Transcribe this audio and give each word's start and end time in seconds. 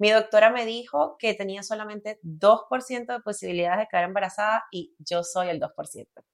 Mi 0.00 0.10
doctora 0.10 0.50
me 0.50 0.64
dijo 0.64 1.16
que 1.18 1.34
tenía 1.34 1.62
solamente 1.62 2.18
2% 2.22 3.12
de 3.12 3.20
posibilidades 3.20 3.80
de 3.80 3.88
quedar 3.88 4.04
embarazada 4.04 4.64
y 4.70 4.94
yo 4.98 5.22
soy 5.22 5.48
el 5.50 5.60
2%. 5.60 6.24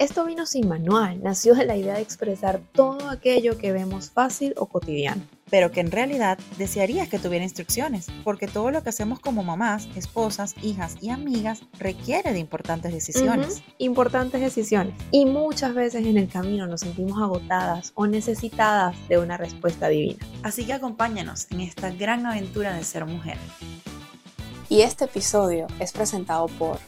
Esto 0.00 0.24
vino 0.24 0.46
sin 0.46 0.66
manual, 0.66 1.22
nació 1.22 1.54
de 1.54 1.66
la 1.66 1.76
idea 1.76 1.96
de 1.96 2.00
expresar 2.00 2.62
todo 2.72 3.10
aquello 3.10 3.58
que 3.58 3.70
vemos 3.70 4.10
fácil 4.10 4.54
o 4.56 4.64
cotidiano. 4.64 5.20
Pero 5.50 5.72
que 5.72 5.80
en 5.80 5.90
realidad 5.90 6.38
desearías 6.56 7.10
que 7.10 7.18
tuviera 7.18 7.44
instrucciones, 7.44 8.06
porque 8.24 8.46
todo 8.46 8.70
lo 8.70 8.82
que 8.82 8.88
hacemos 8.88 9.20
como 9.20 9.42
mamás, 9.42 9.88
esposas, 9.96 10.54
hijas 10.62 10.96
y 11.02 11.10
amigas 11.10 11.60
requiere 11.78 12.32
de 12.32 12.38
importantes 12.38 12.94
decisiones. 12.94 13.62
Importantes 13.76 14.40
decisiones. 14.40 14.94
Y 15.10 15.26
muchas 15.26 15.74
veces 15.74 16.06
en 16.06 16.16
el 16.16 16.30
camino 16.30 16.66
nos 16.66 16.80
sentimos 16.80 17.20
agotadas 17.20 17.92
o 17.94 18.06
necesitadas 18.06 18.96
de 19.06 19.18
una 19.18 19.36
respuesta 19.36 19.88
divina. 19.88 20.26
Así 20.42 20.64
que 20.64 20.72
acompáñanos 20.72 21.46
en 21.50 21.60
esta 21.60 21.90
gran 21.90 22.24
aventura 22.24 22.72
de 22.72 22.84
ser 22.84 23.04
mujer. 23.04 23.36
Y 24.70 24.80
este 24.80 25.04
episodio 25.04 25.66
es 25.78 25.92
presentado 25.92 26.46
por 26.46 26.78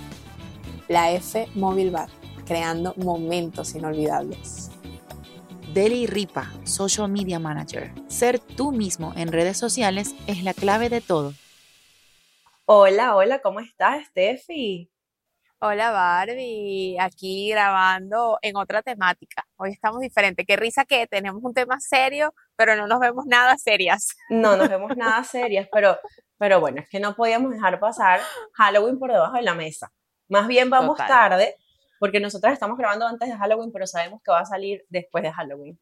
la 0.89 1.13
F 1.13 1.47
Mobile 1.55 1.91
Bar 1.91 2.22
creando 2.45 2.95
momentos 2.97 3.75
inolvidables. 3.75 4.71
Deli 5.73 6.07
Ripa, 6.07 6.51
Social 6.65 7.09
Media 7.09 7.39
Manager. 7.39 7.93
Ser 8.07 8.39
tú 8.39 8.73
mismo 8.73 9.15
en 9.17 9.33
redes 9.33 9.57
sociales 9.57 10.15
es 10.27 10.45
la 10.45 10.53
clave 10.53 10.91
de 10.91 11.01
todo. 11.01 11.33
Hola, 12.67 13.17
hola, 13.17 13.41
¿cómo 13.41 13.61
estás, 13.61 14.07
Steffi? 14.07 14.93
Hola 15.65 15.93
Barbie, 15.93 16.97
aquí 16.99 17.49
grabando 17.51 18.37
en 18.43 18.57
otra 18.57 18.83
temática. 18.83 19.47
Hoy 19.57 19.71
estamos 19.71 20.01
diferentes. 20.01 20.45
Qué 20.45 20.57
risa 20.57 20.85
que 20.85 21.07
tenemos 21.07 21.41
un 21.45 21.55
tema 21.55 21.79
serio, 21.79 22.35
pero 22.57 22.75
no 22.75 22.89
nos 22.89 22.99
vemos 22.99 23.27
nada 23.27 23.57
serias. 23.57 24.17
No 24.29 24.57
nos 24.57 24.69
vemos 24.69 24.97
nada 24.97 25.23
serias, 25.23 25.69
pero, 25.73 25.99
pero 26.37 26.59
bueno, 26.59 26.81
es 26.81 26.89
que 26.89 26.99
no 26.99 27.15
podíamos 27.15 27.53
dejar 27.53 27.79
pasar 27.79 28.21
Halloween 28.55 28.99
por 28.99 29.13
debajo 29.13 29.37
de 29.37 29.43
la 29.43 29.55
mesa. 29.55 29.93
Más 30.29 30.49
bien 30.49 30.69
vamos 30.69 30.97
tarde, 30.97 31.57
porque 32.03 32.19
nosotras 32.19 32.55
estamos 32.55 32.77
grabando 32.77 33.07
antes 33.07 33.29
de 33.29 33.37
Halloween, 33.37 33.71
pero 33.71 33.87
sabemos 33.87 34.21
que 34.25 34.33
va 34.33 34.41
a 34.41 34.45
salir 34.45 34.85
después 34.89 35.23
de 35.23 35.33
Halloween. 35.33 35.79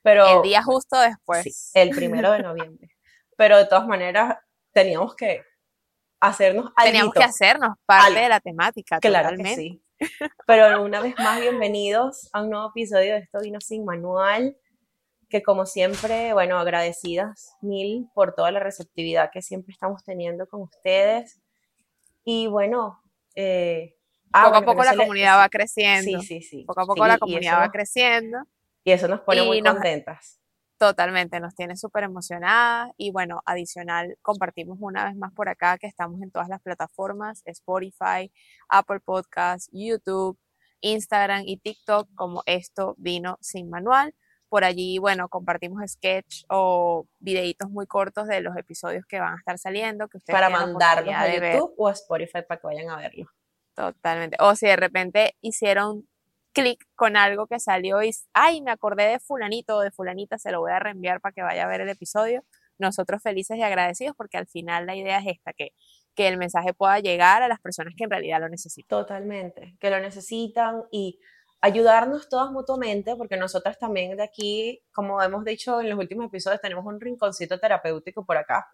Pero, 0.00 0.36
el 0.36 0.42
día 0.42 0.62
justo 0.62 0.96
después. 0.96 1.42
Sí, 1.42 1.70
el 1.74 1.90
primero 1.90 2.30
de 2.30 2.38
noviembre. 2.38 2.88
Pero 3.36 3.58
de 3.58 3.66
todas 3.66 3.84
maneras, 3.84 4.38
teníamos 4.70 5.16
que 5.16 5.42
hacernos 6.20 6.66
algo. 6.66 6.86
Teníamos 6.92 7.14
que 7.14 7.24
hacernos 7.24 7.70
parte 7.84 8.20
de 8.20 8.28
la 8.28 8.38
temática. 8.38 9.00
Claro 9.00 9.36
que 9.36 9.56
sí. 9.56 9.82
Pero 10.46 10.84
una 10.84 11.00
vez 11.00 11.16
más, 11.18 11.40
bienvenidos 11.40 12.28
a 12.32 12.42
un 12.42 12.50
nuevo 12.50 12.68
episodio 12.68 13.14
de 13.14 13.18
Esto 13.22 13.40
Vino 13.40 13.60
Sin 13.60 13.84
Manual. 13.84 14.56
Que 15.28 15.42
como 15.42 15.66
siempre, 15.66 16.32
bueno, 16.32 16.60
agradecidas 16.60 17.56
mil 17.60 18.08
por 18.14 18.36
toda 18.36 18.52
la 18.52 18.60
receptividad 18.60 19.30
que 19.32 19.42
siempre 19.42 19.72
estamos 19.72 20.04
teniendo 20.04 20.46
con 20.46 20.62
ustedes. 20.62 21.40
Y 22.22 22.46
bueno, 22.46 23.02
eh, 23.34 23.95
Ah, 24.32 24.44
poco 24.44 24.56
a 24.56 24.64
poco 24.64 24.84
la 24.84 24.96
comunidad 24.96 25.38
va 25.38 25.48
creciendo. 25.48 26.20
Sí, 26.20 26.26
sí, 26.26 26.42
sí. 26.42 26.64
Poco 26.64 26.80
a 26.80 26.86
poco 26.86 27.06
la 27.06 27.18
comunidad 27.18 27.60
va 27.60 27.70
creciendo. 27.70 28.38
Y 28.84 28.92
eso 28.92 29.08
nos 29.08 29.20
pone 29.20 29.42
muy 29.42 29.62
contentas. 29.62 30.40
Totalmente, 30.78 31.40
nos 31.40 31.54
tiene 31.54 31.74
súper 31.74 32.04
emocionadas 32.04 32.90
y 32.98 33.10
bueno, 33.10 33.40
adicional, 33.46 34.18
compartimos 34.20 34.76
una 34.78 35.06
vez 35.06 35.16
más 35.16 35.32
por 35.32 35.48
acá 35.48 35.78
que 35.78 35.86
estamos 35.86 36.20
en 36.20 36.30
todas 36.30 36.50
las 36.50 36.60
plataformas, 36.60 37.40
Spotify, 37.46 38.30
Apple 38.68 39.00
Podcasts, 39.00 39.70
YouTube, 39.72 40.38
Instagram 40.82 41.44
y 41.46 41.56
TikTok 41.56 42.08
como 42.14 42.42
esto 42.44 42.94
vino 42.98 43.38
sin 43.40 43.70
manual. 43.70 44.14
Por 44.50 44.64
allí, 44.64 44.98
bueno, 44.98 45.28
compartimos 45.30 45.82
sketch 45.90 46.44
o 46.48 47.06
videitos 47.18 47.70
muy 47.70 47.86
cortos 47.86 48.28
de 48.28 48.42
los 48.42 48.54
episodios 48.56 49.06
que 49.06 49.18
van 49.18 49.32
a 49.32 49.38
estar 49.38 49.58
saliendo. 49.58 50.08
Que 50.08 50.18
para 50.30 50.50
mandarlos 50.50 51.14
a 51.14 51.34
YouTube 51.34 51.74
o 51.78 51.88
a 51.88 51.92
Spotify 51.92 52.42
para 52.46 52.60
que 52.60 52.66
vayan 52.66 52.90
a 52.90 52.96
verlo. 52.96 53.26
Totalmente. 53.76 54.38
O 54.40 54.56
si 54.56 54.66
de 54.66 54.76
repente 54.76 55.36
hicieron 55.42 56.08
clic 56.52 56.82
con 56.94 57.16
algo 57.16 57.46
que 57.46 57.60
salió 57.60 58.02
y, 58.02 58.10
ay, 58.32 58.62
me 58.62 58.70
acordé 58.70 59.04
de 59.04 59.20
fulanito 59.20 59.76
o 59.76 59.80
de 59.80 59.90
fulanita, 59.90 60.38
se 60.38 60.50
lo 60.50 60.60
voy 60.60 60.72
a 60.72 60.78
reenviar 60.78 61.20
para 61.20 61.34
que 61.34 61.42
vaya 61.42 61.64
a 61.64 61.68
ver 61.68 61.82
el 61.82 61.90
episodio. 61.90 62.42
Nosotros 62.78 63.22
felices 63.22 63.58
y 63.58 63.62
agradecidos 63.62 64.16
porque 64.16 64.38
al 64.38 64.46
final 64.46 64.86
la 64.86 64.96
idea 64.96 65.18
es 65.18 65.26
esta, 65.26 65.52
que, 65.52 65.72
que 66.14 66.26
el 66.28 66.38
mensaje 66.38 66.72
pueda 66.72 66.98
llegar 67.00 67.42
a 67.42 67.48
las 67.48 67.60
personas 67.60 67.92
que 67.96 68.04
en 68.04 68.10
realidad 68.10 68.40
lo 68.40 68.48
necesitan. 68.48 68.88
Totalmente, 68.88 69.76
que 69.78 69.90
lo 69.90 70.00
necesitan 70.00 70.84
y 70.90 71.20
ayudarnos 71.60 72.30
todas 72.30 72.50
mutuamente, 72.50 73.14
porque 73.16 73.36
nosotras 73.36 73.78
también 73.78 74.16
de 74.16 74.22
aquí, 74.22 74.82
como 74.92 75.22
hemos 75.22 75.44
dicho 75.44 75.82
en 75.82 75.90
los 75.90 75.98
últimos 75.98 76.26
episodios, 76.26 76.62
tenemos 76.62 76.86
un 76.86 76.98
rinconcito 76.98 77.58
terapéutico 77.58 78.24
por 78.24 78.38
acá. 78.38 78.66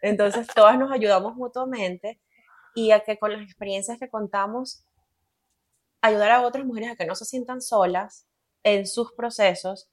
Entonces, 0.00 0.46
todas 0.54 0.78
nos 0.78 0.90
ayudamos 0.90 1.34
mutuamente 1.34 2.18
y 2.74 2.90
a 2.90 3.00
que 3.00 3.18
con 3.18 3.32
las 3.32 3.42
experiencias 3.42 3.98
que 3.98 4.08
contamos, 4.08 4.84
ayudar 6.00 6.30
a 6.30 6.42
otras 6.42 6.64
mujeres 6.64 6.90
a 6.90 6.96
que 6.96 7.06
no 7.06 7.14
se 7.14 7.24
sientan 7.24 7.60
solas 7.60 8.26
en 8.62 8.86
sus 8.86 9.12
procesos 9.12 9.90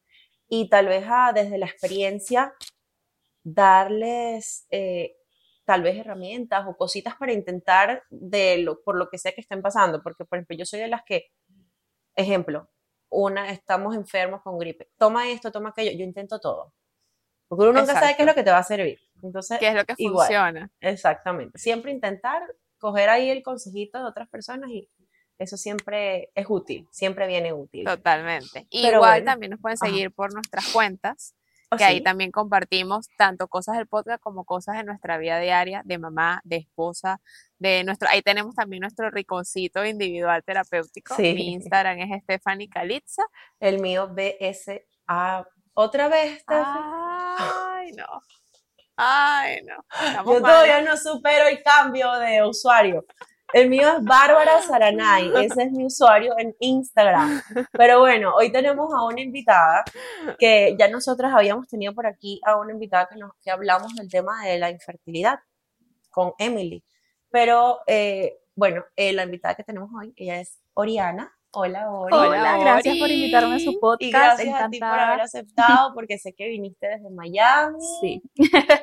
y 0.47 0.69
tal 0.69 0.88
vez 0.88 1.06
a, 1.08 1.31
desde 1.34 1.58
la 1.58 1.66
experiencia 1.66 2.53
darles 3.44 4.66
eh, 4.69 5.16
tal 5.66 5.81
vez 5.81 5.97
herramientas 5.97 6.66
o 6.68 6.78
cositas 6.78 7.16
para 7.16 7.34
intentar 7.34 8.03
de 8.09 8.59
lo, 8.59 8.81
por 8.84 8.97
lo 8.97 9.09
que 9.09 9.18
sea 9.18 9.34
que 9.34 9.41
estén 9.41 9.62
pasando, 9.62 10.02
porque 10.02 10.25
por 10.25 10.38
ejemplo 10.38 10.58
yo 10.58 10.66
soy 10.66 10.80
de 10.80 10.88
las 10.88 11.03
que, 11.03 11.31
ejemplo, 12.16 12.69
una, 13.09 13.52
estamos 13.52 13.96
enfermos 13.96 14.41
con 14.41 14.58
gripe, 14.58 14.90
toma 14.97 15.30
esto, 15.30 15.52
toma 15.52 15.69
aquello, 15.69 15.91
yo 15.97 16.03
intento 16.03 16.40
todo, 16.40 16.74
porque 17.47 17.64
uno 17.64 17.80
nunca 17.81 17.94
sabe 17.94 18.16
qué 18.16 18.24
es 18.24 18.28
lo 18.28 18.35
que 18.35 18.44
te 18.44 18.52
va 18.52 18.59
a 18.59 18.64
servir. 18.64 19.00
Entonces, 19.24 19.58
¿Qué 19.59 19.69
es 19.69 19.75
lo 19.75 19.85
que 19.85 19.96
funciona? 19.96 20.69
Exactamente. 20.81 21.58
Siempre 21.58 21.91
intentar 21.91 22.41
coger 22.85 23.09
ahí 23.09 23.31
el 23.31 23.41
consejito 23.41 23.97
de 23.97 24.06
otras 24.06 24.29
personas 24.29 24.69
y 24.69 24.88
eso 25.40 25.57
siempre 25.57 26.29
es 26.35 26.46
útil, 26.47 26.88
siempre 26.91 27.25
viene 27.25 27.51
útil. 27.51 27.84
Totalmente. 27.84 28.68
Igual 28.69 29.23
también 29.25 29.50
nos 29.50 29.59
pueden 29.59 29.78
seguir 29.78 30.12
por 30.12 30.31
nuestras 30.31 30.72
cuentas, 30.72 31.34
oh, 31.72 31.78
que 31.78 31.84
ahí 31.84 32.03
también 32.03 32.29
compartimos 32.29 33.07
tanto 33.18 33.47
cosas 33.47 33.78
del 33.78 33.88
podcast 33.88 34.22
como 34.22 34.46
cosas 34.46 34.78
de 34.78 34.84
nuestra 34.84 35.18
vida 35.18 35.40
diaria, 35.40 35.81
de 35.84 35.97
mamá, 35.97 36.41
de 36.44 36.57
esposa, 36.57 37.19
de 37.57 37.84
nuestro, 37.84 38.07
ahí 38.07 38.22
tenemos 38.22 38.53
también 38.53 38.81
nuestro 38.81 39.09
riconcito 39.09 39.84
individual 39.84 40.44
terapéutico. 40.44 41.16
Mi 41.17 41.53
Instagram 41.53 41.97
es 42.02 42.22
Stephanie 42.22 42.69
Calitza. 42.69 43.23
El 43.59 43.79
mío 43.79 44.13
BSA. 44.13 45.47
Otra 45.73 46.07
vez, 46.07 46.40
Stephanie. 46.41 46.84
Ay, 47.40 47.91
no. 47.94 48.22
Ay, 48.95 49.61
no. 49.63 49.83
Yo 50.25 50.39
todavía 50.39 50.81
no 50.81 50.95
supero 50.97 51.47
el 51.47 51.61
cambio 51.61 52.11
de 52.13 52.44
usuario. 52.44 53.06
El 53.53 53.69
mío 53.69 53.88
es 53.88 54.03
Bárbara 54.03 54.61
Saranay, 54.61 55.31
ese 55.45 55.63
es 55.63 55.72
mi 55.72 55.85
usuario 55.85 56.33
en 56.38 56.56
Instagram. 56.59 57.41
Pero 57.72 58.00
bueno, 58.00 58.34
hoy 58.35 58.51
tenemos 58.51 58.94
a 58.94 59.03
una 59.05 59.22
invitada 59.22 59.84
que 60.39 60.75
ya 60.78 60.89
nosotras 60.89 61.34
habíamos 61.34 61.67
tenido 61.67 61.94
por 61.94 62.07
aquí 62.07 62.41
a 62.44 62.57
una 62.57 62.73
invitada 62.73 63.07
que, 63.07 63.17
nos, 63.17 63.31
que 63.41 63.51
hablamos 63.51 63.94
del 63.95 64.09
tema 64.09 64.44
de 64.44 64.57
la 64.57 64.72
infertilidad 64.72 65.39
con 66.09 66.34
Emily. 66.39 66.84
Pero 67.29 67.79
eh, 67.88 68.39
bueno, 68.55 68.85
eh, 68.95 69.13
la 69.13 69.23
invitada 69.23 69.55
que 69.55 69.63
tenemos 69.63 69.89
hoy, 69.97 70.13
ella 70.16 70.39
es 70.39 70.59
Oriana. 70.73 71.34
Hola, 71.57 71.89
hola. 71.89 72.17
Hola, 72.17 72.57
gracias 72.57 72.97
por 72.97 73.09
invitarme 73.09 73.55
a 73.55 73.59
su 73.59 73.79
podcast. 73.79 74.01
Y 74.01 74.11
gracias 74.11 74.61
a 74.61 74.69
ti 74.69 74.77
por 74.77 74.89
haber 74.89 75.21
aceptado, 75.21 75.93
porque 75.93 76.17
sé 76.17 76.33
que 76.33 76.49
viniste 76.49 76.85
desde 76.85 77.09
Miami. 77.09 77.79
Sí. 78.01 78.21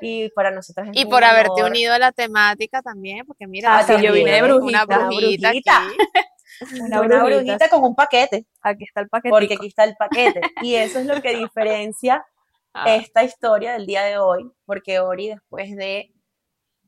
Y 0.00 0.30
para 0.30 0.50
nosotras 0.50 0.88
Y 0.94 1.04
por 1.04 1.22
haberte 1.22 1.62
unido 1.64 1.92
a 1.92 1.98
la 1.98 2.12
temática 2.12 2.80
también, 2.80 3.26
porque 3.26 3.46
mira, 3.46 3.78
ah, 3.78 4.00
yo 4.00 4.14
vine 4.14 4.32
de 4.32 4.42
brujita, 4.42 4.86
una 4.86 5.06
brujita, 5.06 5.52
Una, 6.80 7.02
brujita, 7.02 7.68
con 7.68 7.84
un 7.84 7.94
paquete. 7.94 8.46
Aquí 8.62 8.84
está 8.84 9.02
el 9.02 9.08
paquete. 9.08 9.30
Porque 9.30 9.54
aquí 9.54 9.66
está 9.66 9.84
el 9.84 9.94
paquete. 9.96 10.40
Y 10.62 10.74
eso 10.76 10.98
es 10.98 11.06
lo 11.06 11.20
que 11.20 11.36
diferencia 11.36 12.24
ah. 12.72 12.94
esta 12.94 13.22
historia 13.22 13.74
del 13.74 13.84
día 13.84 14.02
de 14.02 14.16
hoy, 14.16 14.50
porque 14.64 14.98
Ori, 14.98 15.28
después 15.28 15.76
de 15.76 16.14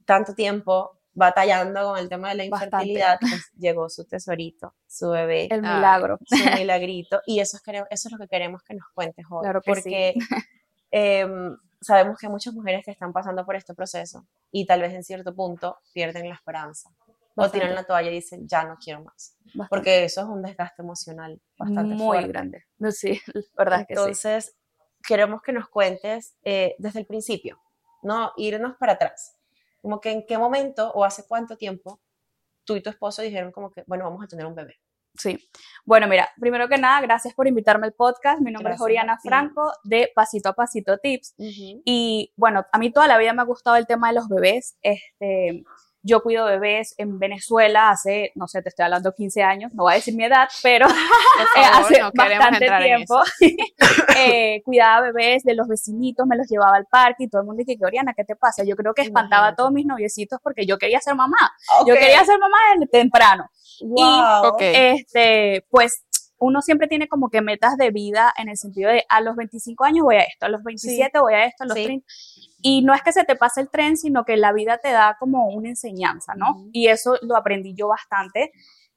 tanto 0.07 0.35
tiempo 0.35 0.99
batallando 1.15 1.85
con 1.85 1.99
el 1.99 2.09
tema 2.09 2.31
de 2.31 2.35
la 2.35 2.45
infertilidad, 2.45 3.19
pues, 3.21 3.51
llegó 3.59 3.89
su 3.89 4.05
tesorito, 4.05 4.75
su 4.87 5.11
bebé. 5.11 5.49
El 5.51 5.63
milagro. 5.63 6.19
Su 6.27 6.37
milagrito. 6.59 7.21
Y 7.27 7.41
eso 7.41 7.57
es, 7.57 7.63
eso 7.91 8.09
es 8.09 8.13
lo 8.13 8.19
que 8.19 8.29
queremos 8.29 8.63
que 8.63 8.75
nos 8.75 8.89
cuentes 8.93 9.25
hoy. 9.31 9.43
Claro 9.43 9.63
porque 9.65 10.15
em, 10.91 11.57
sabemos 11.81 12.19
que 12.19 12.27
hay 12.27 12.33
muchas 12.33 12.53
mujeres 12.53 12.85
que 12.85 12.91
están 12.91 13.13
pasando 13.13 13.45
por 13.47 13.57
este 13.57 13.75
proceso 13.75 14.27
y 14.51 14.67
tal 14.67 14.81
vez 14.81 14.93
en 14.93 15.05
cierto 15.05 15.35
punto 15.35 15.79
pierden 15.93 16.29
la 16.29 16.35
esperanza. 16.35 16.91
O 17.37 17.51
tiran 17.51 17.75
la 17.75 17.83
toalla 17.83 18.11
y 18.11 18.15
dicen, 18.15 18.47
ya 18.47 18.63
no 18.63 18.77
quiero 18.77 19.03
más. 19.03 19.37
Porque 19.69 20.05
eso 20.05 20.21
es 20.21 20.29
un 20.29 20.41
desgaste 20.41 20.83
emocional 20.83 21.41
bastante 21.59 21.97
Muy 21.97 22.23
grande. 22.29 22.65
Sí, 22.93 23.21
verdad 23.59 23.81
es 23.81 23.87
que 23.89 23.95
Entonces, 23.95 24.57
queremos 25.05 25.43
que 25.43 25.53
nos 25.53 25.69
cuentes 25.69 26.37
eh, 26.45 26.77
desde 26.79 27.01
el 27.01 27.07
principio, 27.07 27.59
¿no? 28.05 28.31
Irnos 28.37 28.77
para 28.77 28.93
atrás 28.93 29.37
como 29.85 30.01
que 30.01 30.11
en 30.11 30.25
qué 30.25 30.39
momento 30.39 30.91
o 30.93 31.05
hace 31.05 31.27
cuánto 31.29 31.59
tiempo 31.59 32.01
tú 32.65 32.75
y 32.75 32.81
tu 32.81 32.89
esposo 32.89 33.21
dijeron 33.21 33.53
como 33.53 33.71
que, 33.71 33.85
bueno, 33.87 34.05
vamos 34.05 34.25
a 34.25 34.27
tener 34.27 34.47
un 34.47 34.55
bebé. 34.55 34.81
Sí. 35.13 35.39
Bueno, 35.85 36.09
mira, 36.09 36.31
primero 36.41 36.71
que 36.71 36.79
nada, 36.79 37.03
gracias 37.03 37.35
por 37.35 37.47
invitarme 37.47 37.89
al 37.89 37.93
podcast. 37.93 38.41
Mi 38.41 38.51
nombre 38.51 38.71
Gracias 38.71 38.81
es 38.81 38.85
Oriana. 38.85 39.19
Franco 39.23 39.71
de 39.85 40.11
Pasito 40.15 40.49
a 40.49 40.55
Pasito 40.55 40.97
Tips. 40.97 41.35
Y 41.37 42.33
bueno, 42.35 42.65
a 42.73 42.79
mí 42.79 42.91
toda 42.93 43.07
la 43.07 43.19
vida 43.19 43.35
me 43.35 43.43
ha 43.43 43.45
gustado 43.45 43.77
el 43.77 43.87
tema 43.87 44.09
de 44.09 44.15
los 44.15 44.27
bebés. 44.27 44.79
Este, 44.81 45.65
yo 46.05 46.23
cuido 46.23 46.45
bebés 46.45 46.95
en 46.99 47.19
Venezuela 47.19 47.89
hace, 47.89 48.31
no 48.35 48.47
sé, 48.47 48.63
te 48.63 48.69
estoy 48.69 48.85
hablando 48.85 49.13
15 49.13 49.43
años, 49.43 49.73
no 49.75 49.85
voy 49.85 49.93
a 49.93 49.97
decir 49.97 50.15
mi 50.15 50.25
edad, 50.25 50.49
pero 50.63 50.87
eh, 50.89 50.93
favor, 51.55 51.85
hace 51.85 52.01
no 52.01 52.13
bastante 52.15 52.69
tiempo 52.83 53.23
eh, 54.17 54.63
cuidaba 54.65 55.11
bebés 55.11 55.43
de 55.45 55.55
los 55.55 55.67
vecinitos, 55.67 56.27
me 56.27 56.37
los 56.37 56.47
llevaba 56.47 56.77
al 56.77 56.85
parque 56.85 57.25
y 57.25 57.29
todo 57.29 57.41
el 57.41 57.47
mundo 57.47 57.63
dice, 57.67 57.79
Oriana, 57.83 58.13
¿qué 58.15 58.25
te 58.25 58.37
pasa? 58.37 58.65
Yo 58.65 58.77
creo 58.77 58.93
que 58.93 59.03
espantaba 59.03 59.49
a 59.49 59.55
todos 59.55 59.73
mis 59.73 59.87
noviecitos 59.87 60.39
porque 60.43 60.67
yo 60.67 60.77
quería 60.77 61.01
ser 61.01 61.15
mamá. 61.15 61.53
Yo 61.87 61.95
quería 61.95 62.23
ser 62.25 62.39
mamá 62.39 62.57
desde 62.75 62.87
temprano. 62.91 63.49
Wow. 63.81 64.49
Ok. 64.49 64.61
Este, 64.61 65.67
pues 65.71 66.05
uno 66.45 66.63
siempre 66.63 66.87
tiene 66.89 67.09
como 67.09 67.29
que 67.31 67.41
metas 67.41 67.77
de 67.77 67.91
vida 67.91 68.33
en 68.37 68.49
el 68.49 68.57
sentido 68.57 68.91
de 68.91 69.05
a 69.09 69.21
los 69.21 69.35
25 69.37 69.85
años 69.85 70.05
voy 70.05 70.17
a 70.17 70.23
esto, 70.23 70.47
a 70.47 70.49
los 70.49 70.63
27 70.63 71.19
voy 71.19 71.35
a 71.35 71.45
esto, 71.47 71.65
a 71.65 71.67
los 71.67 71.77
Sí. 71.77 71.85
30. 71.85 72.07
Y 72.63 72.83
no 72.83 72.95
es 72.95 73.03
que 73.03 73.13
se 73.13 73.25
te 73.25 73.37
pase 73.37 73.61
el 73.61 73.69
tren, 73.71 73.97
sino 73.97 74.25
que 74.25 74.37
la 74.37 74.53
vida 74.53 74.79
te 74.79 74.91
da 74.91 75.17
como 75.21 75.49
una 75.49 75.69
enseñanza, 75.69 76.35
¿no? 76.35 76.53
Ujú. 76.53 76.71
Y 76.73 76.89
eso 76.89 77.17
lo 77.23 77.37
aprendí 77.37 77.75
yo 77.75 77.89
bastante. 77.89 78.53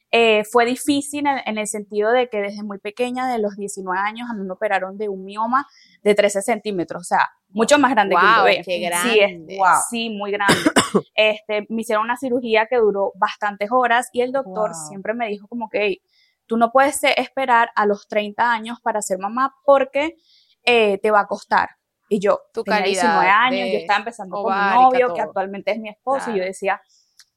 Eh, 0.10 0.46
fue 0.46 0.66
difícil 0.66 1.28
en, 1.28 1.40
en 1.46 1.58
el 1.58 1.68
sentido 1.68 2.12
de 2.14 2.30
que 2.30 2.40
desde 2.42 2.64
muy 2.64 2.78
pequeña, 2.80 3.30
de 3.30 3.40
los 3.40 3.58
19 3.58 4.00
años, 4.00 4.30
a 4.32 4.34
mí 4.36 4.42
me 4.46 4.54
operaron 4.54 4.98
de 4.98 5.10
un 5.10 5.26
mioma 5.26 5.68
de 6.02 6.16
13 6.16 6.42
centímetros, 6.42 7.02
o 7.02 7.04
sea, 7.04 7.30
mucho 7.50 7.78
más 7.78 7.92
grande 7.92 8.16
que 8.16 8.26
un 8.26 8.44
bebé. 8.46 8.56
qué 8.64 8.64
Sí, 8.64 8.84
es- 8.86 8.90
grande. 9.32 9.58
Wow. 9.58 9.68
Sí, 9.90 10.10
muy 10.10 10.32
grande. 10.32 10.54
Este, 11.16 11.66
me 11.68 11.82
hicieron 11.82 12.06
una 12.06 12.16
cirugía 12.16 12.68
que 12.68 12.78
duró 12.78 13.12
bastantes 13.16 13.70
horas 13.70 14.08
y 14.14 14.22
el 14.22 14.32
doctor 14.32 14.72
Wow. 14.72 14.88
siempre 14.88 15.14
me 15.14 15.28
dijo 15.28 15.46
como 15.50 15.68
que 15.70 15.86
"Ey, 15.86 16.02
tú 16.48 16.58
no 16.58 16.72
puedes 16.72 17.04
eh, 17.04 17.14
esperar 17.18 17.72
a 17.76 17.86
los 17.86 18.08
30 18.08 18.52
años 18.52 18.80
para 18.82 19.02
ser 19.02 19.20
mamá 19.20 19.56
porque 19.64 20.16
eh, 20.64 20.98
te 21.00 21.12
va 21.12 21.22
a 21.22 21.28
costar. 21.28 21.70
Y 22.10 22.20
yo 22.20 22.40
Tu 22.54 22.64
tenía 22.64 22.80
calidad 22.80 23.02
19 23.04 23.30
años, 23.30 23.70
yo 23.74 23.78
estaba 23.80 24.00
empezando 24.00 24.42
con 24.42 24.54
mi 24.54 24.74
novio, 24.76 25.14
que 25.14 25.22
actualmente 25.22 25.72
es 25.72 25.80
mi 25.80 25.90
esposo, 25.90 26.32
y 26.32 26.38
yo 26.38 26.44
decía, 26.46 26.82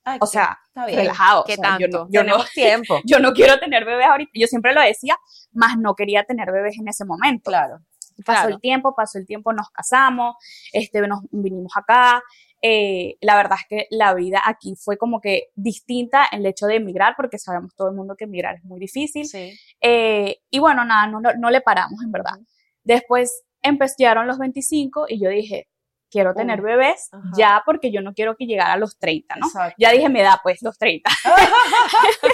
Ay, 0.04 0.18
o 0.20 0.26
sea, 0.26 0.58
relajado. 0.74 1.44
¿Qué 1.44 1.54
o 1.54 1.56
sea, 1.56 1.76
yo 1.78 1.86
tanto? 1.90 1.98
no- 2.04 2.08
yo 2.10 2.22
no, 2.22 2.26
Tenemos 2.32 2.50
tiempo. 2.52 3.00
yo 3.04 3.18
no 3.18 3.32
quiero 3.32 3.58
tener 3.58 3.84
bebés 3.84 4.06
ahorita. 4.06 4.30
Yo 4.34 4.46
siempre 4.46 4.72
lo 4.72 4.80
decía, 4.80 5.16
más 5.52 5.76
no 5.76 5.94
quería 5.94 6.24
tener 6.24 6.50
bebés 6.52 6.78
en 6.78 6.88
ese 6.88 7.04
momento. 7.04 7.50
Claro. 7.50 7.80
Pasó 8.24 8.40
Claro. 8.42 8.48
el 8.54 8.60
tiempo, 8.60 8.94
pasó 8.94 9.18
el 9.18 9.26
tiempo, 9.26 9.52
nos 9.52 9.70
casamos, 9.70 10.36
este, 10.72 11.00
nos 11.08 11.20
vinimos 11.30 11.72
acá. 11.76 12.22
Eh, 12.62 13.16
la 13.20 13.36
verdad 13.36 13.58
es 13.60 13.66
que 13.68 13.86
la 13.90 14.14
vida 14.14 14.42
aquí 14.44 14.74
fue 14.76 14.96
como 14.96 15.20
que 15.20 15.48
distinta 15.54 16.26
en 16.30 16.40
el 16.40 16.46
hecho 16.46 16.66
de 16.66 16.76
emigrar, 16.76 17.14
porque 17.16 17.38
sabemos 17.38 17.74
todo 17.74 17.88
el 17.88 17.94
mundo 17.94 18.16
que 18.16 18.24
emigrar 18.24 18.56
es 18.56 18.64
muy 18.64 18.78
difícil. 18.80 19.26
Sí. 19.26 19.58
Eh, 19.80 20.36
y 20.50 20.58
bueno, 20.58 20.84
nada, 20.84 21.06
no, 21.06 21.20
no, 21.20 21.30
no 21.34 21.50
le 21.50 21.60
paramos, 21.60 22.02
en 22.02 22.12
verdad. 22.12 22.38
Después 22.84 23.44
empezaron 23.62 24.26
los 24.26 24.38
25 24.38 25.06
y 25.08 25.22
yo 25.22 25.30
dije, 25.30 25.68
quiero 26.10 26.34
tener 26.34 26.60
Uh, 26.60 26.64
bebés 26.64 27.08
ajá. 27.12 27.30
ya 27.36 27.62
porque 27.64 27.92
yo 27.92 28.02
no 28.02 28.12
quiero 28.12 28.36
que 28.36 28.46
llegara 28.46 28.72
a 28.74 28.76
los 28.76 28.98
30, 28.98 29.36
¿no? 29.36 29.46
Exacto. 29.46 29.76
Ya 29.78 29.92
dije, 29.92 30.08
me 30.08 30.22
da 30.22 30.40
pues 30.42 30.60
los 30.62 30.76
30. 30.76 31.08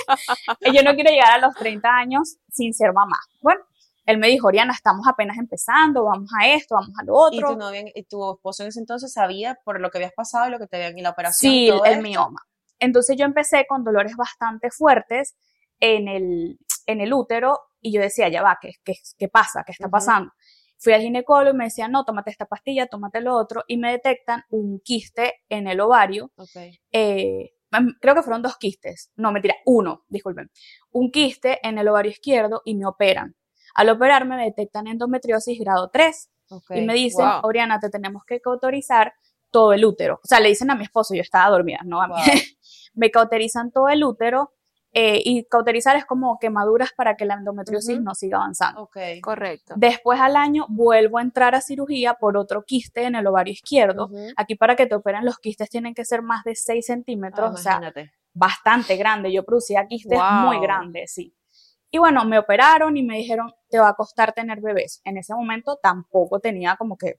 Y 0.60 0.74
yo 0.74 0.82
no 0.82 0.94
quiero 0.94 1.10
llegar 1.10 1.32
a 1.32 1.38
los 1.38 1.54
30 1.54 1.88
años 1.88 2.38
sin 2.50 2.72
ser 2.74 2.92
mamá. 2.92 3.18
Bueno, 3.42 3.60
él 4.06 4.18
me 4.18 4.28
dijo, 4.28 4.46
Oriana, 4.46 4.72
estamos 4.72 5.06
apenas 5.08 5.36
empezando, 5.36 6.04
vamos 6.04 6.30
a 6.38 6.48
esto, 6.48 6.76
vamos 6.76 6.96
a 6.98 7.04
lo 7.04 7.14
¿Y 7.32 7.38
otro. 7.38 7.52
tu, 7.52 7.58
novia, 7.58 7.82
y 7.92 8.04
tu 8.04 8.32
esposo 8.34 8.62
en 8.62 8.68
ese 8.68 8.78
entonces 8.78 9.12
sabía 9.12 9.58
por 9.64 9.80
lo 9.80 9.90
que 9.90 9.98
habías 9.98 10.12
pasado 10.12 10.46
y 10.46 10.50
lo 10.50 10.58
que 10.58 10.68
te 10.68 10.76
habían 10.76 10.96
y 10.96 11.02
la 11.02 11.10
operación? 11.10 11.52
Sí, 11.52 11.64
y 11.66 11.68
todo 11.68 11.84
el 11.84 11.90
esto? 11.92 12.02
mioma. 12.02 12.40
Entonces 12.78 13.16
yo 13.16 13.24
empecé 13.24 13.66
con 13.68 13.82
dolores 13.82 14.14
bastante 14.16 14.70
fuertes 14.70 15.34
en 15.80 16.06
el, 16.08 16.58
en 16.86 17.00
el 17.00 17.12
útero 17.12 17.58
y 17.80 17.92
yo 17.92 18.00
decía, 18.00 18.28
ya 18.28 18.42
va, 18.42 18.58
¿qué, 18.60 18.72
qué, 18.84 18.94
qué 19.18 19.28
pasa? 19.28 19.64
¿Qué 19.66 19.72
está 19.72 19.86
Ujú. 19.86 19.92
pasando? 19.92 20.32
Fui 20.78 20.92
al 20.92 21.00
ginecólogo 21.00 21.54
y 21.54 21.58
me 21.58 21.64
decía, 21.64 21.88
no, 21.88 22.04
tómate 22.04 22.30
esta 22.30 22.46
pastilla, 22.46 22.86
tómate 22.86 23.20
lo 23.20 23.34
otro, 23.34 23.64
y 23.66 23.76
me 23.78 23.90
detectan 23.90 24.42
un 24.50 24.80
quiste 24.84 25.34
en 25.48 25.66
el 25.66 25.80
ovario. 25.80 26.30
Ok. 26.36 26.56
eh, 26.92 27.50
mm, 27.72 27.98
creo 28.00 28.14
que 28.14 28.22
fueron 28.22 28.42
dos 28.42 28.56
quistes, 28.58 29.10
no, 29.16 29.32
mentira, 29.32 29.56
uno, 29.64 30.04
disculpen, 30.08 30.50
un 30.92 31.10
quiste 31.10 31.58
en 31.66 31.78
el 31.78 31.88
ovario 31.88 32.12
izquierdo 32.12 32.62
y 32.64 32.74
me 32.74 32.86
operan. 32.86 33.34
Al 33.76 33.88
operarme 33.90 34.36
me 34.36 34.44
detectan 34.44 34.86
endometriosis 34.88 35.58
grado 35.60 35.88
3 35.90 36.30
ok. 36.50 36.70
y 36.76 36.80
me 36.82 36.94
dicen, 36.94 37.24
Wow. 37.26 37.40
Oriana, 37.44 37.78
te 37.78 37.90
tenemos 37.90 38.24
que 38.24 38.40
cauterizar 38.40 39.14
todo 39.50 39.72
el 39.72 39.84
útero. 39.84 40.16
O 40.22 40.26
sea, 40.26 40.40
le 40.40 40.48
dicen 40.48 40.70
a 40.70 40.74
mi 40.74 40.82
esposo, 40.84 41.14
yo 41.14 41.22
estaba 41.22 41.48
dormida, 41.50 41.78
no 41.84 42.02
a 42.02 42.08
mí. 42.08 42.14
Wow. 42.14 42.22
me 42.94 43.10
cauterizan 43.10 43.70
todo 43.70 43.88
el 43.88 44.02
útero 44.04 44.52
eh, 44.92 45.20
y 45.22 45.44
cauterizar 45.44 45.96
es 45.96 46.06
como 46.06 46.38
quemaduras 46.38 46.90
para 46.96 47.16
que 47.16 47.26
la 47.26 47.34
endometriosis 47.34 48.00
no 48.00 48.14
siga 48.14 48.38
avanzando. 48.38 48.80
Ok. 48.84 48.96
Correcto. 49.20 49.74
Después 49.76 50.18
al 50.20 50.36
año 50.36 50.64
vuelvo 50.70 51.18
a 51.18 51.22
entrar 51.22 51.54
a 51.54 51.60
cirugía 51.60 52.14
por 52.14 52.38
otro 52.38 52.64
quiste 52.64 53.02
en 53.04 53.14
el 53.14 53.26
ovario 53.26 53.52
izquierdo. 53.52 54.08
Aquí 54.38 54.54
para 54.54 54.74
que 54.74 54.86
te 54.86 54.94
operen 54.94 55.26
los 55.26 55.38
quistes 55.38 55.68
tienen 55.68 55.92
que 55.94 56.06
ser 56.06 56.22
más 56.22 56.44
de 56.44 56.54
6 56.54 56.82
Ah, 56.88 56.92
centímetros, 56.94 57.52
o 57.52 57.56
sea, 57.58 57.72
imagínate. 57.72 58.12
bastante 58.32 58.96
grande. 58.96 59.30
Yo 59.30 59.44
producía 59.44 59.86
quistes 59.86 60.18
muy 60.18 60.56
Wow. 60.56 60.62
grandes, 60.62 61.12
sí. 61.12 61.34
Y 61.90 61.98
bueno, 61.98 62.24
me 62.24 62.38
operaron 62.38 62.96
y 62.96 63.02
me 63.02 63.16
dijeron, 63.18 63.52
te 63.70 63.78
va 63.78 63.88
a 63.90 63.94
costar 63.94 64.32
tener 64.32 64.60
bebés. 64.60 65.00
En 65.04 65.16
ese 65.18 65.34
momento 65.34 65.78
tampoco 65.82 66.40
tenía 66.40 66.76
como 66.76 66.96
que 66.96 67.14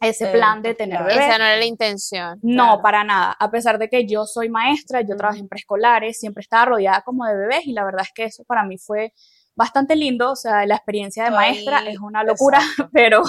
ese 0.00 0.28
Eh, 0.28 0.32
plan 0.32 0.62
de 0.62 0.74
tener 0.74 0.98
claro. 0.98 1.06
bebés. 1.06 1.26
Esa 1.28 1.38
no 1.38 1.44
era 1.44 1.56
la 1.56 1.64
intención. 1.64 2.38
No, 2.42 2.64
Claro. 2.64 2.82
para 2.82 3.04
nada. 3.04 3.36
A 3.38 3.50
pesar 3.50 3.78
de 3.78 3.88
que 3.88 4.06
yo 4.06 4.24
soy 4.26 4.48
maestra, 4.48 5.00
yo 5.00 5.16
trabajé 5.16 5.40
en 5.40 5.48
preescolares, 5.48 6.18
siempre 6.18 6.42
estaba 6.42 6.66
rodeada 6.66 7.02
como 7.02 7.24
de 7.26 7.34
bebés 7.36 7.66
y 7.66 7.72
la 7.72 7.84
verdad 7.84 8.02
es 8.02 8.12
que 8.14 8.24
eso 8.24 8.44
para 8.44 8.62
mí 8.64 8.78
fue 8.78 9.12
bastante 9.56 9.96
lindo. 9.96 10.30
O 10.30 10.36
sea, 10.36 10.64
la 10.66 10.76
experiencia 10.76 11.24
de 11.24 11.30
maestra 11.32 11.78
ahí- 11.78 11.88
es 11.88 11.98
una 11.98 12.22
locura, 12.22 12.58
exacto. 12.58 12.90
pero, 12.92 13.22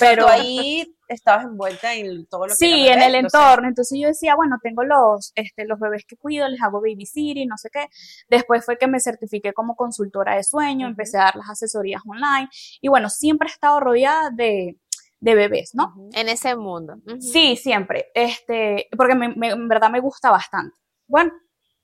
Pero 0.00 0.24
tú 0.26 0.30
ahí 0.32 0.94
estabas 1.08 1.44
envuelta 1.44 1.94
en 1.94 2.26
todo 2.26 2.46
lo 2.46 2.48
que 2.48 2.54
sí, 2.56 2.86
era 2.86 2.94
en 2.94 2.98
bebé, 3.00 3.06
el 3.06 3.14
entonces- 3.16 3.40
entorno. 3.40 3.68
Entonces 3.68 3.98
yo 4.00 4.08
decía, 4.08 4.34
bueno, 4.34 4.58
tengo 4.62 4.84
los, 4.84 5.32
este, 5.34 5.64
los 5.66 5.78
bebés 5.78 6.04
que 6.06 6.16
cuido, 6.16 6.48
les 6.48 6.60
hago 6.62 6.80
babysitting, 6.80 7.48
no 7.48 7.56
sé 7.56 7.70
qué. 7.72 7.86
Después 8.28 8.64
fue 8.64 8.76
que 8.78 8.86
me 8.86 9.00
certifiqué 9.00 9.52
como 9.52 9.76
consultora 9.76 10.36
de 10.36 10.42
sueño, 10.44 10.86
Ujú. 10.86 10.90
empecé 10.92 11.18
a 11.18 11.24
dar 11.24 11.36
las 11.36 11.48
asesorías 11.50 12.02
online 12.06 12.48
y 12.80 12.88
bueno, 12.88 13.08
siempre 13.08 13.48
he 13.48 13.52
estado 13.52 13.80
rodeada 13.80 14.30
de, 14.30 14.78
de 15.20 15.34
bebés, 15.34 15.70
¿no? 15.74 15.94
En 16.14 16.28
ese 16.28 16.56
mundo. 16.56 16.96
Ujú. 17.06 17.20
Sí, 17.20 17.56
siempre, 17.56 18.06
este, 18.14 18.88
porque 18.96 19.14
me- 19.14 19.34
me- 19.34 19.50
en 19.50 19.68
verdad 19.68 19.90
me 19.90 20.00
gusta 20.00 20.30
bastante. 20.30 20.76
Bueno, 21.06 21.32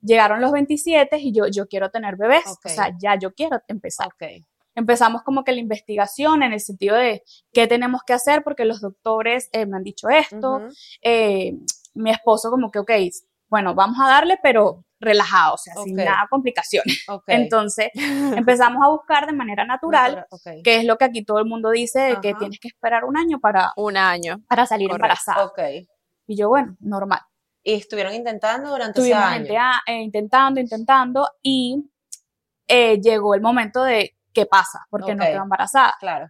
llegaron 0.01 0.41
los 0.41 0.53
27 0.53 1.19
y 1.19 1.33
yo, 1.33 1.47
yo 1.47 1.67
quiero 1.67 1.91
tener 1.91 2.17
bebés, 2.17 2.47
Ok. 2.47 2.67
o 2.67 2.69
sea, 2.69 2.95
ya 3.01 3.19
yo 3.19 3.33
quiero 3.35 3.61
empezar. 3.69 4.07
Ok. 4.09 4.45
Empezamos 4.75 5.23
como 5.23 5.43
que 5.45 5.53
la 5.53 5.59
investigación 5.61 6.43
en 6.43 6.53
el 6.53 6.61
sentido 6.61 6.97
de 6.97 7.23
qué 7.53 7.67
tenemos 7.67 8.03
que 8.07 8.13
hacer 8.13 8.43
porque 8.45 8.65
los 8.65 8.81
doctores 8.81 9.49
eh, 9.53 9.67
me 9.67 9.77
han 9.77 9.83
dicho 9.85 10.09
esto, 10.09 10.57
Ujú. 10.57 10.69
eh, 11.03 11.55
mi 11.95 12.11
esposo 12.11 12.51
como 12.51 12.71
que, 12.71 12.79
ok, 12.79 12.91
bueno, 13.49 13.75
vamos 13.75 13.99
a 14.01 14.09
darle, 14.09 14.39
pero 14.43 14.85
relajado, 15.01 15.55
o 15.55 15.59
sea, 15.59 15.75
sin 15.83 15.99
Ok. 15.99 16.05
nada 16.07 16.27
complicaciones. 16.31 17.05
Ok. 17.09 17.25
Entonces, 17.27 17.89
empezamos 18.47 18.81
a 18.85 18.89
buscar 18.91 19.27
de 19.27 19.33
manera 19.33 19.65
natural, 19.65 20.17
Natura- 20.17 20.27
ok. 20.31 20.63
que 20.63 20.77
es 20.77 20.85
lo 20.85 20.97
que 20.99 21.05
aquí 21.07 21.25
todo 21.25 21.41
el 21.41 21.47
mundo 21.47 21.71
dice, 21.71 21.99
de 22.01 22.21
que 22.21 22.35
tienes 22.35 22.61
que 22.61 22.69
esperar 22.69 23.05
un 23.05 23.17
año 23.17 23.41
para, 23.41 23.73
Un 23.77 23.97
año. 23.97 24.41
para 24.49 24.67
salir 24.67 24.89
Correcto. 24.89 25.05
embarazada. 25.07 25.53
Y 26.29 26.37
yo, 26.37 26.49
bueno, 26.49 26.77
normal. 26.79 27.21
Y 27.63 27.75
estuvieron 27.75 28.15
intentando 28.15 28.71
durante 28.71 29.01
ese 29.01 29.11
Estuvimos 29.11 29.31
año. 29.33 29.39
gente, 29.45 29.57
ah, 29.59 29.81
eh, 29.87 30.01
intentando, 30.03 30.61
intentando, 30.61 31.29
y 31.43 31.91
eh, 32.67 33.01
llegó 33.01 33.35
el 33.35 33.41
momento 33.41 33.83
de 33.83 34.17
qué 34.33 34.47
pasa, 34.47 34.87
porque 34.91 35.15
no 35.15 35.25
Ok. 35.25 35.31
quedo 35.31 35.43
embarazada. 35.43 35.95
Claro. 36.01 36.29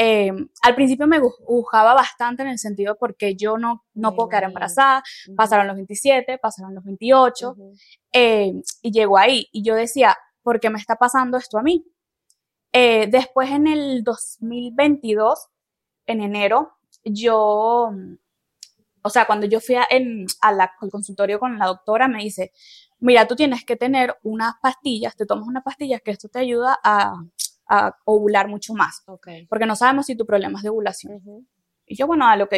Eh, 0.00 0.30
al 0.62 0.74
principio 0.76 1.06
me 1.08 1.20
gu- 1.20 1.34
gustaba 1.44 1.92
bastante 1.94 2.42
en 2.42 2.48
el 2.50 2.58
sentido 2.58 2.96
porque 2.98 3.34
yo 3.34 3.58
no, 3.58 3.84
no 3.94 4.14
puedo 4.14 4.28
quedar 4.28 4.44
imagino. 4.44 4.58
embarazada, 4.58 5.02
pasaron 5.36 5.66
los 5.66 5.74
27, 5.76 6.38
pasaron 6.38 6.74
los 6.74 6.84
28, 6.84 7.50
Ujú. 7.50 7.74
eh, 8.12 8.52
y 8.82 8.92
llegó 8.92 9.18
ahí, 9.18 9.48
y 9.52 9.62
yo 9.64 9.74
decía, 9.74 10.16
¿por 10.42 10.60
qué 10.60 10.70
me 10.70 10.78
está 10.78 10.94
pasando 10.96 11.36
esto 11.36 11.58
a 11.58 11.62
mí? 11.62 11.84
Eh, 12.72 13.08
después 13.10 13.50
en 13.50 13.66
el 13.66 14.04
2022, 14.04 15.48
en 16.06 16.20
enero, 16.22 16.74
yo, 17.04 17.90
mm, 17.92 18.14
o 19.08 19.10
sea, 19.10 19.26
cuando 19.26 19.46
yo 19.46 19.60
fui 19.60 19.74
a- 19.74 19.86
en- 19.90 20.26
a 20.40 20.52
la- 20.52 20.70
al 20.80 20.90
consultorio 20.90 21.40
con 21.40 21.58
la 21.58 21.66
doctora, 21.66 22.06
me 22.08 22.22
dice, 22.22 22.52
mira, 23.00 23.26
tú 23.26 23.34
tienes 23.36 23.64
que 23.64 23.76
tener 23.76 24.16
unas 24.22 24.54
pastillas, 24.62 25.16
te 25.16 25.26
tomas 25.26 25.46
unas 25.48 25.64
pastillas 25.64 26.00
que 26.02 26.10
esto 26.12 26.28
te 26.28 26.38
ayuda 26.38 26.78
a, 26.84 27.12
a 27.68 27.96
ovular 28.04 28.48
mucho 28.48 28.72
más, 28.74 29.02
Ok. 29.06 29.28
porque 29.48 29.66
no 29.66 29.76
sabemos 29.76 30.06
si 30.06 30.16
tu 30.16 30.24
problema 30.24 30.58
es 30.58 30.62
de 30.62 30.70
ovulación. 30.70 31.14
Ujú. 31.16 31.44
Y 31.86 31.96
yo, 31.96 32.06
bueno, 32.06 32.24
dale, 32.26 32.44
ok. 32.44 32.54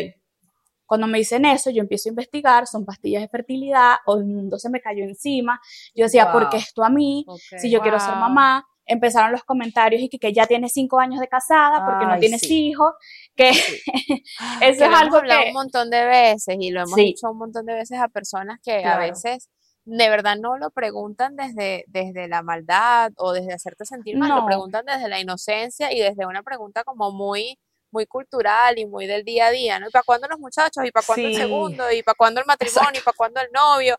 Cuando 0.87 1.07
me 1.07 1.19
dicen 1.19 1.45
eso, 1.45 1.71
yo 1.71 1.81
empiezo 1.83 2.09
a 2.09 2.11
investigar, 2.11 2.67
son 2.67 2.85
pastillas 2.85 3.23
de 3.23 3.29
fertilidad, 3.29 3.95
o 4.07 4.17
el 4.19 4.25
mundo 4.25 4.59
se 4.59 4.69
me 4.71 4.81
cayó 4.81 5.05
encima. 5.05 5.61
Yo 5.95 6.05
decía, 6.05 6.33
¿por 6.33 6.49
qué 6.49 6.57
Wow. 6.57 6.65
esto 6.65 6.85
a 6.85 6.91
mí? 6.91 7.25
Si 7.59 7.71
yo 7.71 7.81
quiero 7.81 7.99
ser 8.01 8.11
Wow. 8.11 8.21
mamá. 8.21 8.67
Empezaron 8.87 9.31
los 9.31 9.45
comentarios 9.45 10.03
y 10.03 10.09
que, 10.09 10.19
que 10.19 10.33
ya 10.33 10.47
tiene 10.49 10.69
cinco 10.69 10.99
años 10.99 11.21
de 11.21 11.29
casada 11.29 11.85
porque 11.87 12.07
no 12.07 12.19
tienes 12.19 12.41
sí. 12.41 12.67
hijos, 12.71 12.93
que 13.37 13.51
eso 13.51 14.25
que 14.61 14.69
es 14.69 14.83
algo 14.83 15.17
hablado 15.17 15.43
que... 15.43 15.49
un 15.49 15.55
montón 15.55 15.91
de 15.91 16.05
veces 16.05 16.57
y 16.59 16.71
lo 16.71 16.81
hemos 16.83 16.95
Sí. 16.95 17.03
dicho 17.05 17.31
un 17.31 17.39
montón 17.39 17.67
de 17.67 17.75
veces 17.75 17.99
a 18.01 18.09
personas 18.09 18.59
que 18.63 18.85
a 18.85 18.99
veces 18.99 19.49
de 19.85 20.09
verdad 20.11 20.37
no 20.37 20.57
lo 20.59 20.71
preguntan 20.71 21.37
desde, 21.37 21.85
desde 21.89 22.29
la 22.29 22.43
maldad 22.43 23.13
o 23.17 23.33
desde 23.33 23.53
hacerte 23.55 23.85
sentir 23.87 24.19
mal, 24.19 24.29
lo 24.29 24.47
preguntan 24.47 24.85
desde 24.85 25.09
la 25.09 25.19
inocencia 25.21 25.93
y 25.93 26.01
desde 26.01 26.27
una 26.27 26.43
pregunta 26.43 26.85
como 26.85 27.11
muy, 27.13 27.59
muy 27.91 28.07
cultural 28.07 28.79
y 28.79 28.87
muy 28.87 29.07
del 29.07 29.25
día 29.25 29.47
a 29.47 29.51
día, 29.51 29.81
¿no? 29.81 29.89
¿Y 29.89 29.91
para 29.91 30.05
cuándo 30.05 30.29
los 30.29 30.39
muchachos? 30.39 30.85
¿Y 30.85 30.93
para 30.93 31.05
cuándo 31.07 31.27
el 31.29 31.35
segundo? 31.35 31.91
¿Y 31.91 32.03
para 32.03 32.15
cuándo 32.15 32.41
el 32.41 32.47
matrimonio? 32.47 33.01
¿Y 33.01 33.03
para 33.05 33.17
cuándo 33.17 33.41
el 33.41 33.49
novio? 33.53 33.97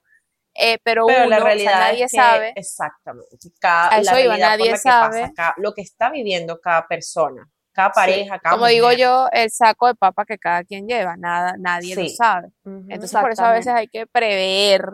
Eh, 0.53 0.77
pero, 0.83 1.05
Pero 1.07 1.21
uno, 1.21 1.29
la 1.29 1.35
o 1.37 1.39
sea, 1.39 1.45
realidad 1.45 1.79
nadie 1.79 2.03
es 2.05 2.11
que, 2.11 2.17
sabe. 2.17 2.53
exactamente, 2.55 3.37
cada, 3.59 3.89
A 3.95 3.99
eso 3.99 4.11
la 4.13 4.21
iba, 4.21 4.37
nadie 4.37 4.71
la 4.71 4.77
que 4.77 4.83
pasa 4.83 5.11
sabe. 5.11 5.33
cada- 5.35 5.53
lo 5.57 5.73
que 5.73 5.81
está 5.81 6.09
viviendo 6.09 6.59
cada 6.61 6.87
persona, 6.87 7.49
cada 7.73 7.89
Sí. 7.89 7.93
pareja, 7.95 8.39
cada 8.39 8.55
Como 8.55 8.67
digo 8.67 8.87
mujer. 8.87 8.99
yo, 8.99 9.27
el 9.31 9.49
saco 9.51 9.87
de 9.87 9.95
papa 9.95 10.25
que 10.25 10.37
cada 10.37 10.63
quien 10.63 10.87
lleva, 10.87 11.15
nada, 11.17 11.55
nadie 11.57 11.95
lo 11.95 12.01
Sí. 12.03 12.09
sabe. 12.09 12.49
Ujú. 12.65 12.85
Entonces, 12.89 13.19
por 13.19 13.31
eso 13.31 13.45
a 13.45 13.51
veces 13.53 13.73
hay 13.73 13.87
que 13.87 14.05
prever 14.07 14.85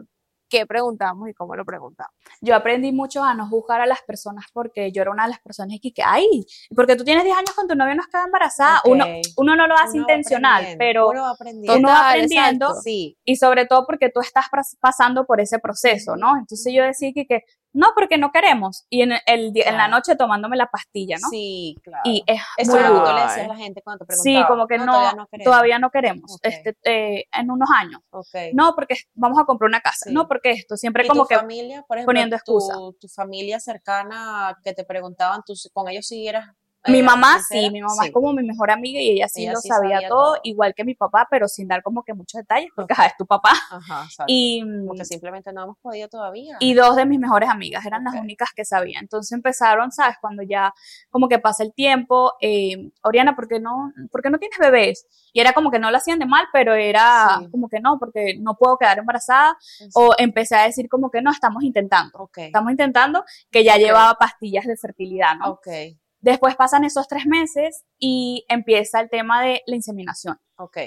qué 0.50 0.65
preguntamos 0.65 1.27
y 1.27 1.34
cómo 1.34 1.57
lo 1.57 1.65
preguntamos. 1.65 2.13
Yo 2.39 2.55
aprendí 2.55 2.93
mucho 2.93 3.22
a 3.22 3.34
no 3.34 3.50
juzgar 3.50 3.81
a 3.81 3.86
las 3.86 4.01
personas 4.03 4.46
porque 4.53 4.93
yo 4.93 5.01
era 5.01 5.12
una 5.12 5.24
de 5.25 5.31
las 5.31 5.41
personas 5.41 5.77
que, 5.81 5.91
que 5.91 6.01
ay, 6.01 6.46
porque 6.74 6.96
tú 6.96 7.03
tienes 7.03 7.25
10 7.25 7.36
años 7.36 7.51
con 7.53 7.67
tu 7.67 7.75
novio 7.75 7.93
no 7.96 8.01
has 8.01 8.07
quedado 8.07 8.27
embarazada. 8.27 8.79
Uno, 8.86 9.03
Ok. 9.03 9.12
uno 9.36 9.57
no 9.57 9.67
lo 9.67 9.75
hace 9.75 9.96
Uno 9.98 10.03
intencional, 10.03 10.65
pero 10.77 11.10
uno 11.10 11.24
va 11.24 11.31
aprendiendo. 11.31 11.77
uno 11.77 11.89
va 11.89 12.12
aprendiendo. 12.12 12.75
Sí, 12.75 13.17
y 13.25 13.36
sobre 13.36 13.65
todo 13.65 13.86
porque 13.86 14.10
tú 14.10 14.22
estás 14.22 14.46
pas- 14.50 14.77
pasando 14.79 15.25
por 15.25 15.41
ese 15.41 15.60
proceso, 15.60 16.15
¿no? 16.15 16.38
Entonces 16.38 16.72
yo 16.74 16.81
decía 16.86 17.12
que, 17.13 17.25
que 17.25 17.41
no, 17.77 17.88
porque 17.96 18.17
no 18.17 18.31
queremos. 18.31 18.86
Y 18.89 19.03
en, 19.03 19.13
el, 19.25 19.53
di- 19.53 19.62
en 19.62 19.74
la 19.77 19.86
Claro. 19.86 19.91
noche 19.91 20.15
tomándome 20.15 20.57
la 20.57 20.67
pastilla, 20.67 21.17
¿no? 21.22 21.29
sí, 21.29 21.75
claro. 21.84 22.01
Y 22.05 22.24
es 22.25 22.41
Eso 22.57 22.72
muy 22.72 22.79
es 22.81 22.86
lo 22.88 22.93
que 22.96 23.00
duro. 23.00 23.13
le 23.15 23.22
decías 23.22 23.46
a 23.46 23.48
la 23.48 23.55
gente 23.55 23.81
cuando 23.84 24.05
te 24.05 24.15
Sí, 24.15 24.43
como 24.48 24.67
que 24.67 24.77
no, 24.77 24.86
todavía 24.86 25.13
no 25.13 25.27
queremos. 25.27 25.46
todavía 25.51 25.79
no 25.79 25.89
queremos, 25.91 26.31
Ok. 26.34 26.39
este, 26.43 26.75
eh, 26.84 27.25
en 27.31 27.51
unos 27.51 27.69
años. 27.75 28.01
Ok. 28.10 28.36
No, 28.53 28.74
porque 28.75 28.96
vamos 29.13 29.39
a 29.39 29.46
comprar 29.46 29.67
una 29.69 29.81
casa. 29.81 30.05
Sí. 30.07 30.13
No, 30.13 30.27
porque 30.27 30.51
esto. 30.51 30.75
Siempre 30.77 31.05
¿Y 31.05 31.07
como 31.07 31.24
tu 31.24 31.27
que 31.29 31.36
familia, 31.38 31.84
por 31.88 31.98
ejemplo, 31.98 32.13
poniendo 32.13 32.36
excusa. 32.36 32.74
Tu, 32.74 32.93
tu 32.93 33.07
familia 33.07 33.60
cercana 33.60 34.57
que 34.63 34.74
te 34.74 34.84
preguntaban, 34.84 35.41
tú, 35.46 35.53
con 35.74 35.88
ellos 35.88 36.05
sí 36.07 36.27
eras 36.27 36.48
Mi 36.88 37.03
mamá 37.03 37.39
sí, 37.48 37.70
mi 37.72 37.82
mamá 37.82 37.94
Sí. 38.01 38.08
es 38.08 38.12
como 38.13 38.34
mi 38.34 38.44
mejor 38.44 38.72
amiga 38.72 39.00
y 39.00 39.12
ella 39.12 39.27
sí 39.27 39.44
Ella 39.44 39.53
lo 39.53 39.60
sí 39.62 39.67
sabía, 39.70 39.96
sabía 39.98 40.10
todo, 40.10 40.34
todo. 40.34 40.39
igual 40.44 40.74
que 40.75 40.84
mi 40.84 40.96
papá, 40.96 41.27
pero 41.29 41.48
sin 41.48 41.67
dar 41.67 41.82
como 41.84 42.03
que 42.03 42.13
muchos 42.13 42.39
detalles, 42.39 42.70
porque 42.75 42.94
ajá, 42.94 43.08
es 43.08 43.17
tu 43.17 43.25
papá. 43.25 43.53
Ajá. 43.72 44.08
Y, 44.27 44.62
Como 44.62 44.94
que 44.94 45.06
simplemente 45.06 45.51
no 45.53 45.63
hemos 45.63 45.77
podido 45.79 46.08
todavía. 46.10 46.58
y 46.60 46.74
dos 46.74 46.96
de 46.96 47.06
mis 47.06 47.20
mejores 47.20 47.50
amigas 47.50 47.86
eran 47.86 48.03
las 48.03 48.15
únicas 48.15 48.50
que 48.56 48.65
sabían. 48.65 49.03
Entonces 49.03 49.32
empezaron, 49.32 49.91
¿sabes? 49.91 50.17
Cuando 50.22 50.44
ya 50.44 50.74
como 51.10 51.27
que 51.27 51.39
pasa 51.39 51.63
el 51.63 51.74
tiempo, 51.74 52.34
eh, 52.41 52.89
Oriana, 53.03 53.36
¿por 53.36 53.48
qué 53.48 53.60
no, 53.60 53.91
por 54.12 54.22
qué 54.22 54.29
no 54.29 54.38
tienes 54.38 54.58
bebés? 54.60 55.06
Y 55.34 55.39
era 55.41 55.53
como 55.53 55.72
que 55.72 55.79
no 55.79 55.91
lo 55.91 55.98
hacían 55.98 56.20
de 56.20 56.25
mal, 56.25 56.46
pero 56.53 56.74
era 56.74 57.38
Sí. 57.39 57.50
como 57.51 57.70
que 57.70 57.79
no, 57.79 57.98
porque 58.00 58.36
no 58.39 58.56
puedo 58.56 58.77
quedar 58.77 59.00
embarazada. 59.00 59.58
O 59.94 60.13
empecé 60.17 60.56
a 60.56 60.63
decir 60.63 60.88
como 60.89 61.10
que 61.12 61.22
no, 61.22 61.32
estamos 61.32 61.63
intentando. 61.63 62.17
Ok, 62.20 62.38
Estamos 62.39 62.72
intentando 62.72 63.24
que 63.51 63.63
ya 63.63 63.77
llevaba 63.77 64.13
pastillas 64.15 64.65
de 64.65 64.75
fertilidad, 64.77 65.36
¿no? 65.36 65.51
ok, 65.51 65.67
Después 66.19 66.55
pasan 66.55 66.83
esos 66.83 67.07
tres 67.07 67.25
meses 67.25 67.83
y 68.00 68.45
empieza 68.50 69.00
el 69.00 69.09
tema 69.09 69.43
de 69.43 69.62
la 69.65 69.75
inseminación. 69.75 70.39
ok. 70.57 70.77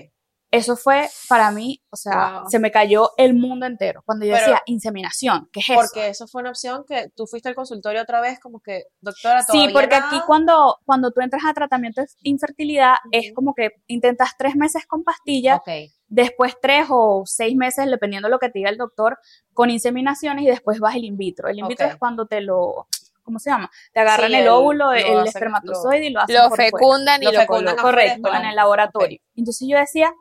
Eso 0.52 0.74
fue 0.76 1.08
para 1.28 1.52
mí, 1.52 1.80
o 1.90 1.96
sea, 1.96 2.40
Wow. 2.40 2.50
se 2.50 2.58
me 2.58 2.72
cayó 2.72 3.10
el 3.16 3.34
mundo 3.34 3.66
entero. 3.66 4.02
Cuando 4.04 4.26
yo 4.26 4.32
Pero- 4.32 4.46
decía 4.46 4.62
inseminación, 4.66 5.48
¿qué 5.52 5.60
es 5.60 5.70
eso? 5.70 5.78
Porque 5.80 6.08
eso 6.08 6.26
fue 6.26 6.40
una 6.40 6.50
opción 6.50 6.84
que 6.88 7.08
tú 7.14 7.28
fuiste 7.28 7.48
al 7.48 7.54
consultorio 7.54 8.02
otra 8.02 8.20
vez, 8.20 8.40
como 8.40 8.58
que, 8.58 8.86
doctora, 9.00 9.42
Sí, 9.42 9.68
porque 9.72 9.94
nada? 10.00 10.08
aquí 10.08 10.20
cuando, 10.26 10.76
cuando 10.84 11.12
tú 11.12 11.20
entras 11.20 11.44
a 11.46 11.54
tratamiento 11.54 12.00
de 12.00 12.08
infertilidad 12.24 12.94
es 13.12 13.32
como 13.32 13.54
que 13.54 13.70
intentas 13.86 14.30
tres 14.36 14.56
meses 14.56 14.86
con 14.86 15.04
pastillas, 15.04 15.60
Ok, 15.60 15.68
después 16.08 16.56
tres 16.60 16.86
o 16.90 17.22
seis 17.26 17.54
meses, 17.54 17.88
dependiendo 17.88 18.26
de 18.26 18.32
lo 18.32 18.40
que 18.40 18.48
te 18.48 18.58
diga 18.58 18.70
el 18.70 18.76
doctor, 18.76 19.18
con 19.54 19.70
inseminaciones 19.70 20.42
y 20.44 20.48
después 20.48 20.80
vas 20.80 20.96
el 20.96 21.04
in 21.04 21.16
vitro. 21.16 21.46
El 21.48 21.60
in 21.60 21.68
vitro 21.68 21.86
es 21.86 21.94
cuando 21.94 22.26
te 22.26 22.40
lo, 22.40 22.88
¿cómo 23.30 23.38
se 23.38 23.50
llama? 23.50 23.70
Te 23.92 24.00
agarran 24.00 24.28
Sí, 24.30 24.34
el 24.36 24.42
el- 24.42 24.48
óvulo, 24.48 24.86
lo 24.86 24.92
el 24.92 25.26
espermatozoide 25.26 26.06
y 26.06 26.10
lo 26.10 26.20
hacen 26.20 26.36
Lo 26.36 26.48
por 26.48 26.56
fuera. 26.56 26.64
fecundan 26.70 27.22
y 27.22 27.24
Lo 27.26 27.32
lo, 27.32 27.40
fecundan 27.40 27.76
Correcto, 27.76 28.34
en 28.34 28.44
el 28.44 28.56
laboratorio. 28.56 29.18
Entonces 29.34 29.66
yo 29.70 29.78
decía, 29.78 30.12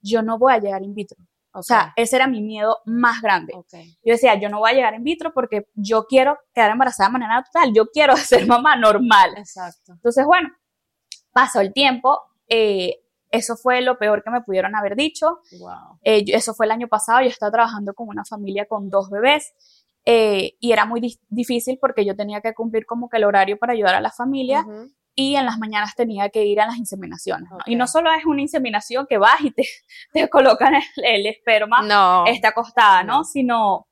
yo 0.00 0.22
no 0.22 0.38
voy 0.38 0.52
a 0.52 0.58
llegar 0.58 0.82
in 0.82 0.94
vitro. 0.94 1.16
O 1.52 1.62
sea, 1.62 1.92
ese 1.96 2.14
era 2.16 2.26
mi 2.28 2.40
miedo 2.42 2.78
más 2.84 3.20
grande. 3.20 3.52
ok, 3.56 3.72
Yo 4.04 4.12
decía, 4.12 4.38
yo 4.38 4.48
no 4.48 4.58
voy 4.60 4.70
a 4.70 4.74
llegar 4.74 4.94
in 4.94 5.02
vitro 5.02 5.32
porque 5.34 5.66
yo 5.74 6.04
quiero 6.04 6.38
quedar 6.54 6.70
embarazada 6.70 7.08
de 7.08 7.12
manera 7.14 7.34
natural, 7.36 7.72
yo 7.74 7.86
quiero 7.86 8.14
ser 8.16 8.46
mamá 8.46 8.76
normal. 8.76 9.32
exacto. 9.36 9.92
Entonces, 9.92 10.24
bueno, 10.26 10.50
pasó 11.32 11.60
el 11.60 11.72
tiempo, 11.72 12.20
eh, 12.48 13.00
eso 13.30 13.56
fue 13.56 13.80
lo 13.82 13.98
peor 13.98 14.22
que 14.22 14.30
me 14.30 14.40
pudieron 14.42 14.74
haber 14.76 14.94
dicho. 14.94 15.40
Wow. 15.58 15.98
Eh, 16.02 16.24
eso 16.28 16.54
fue 16.54 16.66
el 16.66 16.72
año 16.72 16.88
pasado, 16.88 17.20
yo 17.22 17.28
estaba 17.28 17.50
trabajando 17.52 17.92
con 17.92 18.08
una 18.08 18.24
familia 18.24 18.66
con 18.66 18.88
dos 18.88 19.10
bebés 19.10 19.52
eh, 20.10 20.54
y 20.58 20.72
era 20.72 20.86
muy 20.86 21.00
dis- 21.02 21.20
difícil 21.28 21.76
porque 21.78 22.06
yo 22.06 22.16
tenía 22.16 22.40
que 22.40 22.54
cumplir 22.54 22.86
como 22.86 23.10
que 23.10 23.18
el 23.18 23.24
horario 23.24 23.58
para 23.58 23.74
ayudar 23.74 23.94
a 23.94 24.00
la 24.00 24.10
familia 24.10 24.60
Ujú. 24.62 24.90
y 25.14 25.36
en 25.36 25.44
las 25.44 25.58
mañanas 25.58 25.94
tenía 25.94 26.30
que 26.30 26.46
ir 26.46 26.60
a 26.62 26.66
las 26.66 26.78
inseminaciones. 26.78 27.50
¿no? 27.50 27.58
Y 27.66 27.76
no 27.76 27.86
solo 27.86 28.10
es 28.12 28.24
una 28.24 28.40
inseminación 28.40 29.04
que 29.06 29.18
vas 29.18 29.38
y 29.42 29.50
te, 29.50 29.64
te 30.14 30.28
colocan 30.30 30.74
el, 30.76 30.82
el 31.04 31.26
esperma 31.26 31.82
No, 31.82 32.24
está 32.26 32.48
acostada, 32.48 33.02
¿no? 33.02 33.18
No. 33.18 33.24
Sino 33.24 33.86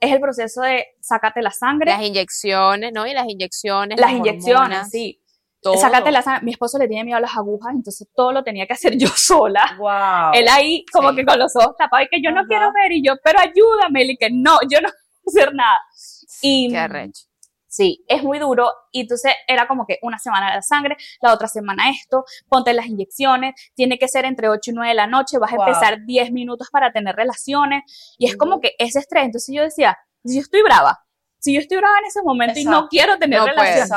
es 0.00 0.10
el 0.12 0.20
proceso 0.20 0.62
de 0.62 0.86
sácate 1.00 1.42
la 1.42 1.50
sangre, 1.50 1.90
las 1.90 2.02
inyecciones, 2.02 2.92
¿no? 2.94 3.06
Y 3.06 3.12
las 3.12 3.28
inyecciones, 3.28 4.00
las 4.00 4.10
las 4.10 4.18
inyecciones, 4.18 4.60
hormonas, 4.62 4.90
sí. 4.90 5.20
todo. 5.60 5.76
Sácate 5.76 6.10
la 6.12 6.22
sangre. 6.22 6.44
Mi 6.46 6.52
esposo 6.52 6.78
le 6.78 6.88
tiene 6.88 7.04
miedo 7.04 7.18
a 7.18 7.20
las 7.20 7.36
agujas, 7.36 7.74
entonces 7.74 8.08
todo 8.14 8.32
lo 8.32 8.42
tenía 8.42 8.64
que 8.66 8.72
hacer 8.74 8.96
yo 8.96 9.08
sola. 9.16 9.76
Wow. 9.76 10.32
Él 10.40 10.46
ahí 10.48 10.84
como 10.92 11.10
Sí. 11.10 11.16
que 11.16 11.24
con 11.26 11.38
los 11.38 11.54
ojos 11.56 11.74
tapados 11.76 12.06
y 12.06 12.08
que 12.16 12.22
yo 12.22 12.30
no 12.30 12.40
Ajá. 12.40 12.48
quiero 12.48 12.72
ver 12.72 12.92
y 12.92 13.02
yo, 13.04 13.14
pero 13.22 13.38
ayúdame, 13.40 14.04
y 14.04 14.16
que 14.16 14.30
no, 14.30 14.56
yo 14.70 14.80
no 14.80 14.88
hacer 15.28 15.54
nada. 15.54 15.78
Y 16.42 16.68
Qué 16.70 16.78
arrecho. 16.78 17.24
sí, 17.66 18.04
es 18.08 18.22
muy 18.22 18.38
duro 18.38 18.70
y 18.92 19.02
entonces 19.02 19.32
era 19.46 19.66
como 19.68 19.86
que 19.86 19.98
una 20.02 20.18
semana 20.18 20.54
la 20.54 20.62
sangre, 20.62 20.96
la 21.20 21.32
otra 21.32 21.48
semana 21.48 21.90
esto, 21.90 22.24
ponte 22.48 22.72
las 22.72 22.86
inyecciones, 22.86 23.54
tiene 23.74 23.98
que 23.98 24.08
ser 24.08 24.24
entre 24.24 24.48
8 24.48 24.70
y 24.70 24.74
9 24.74 24.88
de 24.88 24.94
la 24.94 25.06
noche, 25.06 25.38
vas 25.38 25.52
a 25.52 25.56
empezar 25.56 26.04
10 26.04 26.32
minutos 26.32 26.68
para 26.70 26.92
tener 26.92 27.14
relaciones 27.14 27.82
y 28.18 28.26
es 28.26 28.36
como 28.36 28.60
que 28.60 28.72
ese 28.78 28.98
estrés, 28.98 29.24
entonces 29.24 29.54
yo 29.54 29.62
decía, 29.62 29.96
si 30.24 30.36
yo 30.36 30.40
estoy 30.40 30.62
brava, 30.62 30.98
si 31.40 31.54
yo 31.54 31.60
estoy 31.60 31.78
brava 31.78 31.98
en 32.00 32.06
ese 32.06 32.22
momento 32.22 32.58
y 32.58 32.64
no 32.64 32.88
quiero 32.88 33.18
tener 33.18 33.38
No 33.38 33.46
relaciones, 33.46 33.90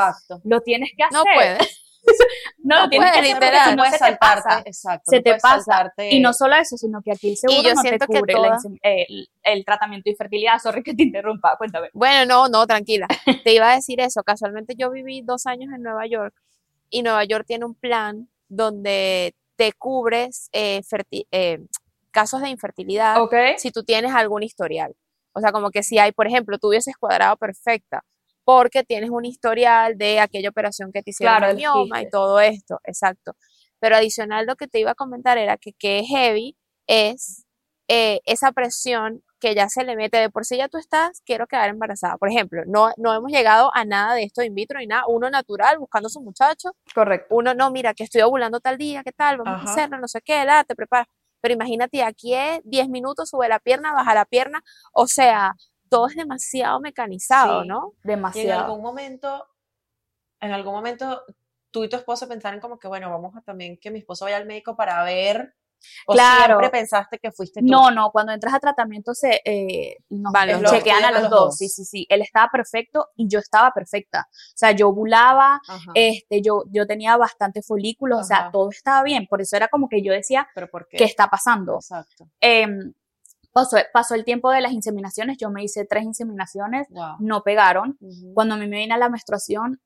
lo 0.44 0.60
tienes 0.60 0.90
que 0.96 1.02
hacer. 1.02 1.18
No 1.18 1.24
puedes. 1.34 1.81
No, 2.58 2.82
No 2.84 2.88
tienes 2.90 3.10
que 3.12 3.18
puedes, 3.18 3.32
porque 3.34 3.46
literal. 3.46 3.70
si 3.70 3.76
no 3.76 3.82
puedes 3.82 3.98
se 3.98 4.04
te 4.12 4.16
pasa. 4.16 4.62
exacto. 4.64 5.10
Se 5.10 5.16
no 5.16 5.22
te 5.22 5.34
pasa. 5.38 5.58
saltarte- 5.64 6.10
Y 6.12 6.20
no 6.20 6.32
solo 6.32 6.54
eso, 6.56 6.76
sino 6.76 7.02
que 7.02 7.12
aquí 7.12 7.30
el 7.30 7.36
seguro 7.36 7.62
yo 7.62 7.74
no 7.74 7.82
te 7.82 7.88
siento 7.88 8.06
que 8.06 8.18
cubre 8.20 8.34
toda- 8.34 8.58
el, 8.82 9.28
el 9.42 9.64
tratamiento 9.64 10.04
de 10.04 10.10
infertilidad. 10.12 10.58
Sorry 10.58 10.82
que 10.82 10.94
te 10.94 11.02
interrumpa, 11.02 11.56
cuéntame. 11.56 11.88
Bueno, 11.92 12.24
no, 12.26 12.48
no, 12.48 12.66
tranquila. 12.66 13.06
Te 13.44 13.52
iba 13.54 13.70
a 13.72 13.74
decir 13.74 14.00
eso. 14.00 14.22
Casualmente 14.22 14.74
yo 14.76 14.90
viví 14.90 15.22
dos 15.22 15.46
años 15.46 15.72
en 15.74 15.82
Nueva 15.82 16.06
York 16.06 16.34
y 16.90 17.02
Nueva 17.02 17.24
York 17.24 17.44
tiene 17.46 17.64
un 17.64 17.74
plan 17.74 18.28
donde 18.48 19.34
te 19.56 19.72
cubres 19.72 20.48
eh, 20.52 20.82
eh, 21.30 21.58
casos 22.10 22.40
de 22.42 22.48
infertilidad 22.48 23.16
si 23.58 23.70
tú 23.70 23.82
tienes 23.84 24.14
algún 24.14 24.42
historial. 24.42 24.94
O 25.32 25.40
sea, 25.40 25.50
como 25.52 25.70
que 25.70 25.82
si 25.82 25.98
hay, 25.98 26.12
por 26.12 26.26
ejemplo, 26.26 26.58
tú 26.58 26.68
hubieses 26.68 26.96
cuadrado 26.96 27.36
perfecta 27.36 28.04
porque 28.44 28.82
tienes 28.84 29.10
un 29.10 29.24
historial 29.24 29.96
de 29.96 30.20
aquella 30.20 30.50
operación 30.50 30.92
que 30.92 31.02
te 31.02 31.10
hicieron 31.10 31.36
Claro, 31.36 31.50
el 31.50 31.56
mioma 31.56 32.02
y 32.02 32.10
todo 32.10 32.40
esto, 32.40 32.80
exacto. 32.84 33.36
Pero 33.80 33.96
adicional 33.96 34.46
lo 34.46 34.56
que 34.56 34.68
te 34.68 34.78
iba 34.80 34.92
a 34.92 34.94
comentar 34.94 35.38
era 35.38 35.56
que 35.56 35.74
es 35.80 36.06
heavy 36.08 36.56
es 36.86 37.44
eh, 37.88 38.20
esa 38.24 38.52
presión 38.52 39.22
que 39.40 39.54
ya 39.56 39.68
se 39.68 39.82
le 39.82 39.96
mete 39.96 40.18
de 40.18 40.30
por 40.30 40.44
sí 40.44 40.56
ya 40.56 40.68
tú 40.68 40.78
estás, 40.78 41.20
quiero 41.26 41.48
quedar 41.48 41.68
embarazada. 41.68 42.16
Por 42.16 42.28
ejemplo, 42.28 42.62
no, 42.66 42.92
no 42.96 43.12
hemos 43.12 43.32
llegado 43.32 43.70
a 43.74 43.84
nada 43.84 44.14
de 44.14 44.22
esto 44.22 44.40
de 44.40 44.46
in 44.46 44.54
vitro 44.54 44.78
ni 44.78 44.86
nada, 44.86 45.02
uno 45.08 45.28
natural 45.30 45.78
buscando 45.78 46.06
a 46.06 46.10
su 46.10 46.20
muchacho, 46.20 46.70
Correcto. 46.94 47.34
uno 47.34 47.52
no, 47.52 47.70
mira, 47.72 47.92
que 47.92 48.04
estoy 48.04 48.22
ovulando 48.22 48.60
tal 48.60 48.78
día, 48.78 49.02
¿qué 49.02 49.10
tal? 49.10 49.38
Vamos 49.38 49.60
Ajá. 49.62 49.68
a 49.68 49.72
hacerlo, 49.72 49.98
no 49.98 50.06
sé 50.06 50.20
qué, 50.22 50.44
la, 50.44 50.62
te 50.62 50.76
preparas. 50.76 51.08
Pero 51.40 51.54
imagínate, 51.54 52.04
aquí 52.04 52.34
es 52.34 52.60
10 52.62 52.88
minutos, 52.88 53.30
sube 53.30 53.48
la 53.48 53.58
pierna, 53.58 53.92
baja 53.92 54.14
la 54.14 54.26
pierna, 54.26 54.62
o 54.92 55.08
sea, 55.08 55.54
todo 55.92 56.06
es 56.08 56.16
demasiado 56.16 56.80
mecanizado, 56.80 57.62
Sí. 57.62 57.68
¿no? 57.68 57.92
Y 57.94 58.00
en 58.02 58.08
Demasiado. 58.16 58.64
algún 58.64 58.82
momento, 58.82 59.46
en 60.40 60.52
algún 60.52 60.72
momento, 60.74 61.22
tú 61.70 61.84
y 61.84 61.88
tu 61.88 61.96
esposo 61.96 62.28
pensaron 62.28 62.60
como 62.60 62.78
que, 62.78 62.88
bueno, 62.88 63.10
vamos 63.10 63.36
a 63.36 63.40
también 63.42 63.78
que 63.78 63.90
mi 63.90 64.00
esposo 64.00 64.24
vaya 64.24 64.36
al 64.38 64.46
médico 64.46 64.74
para 64.76 65.02
ver. 65.04 65.54
O 66.06 66.12
Claro. 66.12 66.44
siempre 66.46 66.70
pensaste 66.70 67.18
que 67.18 67.32
fuiste 67.32 67.58
tú. 67.58 67.66
No, 67.66 67.90
no, 67.90 68.12
cuando 68.12 68.30
entras 68.32 68.54
a 68.54 68.60
tratamiento 68.60 69.14
se 69.14 69.40
eh, 69.44 69.96
nos 70.10 70.32
Van 70.32 70.48
los 70.48 70.62
dos. 70.62 70.70
chequean 70.70 71.02
a 71.02 71.08
Estudian 71.08 71.08
a 71.08 71.10
los 71.12 71.22
los 71.22 71.30
dos. 71.30 71.40
dos. 71.46 71.56
Sí, 71.58 71.68
sí, 71.68 71.84
sí. 71.84 72.06
Él 72.08 72.22
estaba 72.22 72.48
perfecto 72.52 73.08
y 73.16 73.26
yo 73.28 73.40
estaba 73.40 73.72
perfecta. 73.72 74.28
O 74.30 74.56
sea, 74.56 74.70
yo 74.70 74.90
ovulaba, 74.90 75.60
Ajá. 75.66 75.90
este, 75.94 76.40
yo, 76.40 76.62
yo 76.70 76.86
tenía 76.86 77.16
bastante 77.16 77.62
folículos, 77.62 78.20
o 78.20 78.22
sea, 78.24 78.36
Ajá. 78.36 78.50
todo 78.52 78.70
estaba 78.70 79.02
bien. 79.02 79.26
Por 79.26 79.40
eso 79.40 79.56
era 79.56 79.66
como 79.66 79.88
que 79.88 80.02
yo 80.02 80.12
decía, 80.12 80.48
Pero 80.54 80.68
¿por 80.70 80.86
qué? 80.86 80.98
¿qué 80.98 81.04
está 81.04 81.26
pasando? 81.26 81.74
Exacto. 81.76 82.28
Em, 82.40 82.92
pasó, 83.52 83.76
pasó 83.92 84.14
el 84.14 84.24
tiempo 84.24 84.50
de 84.50 84.60
las 84.60 84.72
inseminaciones, 84.72 85.36
yo 85.38 85.50
me 85.50 85.62
hice 85.62 85.84
tres 85.84 86.04
inseminaciones, 86.04 86.86
Wow. 86.90 87.16
no 87.20 87.42
pegaron. 87.42 87.96
Ujú. 88.00 88.34
Cuando 88.34 88.54
a 88.54 88.58
mí 88.58 88.66
me 88.66 88.78
vino 88.78 88.96
la 88.96 89.08
menstruación, 89.08 89.80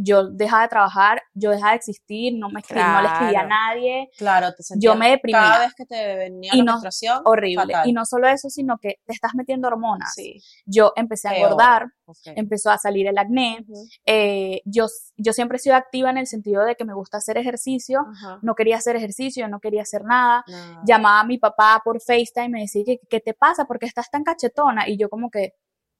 yo 0.00 0.28
dejaba 0.30 0.62
de 0.62 0.68
trabajar, 0.68 1.22
yo 1.34 1.50
dejaba 1.50 1.72
de 1.72 1.76
existir, 1.78 2.32
no 2.38 2.48
me 2.50 2.60
escribía, 2.60 2.92
no 2.92 3.00
le 3.02 3.08
escribía 3.08 3.40
a 3.40 3.46
nadie, 3.46 4.10
Claro, 4.16 4.48
te 4.54 4.62
yo 4.62 4.64
sentías 4.64 4.96
me 4.96 5.10
deprimía. 5.10 5.40
cada 5.40 5.58
vez 5.58 5.74
que 5.74 5.84
te 5.86 6.16
venía 6.16 6.52
Y 6.54 6.58
la 6.58 6.64
no- 6.64 6.72
menstruación, 6.74 7.22
horrible. 7.24 7.74
fatal. 7.74 7.88
Y 7.88 7.92
no 7.92 8.04
solo 8.04 8.28
eso, 8.28 8.48
sino 8.48 8.78
que 8.78 9.00
te 9.04 9.12
estás 9.12 9.34
metiendo 9.34 9.66
hormonas. 9.66 10.14
Sí, 10.14 10.40
Yo 10.66 10.92
empecé 10.94 11.26
a 11.28 11.36
engordar, 11.36 11.88
empezó 12.36 12.70
a 12.70 12.78
salir 12.78 13.08
el 13.08 13.18
acné. 13.18 13.66
Eh, 14.06 14.62
yo, 14.64 14.86
yo 15.16 15.32
siempre 15.32 15.56
he 15.56 15.58
sido 15.60 15.74
activa 15.74 16.10
en 16.10 16.18
el 16.18 16.26
sentido 16.28 16.64
de 16.64 16.76
que 16.76 16.84
me 16.84 16.94
gusta 16.94 17.18
hacer 17.18 17.36
ejercicio. 17.36 18.06
No 18.42 18.54
quería 18.54 18.76
hacer 18.76 18.94
ejercicio, 18.94 19.48
no 19.48 19.58
quería 19.58 19.82
hacer 19.82 20.04
nada. 20.04 20.44
Llamaba 20.84 21.20
a 21.20 21.24
mi 21.24 21.38
papá 21.38 21.82
por 21.84 22.00
FaceTime 22.00 22.46
y 22.46 22.48
me 22.50 22.60
decía, 22.60 22.84
¿qué, 22.86 23.00
qué 23.10 23.18
te 23.20 23.34
pasa? 23.34 23.64
¿Por 23.64 23.78
qué 23.80 23.86
estás 23.86 24.10
tan 24.10 24.22
cachetona? 24.22 24.88
Y 24.88 24.96
yo 24.96 25.08
como 25.10 25.28
que, 25.30 25.54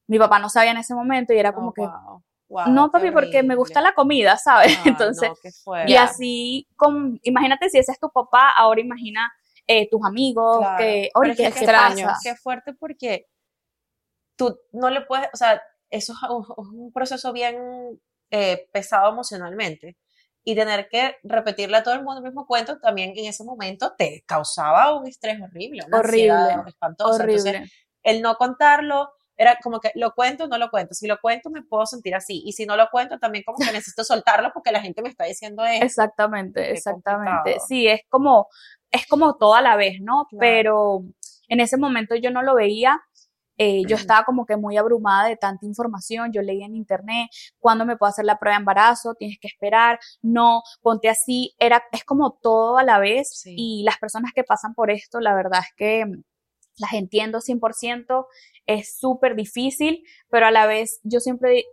mi 0.06 0.18
papá 0.18 0.38
no 0.38 0.48
sabía 0.48 0.70
en 0.70 0.78
ese 0.78 0.94
momento 0.94 1.34
y 1.34 1.38
era 1.38 1.52
como 1.52 1.68
Oh, 1.68 1.72
que, 1.74 1.82
wow, 1.82 2.22
wow, 2.48 2.68
no 2.68 2.90
papi, 2.90 3.10
porque 3.10 3.42
me 3.42 3.54
gusta 3.54 3.80
horrible. 3.80 3.90
la 3.90 3.94
comida, 3.94 4.36
¿sabes? 4.36 4.76
Ah, 4.78 4.82
Entonces, 4.86 5.30
no, 5.66 5.84
y 5.86 5.96
así, 5.96 6.68
con, 6.76 7.18
imagínate 7.22 7.68
si 7.70 7.78
ese 7.78 7.92
es 7.92 8.00
tu 8.00 8.10
papá, 8.10 8.50
ahora 8.50 8.80
imagina 8.80 9.30
eh, 9.66 9.88
tus 9.90 10.00
amigos, 10.04 10.58
Claro. 10.58 10.78
que, 10.78 11.10
oye, 11.14 11.34
¿qué, 11.36 11.46
extraño. 11.46 12.06
pasa? 12.06 12.20
Qué 12.22 12.36
fuerte 12.36 12.72
porque 12.74 13.26
tú 14.36 14.58
no 14.72 14.90
le 14.90 15.02
puedes, 15.02 15.28
o 15.32 15.36
sea, 15.36 15.60
eso 15.90 16.12
es 16.12 16.30
un, 16.30 16.44
un 16.76 16.92
proceso 16.92 17.32
bien 17.32 17.56
eh, 18.30 18.68
pesado 18.72 19.10
emocionalmente. 19.10 19.96
Y 20.44 20.54
tener 20.54 20.88
que 20.88 21.16
repetirle 21.24 21.76
a 21.76 21.82
todo 21.82 21.92
el 21.94 22.02
mundo 22.02 22.18
el 22.20 22.24
mismo 22.24 22.46
cuento 22.46 22.78
también 22.78 23.12
en 23.16 23.26
ese 23.26 23.44
momento 23.44 23.94
te 23.98 24.22
causaba 24.26 24.94
un 24.98 25.06
estrés 25.06 25.38
horrible, 25.42 25.82
una 25.86 25.98
Horrible, 25.98 26.30
ansiedad 26.30 26.68
espantosa. 26.68 27.22
Entonces, 27.24 27.44
Horrible. 27.54 27.70
el 28.02 28.22
no 28.22 28.36
contarlo 28.36 29.10
era 29.38 29.56
como 29.62 29.80
que 29.80 29.90
lo 29.94 30.12
cuento 30.14 30.44
o 30.44 30.48
no 30.48 30.58
lo 30.58 30.68
cuento. 30.70 30.94
Si 30.94 31.06
lo 31.06 31.18
cuento 31.20 31.48
me 31.48 31.62
puedo 31.62 31.86
sentir 31.86 32.14
así. 32.14 32.42
Y 32.44 32.52
si 32.52 32.66
no 32.66 32.76
lo 32.76 32.88
cuento 32.90 33.18
también 33.18 33.44
como 33.46 33.56
que 33.58 33.72
necesito 33.72 34.04
soltarlo 34.04 34.50
porque 34.52 34.72
la 34.72 34.82
gente 34.82 35.00
me 35.00 35.08
está 35.08 35.24
diciendo 35.24 35.64
esto. 35.64 35.86
Exactamente, 35.86 36.62
Qué 36.62 36.70
exactamente. 36.72 37.32
complicado. 37.36 37.66
Sí, 37.68 37.86
es 37.88 38.00
como, 38.10 38.48
es 38.90 39.06
como 39.06 39.36
todo 39.36 39.54
a 39.54 39.62
la 39.62 39.76
vez, 39.76 40.00
¿no? 40.02 40.26
Claro. 40.28 40.40
Pero 40.40 41.02
en 41.48 41.60
ese 41.60 41.78
momento 41.78 42.14
yo 42.16 42.30
no 42.30 42.42
lo 42.42 42.54
veía. 42.54 43.00
eh, 43.60 43.82
yo 43.88 43.96
estaba 43.96 44.24
como 44.24 44.46
que 44.46 44.56
muy 44.56 44.76
abrumada 44.76 45.26
de 45.28 45.36
tanta 45.36 45.66
información, 45.66 46.30
yo 46.32 46.42
leía 46.42 46.66
en 46.66 46.76
internet, 46.76 47.28
cuándo 47.58 47.84
me 47.84 47.96
puedo 47.96 48.08
hacer 48.10 48.24
la 48.24 48.38
prueba 48.38 48.54
de 48.56 48.60
embarazo, 48.60 49.14
tienes 49.14 49.36
que 49.40 49.48
esperar, 49.48 49.98
no, 50.22 50.62
ponte 50.80 51.08
así, 51.08 51.56
era, 51.58 51.82
es 51.90 52.04
como 52.04 52.38
todo 52.40 52.78
a 52.78 52.84
la 52.84 53.00
vez 53.00 53.30
Sí. 53.42 53.54
y 53.58 53.82
las 53.82 53.98
personas 53.98 54.30
que 54.32 54.44
pasan 54.44 54.74
por 54.74 54.92
esto, 54.92 55.18
la 55.20 55.34
verdad 55.34 55.58
es 55.60 55.72
que 55.76 56.04
las 56.78 56.92
entiendo 56.94 57.40
100%, 57.40 58.26
es 58.66 58.98
súper 58.98 59.34
difícil, 59.36 60.02
pero 60.28 60.46
a 60.46 60.50
la 60.50 60.66
vez 60.66 61.00
yo 61.02 61.20
siempre 61.20 61.64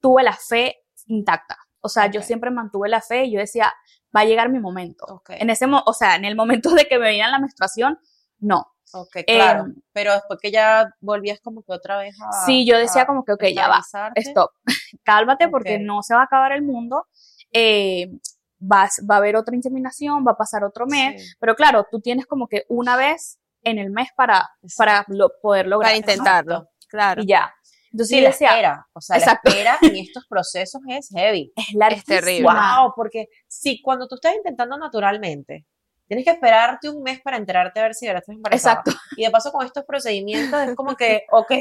tuve 0.00 0.22
la 0.22 0.32
fe 0.34 0.76
intacta, 1.06 1.56
o 1.80 1.88
sea, 1.88 2.06
yo 2.10 2.22
siempre 2.22 2.50
mantuve 2.50 2.88
la 2.88 3.00
fe 3.02 3.24
y 3.24 3.32
yo 3.32 3.40
decía, 3.40 3.72
va 4.16 4.20
a 4.20 4.24
llegar 4.24 4.48
mi 4.48 4.58
momento. 4.60 5.22
En 5.28 5.50
ese, 5.50 5.66
mo- 5.66 5.82
o 5.86 5.92
sea, 5.92 6.16
en 6.16 6.24
el 6.24 6.36
momento 6.36 6.70
de 6.74 6.86
que 6.86 6.98
me 6.98 7.08
viniera 7.08 7.30
la 7.30 7.38
menstruación, 7.40 7.98
no. 8.38 8.66
ok, 8.92 9.16
claro. 9.26 9.64
Em, 9.64 9.74
Pero 9.92 10.12
después 10.14 10.38
que 10.40 10.50
ya 10.50 10.88
volvías 11.00 11.40
como 11.40 11.62
que 11.62 11.72
otra 11.72 11.98
vez 11.98 12.14
a... 12.22 12.46
sí, 12.46 12.64
yo 12.66 12.78
decía 12.78 13.06
como 13.06 13.24
que, 13.24 13.32
ok, 13.32 13.44
ya 13.54 13.68
va, 13.68 13.82
stop, 14.16 14.50
cálmate 15.02 15.48
porque 15.48 15.78
no 15.78 16.02
se 16.02 16.14
va 16.14 16.20
a 16.20 16.24
acabar 16.24 16.52
el 16.52 16.62
mundo, 16.62 17.06
eh, 17.52 18.08
vas, 18.58 19.00
va 19.10 19.16
a 19.16 19.18
haber 19.18 19.36
otra 19.36 19.54
inseminación, 19.56 20.24
va 20.26 20.32
a 20.32 20.36
pasar 20.38 20.64
otro 20.64 20.86
mes, 20.86 21.20
Sí. 21.22 21.28
pero 21.40 21.54
claro, 21.54 21.86
tú 21.90 22.00
tienes 22.00 22.26
como 22.26 22.46
que 22.48 22.64
una 22.68 22.96
vez 22.96 23.40
en 23.64 23.78
el 23.78 23.90
mes 23.90 24.08
para, 24.16 24.48
para 24.76 25.04
lo- 25.08 25.30
poder 25.42 25.66
lograr. 25.66 25.90
Para 25.90 25.96
intentarlo. 25.96 26.54
Exacto. 26.54 26.70
Claro. 26.88 27.22
Y 27.22 27.26
ya. 27.26 27.52
Entonces 27.90 28.08
Sí, 28.08 28.16
yo 28.16 28.22
la 28.24 28.30
decía, 28.30 28.48
espera. 28.50 28.86
O 28.92 29.00
sea, 29.00 29.16
Exacto. 29.16 29.50
la 29.50 29.56
espera 29.56 29.78
en 29.82 29.96
estos 29.96 30.26
procesos 30.28 30.80
es 30.88 31.08
heavy. 31.14 31.52
es 31.56 31.74
larguísima. 31.74 32.20
terrible. 32.20 32.48
Wow, 32.48 32.92
porque 32.96 33.28
si 33.48 33.80
cuando 33.82 34.08
tú 34.08 34.16
estás 34.16 34.34
intentando 34.34 34.76
naturalmente, 34.76 35.66
tienes 36.06 36.24
que 36.24 36.32
esperarte 36.32 36.88
un 36.88 37.02
mes 37.02 37.20
para 37.22 37.36
enterarte 37.36 37.80
a 37.80 37.84
ver 37.84 37.94
si 37.94 38.06
de 38.06 38.10
verdad 38.12 38.22
estás 38.22 38.36
embarazada. 38.36 38.80
Exacto. 38.84 39.00
Y 39.16 39.24
de 39.24 39.30
paso 39.30 39.52
con 39.52 39.64
estos 39.64 39.84
procedimientos 39.84 40.60
es 40.62 40.74
como 40.74 40.96
que, 40.96 41.22
ok, 41.30 41.52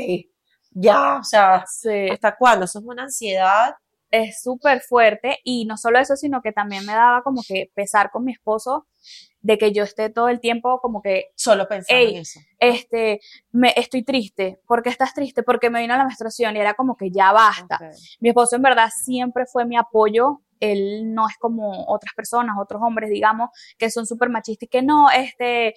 ya, 0.71 1.17
o 1.17 1.23
sea, 1.23 1.63
Sí. 1.67 2.09
¿hasta 2.11 2.35
cuándo? 2.35 2.65
Eso 2.65 2.79
es 2.79 2.85
una 2.85 3.03
ansiedad. 3.03 3.75
Es 4.13 4.43
súper 4.43 4.81
fuerte 4.81 5.39
y 5.43 5.65
no 5.65 5.75
solo 5.75 5.97
eso, 5.97 6.15
sino 6.15 6.43
que 6.43 6.51
también 6.51 6.85
me 6.85 6.93
daba 6.93 7.23
como 7.23 7.41
que 7.41 7.71
pesar 7.73 8.11
con 8.11 8.23
mi 8.23 8.31
esposo 8.31 8.85
de 9.41 9.57
que 9.57 9.71
yo 9.71 9.83
esté 9.83 10.11
todo 10.11 10.29
el 10.29 10.39
tiempo 10.39 10.79
como 10.81 11.01
que, 11.01 11.31
Solo 11.35 11.67
pensando 11.67 12.09
en 12.09 12.17
eso. 12.17 12.39
este, 12.59 13.19
me 13.51 13.73
estoy 13.75 14.03
triste, 14.03 14.61
¿por 14.67 14.83
qué 14.83 14.89
estás 14.89 15.15
triste? 15.15 15.41
Porque 15.41 15.71
me 15.71 15.81
vino 15.81 15.97
la 15.97 16.05
menstruación 16.05 16.55
y 16.55 16.59
era 16.59 16.75
como 16.75 16.95
que 16.95 17.09
ya 17.09 17.31
basta. 17.31 17.79
Mi 18.19 18.29
esposo 18.29 18.55
en 18.55 18.61
verdad 18.61 18.89
siempre 18.95 19.45
fue 19.47 19.65
mi 19.65 19.77
apoyo, 19.77 20.43
él 20.59 21.11
no 21.11 21.27
es 21.27 21.35
como 21.39 21.85
otras 21.87 22.13
personas, 22.13 22.55
otros 22.61 22.83
hombres, 22.83 23.09
digamos, 23.09 23.49
que 23.79 23.89
son 23.89 24.05
súper 24.05 24.29
machistas 24.29 24.67
y 24.67 24.69
que 24.69 24.83
no, 24.83 25.09
este, 25.09 25.73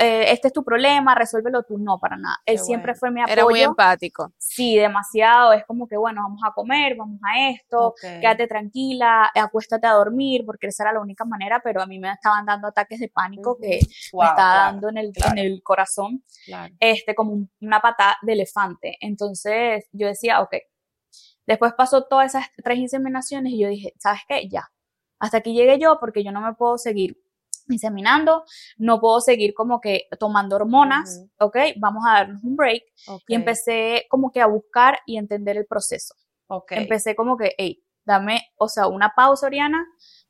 eh, 0.00 0.32
este 0.32 0.48
es 0.48 0.52
tu 0.52 0.64
problema, 0.64 1.14
resuélvelo 1.14 1.62
tú, 1.62 1.78
no, 1.78 1.98
para 2.00 2.16
nada. 2.16 2.38
Él 2.46 2.56
Qué 2.56 2.62
siempre 2.64 2.92
bueno. 2.92 2.98
fue 2.98 3.10
mi 3.10 3.20
apoyo. 3.20 3.32
Era 3.34 3.44
muy 3.44 3.60
empático. 3.62 4.32
Sí, 4.38 4.76
demasiado, 4.76 5.52
es 5.52 5.64
como 5.66 5.86
que, 5.86 5.96
bueno, 5.96 6.22
vamos 6.22 6.40
a 6.44 6.52
comer, 6.52 6.96
vamos 6.96 7.20
a 7.22 7.50
esto, 7.50 7.88
Ok. 7.88 8.00
quédate 8.00 8.46
tranquila, 8.46 9.30
acuéstate 9.34 9.86
a 9.86 9.92
dormir, 9.92 10.44
porque 10.46 10.66
esa 10.68 10.84
era 10.84 10.94
la 10.94 11.00
única 11.00 11.24
manera, 11.24 11.60
pero 11.62 11.82
a 11.82 11.86
mí 11.86 11.98
me 11.98 12.10
estaban 12.10 12.44
dando 12.46 12.68
ataques 12.68 12.98
de 12.98 13.08
pánico 13.08 13.56
que 13.60 13.80
Wow, 14.12 14.22
me 14.22 14.28
estaba 14.28 14.34
claro, 14.34 14.72
dando 14.72 14.88
en 14.88 14.96
el, 14.98 15.12
claro. 15.12 15.32
en 15.32 15.38
el 15.38 15.62
corazón, 15.62 16.24
claro. 16.46 16.74
este, 16.80 17.14
como 17.14 17.32
un- 17.32 17.50
una 17.60 17.80
pata 17.80 18.16
de 18.22 18.32
elefante. 18.32 18.96
Entonces 19.00 19.84
yo 19.92 20.06
decía, 20.06 20.40
ok. 20.40 20.54
Después 21.46 21.72
pasó 21.74 22.04
todas 22.04 22.34
esas 22.34 22.46
tres 22.62 22.78
inseminaciones 22.78 23.52
y 23.52 23.58
yo 23.60 23.68
dije, 23.68 23.92
¿sabes 23.98 24.20
qué? 24.28 24.48
Ya. 24.48 24.70
Hasta 25.18 25.38
aquí 25.38 25.52
llegué 25.52 25.78
yo 25.78 25.98
porque 26.00 26.22
yo 26.24 26.32
no 26.32 26.40
me 26.40 26.54
puedo 26.54 26.78
seguir 26.78 27.16
inseminando, 27.70 28.44
no 28.78 29.00
puedo 29.00 29.20
seguir 29.20 29.54
como 29.54 29.80
que 29.80 30.08
tomando 30.18 30.56
hormonas, 30.56 31.24
¿ok? 31.38 31.56
Vamos 31.76 32.04
a 32.06 32.12
darnos 32.14 32.42
un 32.44 32.56
break. 32.56 32.82
Ok, 33.08 33.22
Y 33.28 33.34
empecé 33.34 34.06
como 34.10 34.30
que 34.32 34.40
a 34.40 34.46
buscar 34.46 34.98
y 35.06 35.16
entender 35.16 35.56
el 35.56 35.66
proceso 35.66 36.14
ok. 36.48 36.72
empecé 36.72 37.14
como 37.14 37.36
que, 37.36 37.54
hey, 37.58 37.82
dame, 38.04 38.48
o 38.56 38.68
sea, 38.68 38.86
una 38.88 39.12
pausa, 39.14 39.46
Oriana, 39.46 39.86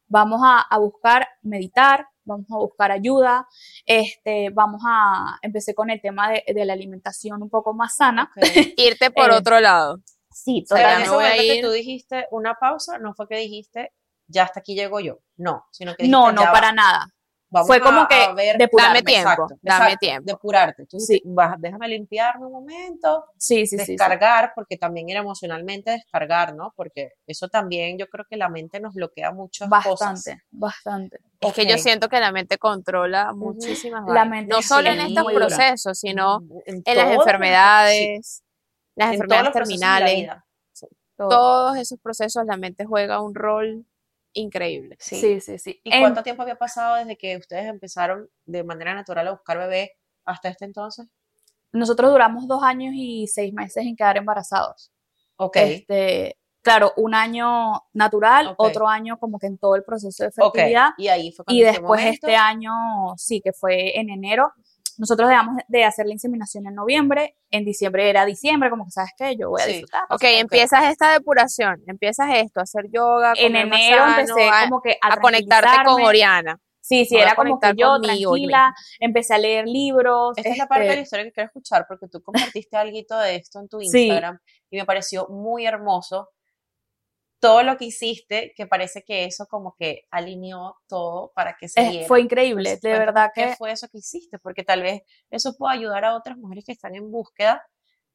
vamos 0.07 0.41
a, 0.45 0.61
a 0.61 0.79
buscar 0.79 1.27
meditar, 1.43 2.07
vamos 2.25 2.47
a 2.53 2.57
buscar 2.57 2.91
ayuda, 2.93 3.47
este, 3.87 4.51
vamos 4.51 4.83
a, 4.87 5.39
empecé 5.43 5.75
con 5.75 5.91
el 5.91 6.01
tema 6.01 6.31
de, 6.31 6.45
de 6.47 6.65
la 6.65 6.73
alimentación 6.75 7.43
un 7.43 7.49
poco 7.51 7.73
más 7.75 7.97
sana. 7.97 8.31
Irte 8.77 9.11
por 9.11 9.31
Eh, 9.31 9.35
otro 9.35 9.61
lado. 9.61 9.99
Sí, 10.33 10.59
en 10.59 10.65
Totalmente. 10.65 11.03
ese 11.05 11.11
a 11.11 11.15
momento 11.15 11.43
que 11.43 11.63
tú 11.63 11.71
dijiste 11.73 12.27
una 12.31 12.55
pausa, 12.55 12.99
no 12.99 13.15
fue 13.15 13.27
que 13.29 13.37
dijiste, 13.37 13.93
ya 14.27 14.45
hasta 14.45 14.61
aquí 14.61 14.75
llego 14.75 15.01
yo. 15.01 15.19
No, 15.37 15.65
sino 15.73 15.95
que 15.97 16.05
dijiste, 16.05 16.11
No, 16.11 16.33
no, 16.33 16.43
va, 16.43 16.53
para 16.53 16.73
nada. 16.73 17.07
Vamos 17.51 17.67
fue 17.67 17.81
como 17.81 18.01
a- 18.03 18.09
que 18.09 18.15
a 18.15 18.33
ver- 18.33 18.57
depurarme. 18.59 18.99
Dame 19.01 19.03
tiempo, 19.03 19.31
Exacto, 19.31 19.55
dame 19.63 19.85
exacto, 19.85 19.99
tiempo. 20.01 20.23
Depurarte. 20.27 20.87
Tú 20.87 20.99
Sí. 21.01 21.15
dijiste, 21.15 21.35
"Va, 21.35 21.57
déjame 21.59 21.89
limpiarme 21.89 22.47
un 22.47 22.53
momento, 22.53 23.25
Sí, 23.37 23.67
sí, 23.67 23.77
sí, 23.79 23.85
sí. 23.85 23.93
descargar, 23.93 24.53
porque 24.55 24.77
también 24.77 25.09
era 25.11 25.21
emocionalmente 25.21 25.91
descargar, 25.91 26.55
¿no? 26.55 26.73
Porque 26.77 27.13
eso 27.27 27.49
también 27.49 27.99
yo 27.99 28.09
creo 28.09 28.25
que 28.29 28.37
la 28.37 28.49
mente 28.49 28.81
nos 28.81 28.95
bloquea 28.95 29.33
muchas 29.33 29.69
cosas. 29.69 29.85
Bastante, 30.25 30.43
bastante. 30.51 31.19
Es 31.41 31.53
que 31.55 31.67
yo 31.67 31.79
siento 31.79 32.09
que 32.09 32.21
la 32.21 32.33
mente 32.33 32.59
controla 32.59 33.33
muchísimas 33.33 34.03
La 34.07 34.07
vainas. 34.15 34.29
mente 34.29 34.55
No 34.55 34.63
solo 34.63 34.89
en 34.91 35.01
es 35.01 35.09
estos 35.09 35.33
procesos, 35.33 35.99
sino 35.99 36.41
en, 36.67 36.83
en 36.85 36.97
las 36.97 37.11
enfermedades, 37.15 38.43
las 38.95 39.09
en 39.09 39.15
enfermedades 39.15 39.53
terminales. 39.53 40.29
Todo. 41.17 41.29
Todos 41.29 41.77
esos 41.77 41.99
procesos 42.01 42.47
la 42.47 42.57
mente 42.57 42.87
juega 42.87 43.21
un 43.21 43.35
rol 43.35 43.85
increíble. 44.33 44.97
Sí. 45.01 45.17
Sí, 45.21 45.41
sí, 45.41 45.59
sí. 45.59 45.81
¿Y 45.85 45.93
En- 45.93 46.01
cuánto 46.01 46.23
tiempo 46.23 46.43
había 46.43 46.57
pasado 46.57 46.97
desde 46.97 47.17
que 47.17 47.37
ustedes 47.37 47.67
empezaron 47.67 48.29
de 48.47 48.65
manera 48.65 48.95
natural 48.95 49.27
a 49.29 49.33
buscar 49.33 49.59
bebé 49.59 49.93
hasta 50.25 50.49
este 50.49 50.65
entonces? 50.65 51.07
nosotros 51.73 52.11
duramos 52.11 52.49
dos 52.49 52.63
años 52.65 52.93
y 52.97 53.27
seis 53.29 53.53
meses 53.55 53.87
en 53.87 53.95
quedar 53.95 54.17
embarazados. 54.17 54.91
Ok. 55.37 55.57
Este, 55.57 56.37
claro, 56.63 56.93
un 56.97 57.15
año 57.15 57.85
natural, 57.93 58.55
otro 58.59 58.89
año 58.89 59.19
como 59.19 59.39
que 59.39 59.47
en 59.47 59.57
todo 59.57 59.77
el 59.77 59.85
proceso 59.85 60.25
de 60.25 60.33
fertilidad. 60.33 60.91
y 60.99 61.09
ahí 61.09 61.31
fue 61.33 61.45
Y 61.47 61.63
cuando 61.63 61.73
después 61.73 62.05
este 62.07 62.35
año, 62.35 62.73
sí, 63.17 63.41
que 63.41 63.53
fue 63.53 63.99
en 63.99 64.11
enero, 64.11 64.53
nosotros 65.01 65.29
dejamos 65.31 65.57
de 65.67 65.85
hacer 65.85 66.07
la 66.07 66.13
inseminación 66.13 66.67
en 66.67 66.75
noviembre, 66.75 67.37
en 67.51 67.65
diciembre 67.65 68.09
era 68.11 68.27
diciembre, 68.27 68.69
como 68.71 68.85
que 68.85 68.91
sabes 68.91 69.13
qué, 69.17 69.35
yo 69.37 69.49
voy 69.49 69.63
a 69.63 69.65
Sí. 69.65 69.73
disfrutar. 69.73 70.03
Ok, 70.11 70.23
empiezas 70.25 70.85
esta 70.85 71.13
depuración, 71.13 71.83
empiezas 71.87 72.29
esto, 72.35 72.61
a 72.61 72.65
hacer 72.65 72.85
yoga, 72.93 73.33
En 73.37 73.57
enero 73.57 73.97
sano, 74.05 74.21
empecé 74.21 74.49
a, 74.49 74.65
como 74.69 74.83
que 74.83 74.99
a, 75.01 75.15
a 75.15 75.17
conectarte 75.17 75.85
con. 75.85 76.03
Oriana. 76.03 76.59
Sí, 76.83 77.05
sí, 77.05 77.17
era 77.17 77.35
como 77.35 77.59
que 77.61 77.73
yo 77.77 77.89
conmigo 77.93 78.37
y 78.37 78.41
tranquila, 78.47 78.75
empecé 78.99 79.35
a 79.35 79.39
leer 79.39 79.67
libros. 79.67 80.37
Esta 80.37 80.51
es 80.51 80.59
la 80.59 80.67
parte 80.67 80.83
de 80.85 80.89
la 80.89 80.93
este, 80.95 81.03
historia 81.05 81.25
que 81.27 81.33
quiero 81.33 81.47
escuchar 81.47 81.87
porque 81.89 82.09
tú 82.09 82.21
compartiste 82.23 82.77
algo 82.77 83.19
de 83.21 83.37
esto 83.37 83.61
en 83.61 83.69
tu 83.69 83.81
Sí. 83.81 84.07
Instagram 84.07 84.39
y 84.71 84.77
me 84.79 84.85
pareció 84.85 85.29
muy 85.29 85.67
hermoso 85.67 86.29
todo 87.41 87.63
lo 87.63 87.77
que 87.77 87.87
hiciste, 87.87 88.53
que 88.55 88.67
parece 88.67 89.03
que 89.03 89.25
eso 89.25 89.47
como 89.47 89.75
que 89.75 90.07
alineó 90.11 90.77
todo 90.87 91.33
para 91.35 91.57
que 91.59 91.69
se 91.69 91.81
diera. 91.83 92.07
fue 92.07 92.21
increíble, 92.21 92.71
Entonces, 92.71 92.83
de 92.93 92.99
verdad 92.99 93.31
¿Qué 93.35 93.47
que 93.47 93.57
fue 93.57 93.73
eso 93.73 93.89
que 93.89 93.99
hiciste? 93.99 94.39
Porque 94.39 94.63
tal 94.63 94.83
vez 94.83 95.03
eso 95.31 95.57
puede 95.57 95.75
ayudar 95.77 96.05
a 96.05 96.15
otras 96.15 96.37
mujeres 96.37 96.65
que 96.65 96.73
están 96.73 96.95
en 96.95 97.11
búsqueda 97.11 97.67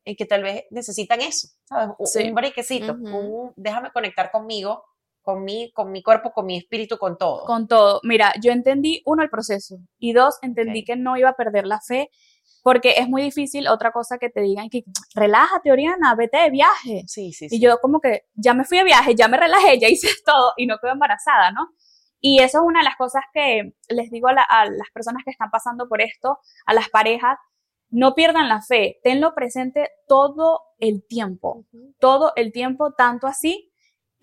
y 0.04 0.16
que 0.16 0.26
tal 0.26 0.44
vez 0.44 0.66
necesitan 0.70 1.22
eso, 1.22 1.48
¿sabes? 1.66 1.96
Un, 1.98 2.06
Sí. 2.08 2.24
un 2.30 2.36
brequecito, 2.36 2.94
un 2.94 3.54
déjame 3.56 3.92
conectar 3.92 4.32
conmigo 4.32 4.84
con 5.24 5.44
mi, 5.44 5.72
con 5.72 5.92
mi 5.92 6.04
cuerpo, 6.04 6.32
con 6.32 6.46
mi 6.46 6.58
espíritu, 6.58 7.00
con 7.00 7.18
todo. 7.18 7.46
con 7.46 7.68
todo. 7.68 8.00
Mira, 8.04 8.32
yo 8.40 8.52
entendí, 8.52 9.02
uno, 9.06 9.24
el 9.24 9.32
proceso, 9.32 9.80
y 9.98 10.14
dos, 10.14 10.38
entendí 10.44 10.84
que 10.86 10.96
no 10.96 11.18
iba 11.18 11.30
a 11.30 11.36
perder 11.36 11.66
la 11.66 11.82
fe, 11.82 12.12
porque 12.66 12.96
es 12.98 13.08
muy 13.08 13.22
difícil 13.22 13.68
otra 13.68 13.92
cosa 13.92 14.18
que 14.18 14.32
te 14.32 14.42
digan 14.42 14.72
que 14.72 14.84
relájate, 15.14 15.72
Oriana, 15.72 16.16
vete 16.16 16.38
de 16.40 16.50
viaje. 16.50 17.04
Sí, 17.06 17.32
sí, 17.32 17.48
sí. 17.48 17.58
Y 17.58 17.60
yo 17.60 17.78
como 17.80 18.00
que 18.00 18.24
ya 18.34 18.56
me 18.56 18.64
fui 18.64 18.80
de 18.80 18.86
viaje, 18.86 19.14
ya 19.14 19.28
me 19.28 19.38
relajé, 19.38 19.78
ya 19.80 19.88
hice 19.88 20.08
todo 20.26 20.54
y 20.58 20.66
no 20.66 20.80
quedo 20.80 20.94
embarazada, 20.94 21.52
¿no? 21.52 21.68
Y 22.20 22.40
eso 22.40 22.58
es 22.58 22.64
una 22.66 22.80
de 22.80 22.86
las 22.86 22.96
cosas 22.96 23.22
que 23.32 23.74
les 23.90 24.10
digo 24.10 24.30
a, 24.30 24.34
la- 24.34 24.48
a 24.50 24.66
las 24.66 24.90
personas 24.92 25.22
que 25.24 25.30
están 25.30 25.52
pasando 25.52 25.88
por 25.88 26.02
esto, 26.02 26.40
a 26.66 26.74
las 26.74 26.90
parejas, 26.90 27.38
no 27.92 28.16
pierdan 28.16 28.50
la 28.50 28.64
fe, 28.64 28.98
tenlo 29.04 29.36
presente 29.36 29.92
todo 30.08 30.62
el 30.80 31.06
tiempo, 31.08 31.66
Ujú. 31.72 31.94
todo 32.00 32.34
el 32.36 32.52
tiempo, 32.52 32.94
tanto 32.94 33.28
así 33.28 33.72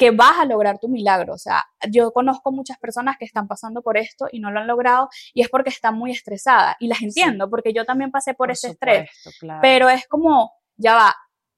que 0.03 0.11
vas 0.11 0.37
a 0.41 0.45
lograr 0.45 0.81
tu 0.81 0.89
milagro. 0.89 1.35
O 1.35 1.39
sea, 1.39 1.65
yo 1.89 2.11
conozco 2.13 2.51
muchas 2.51 2.77
personas 2.77 3.17
que 3.19 3.25
están 3.25 3.47
pasando 3.47 3.83
por 3.83 3.97
esto 3.97 4.27
y 4.33 4.41
no 4.41 4.51
lo 4.51 4.59
han 4.59 4.67
logrado 4.67 5.09
y 5.33 5.43
es 5.43 5.49
porque 5.49 5.71
están 5.71 5.97
muy 5.97 6.11
estresadas 6.11 6.75
y 6.81 6.89
las 6.89 7.03
entiendo 7.03 7.49
porque 7.49 7.73
yo 7.73 7.85
también 7.85 8.11
pasé 8.11 8.35
por, 8.35 8.51
ese 8.51 8.71
estrés, 8.71 9.11
claro. 9.39 9.61
pero 9.63 9.89
es 9.89 10.09
como, 10.09 10.51
ya 10.77 10.97
va, 10.97 11.15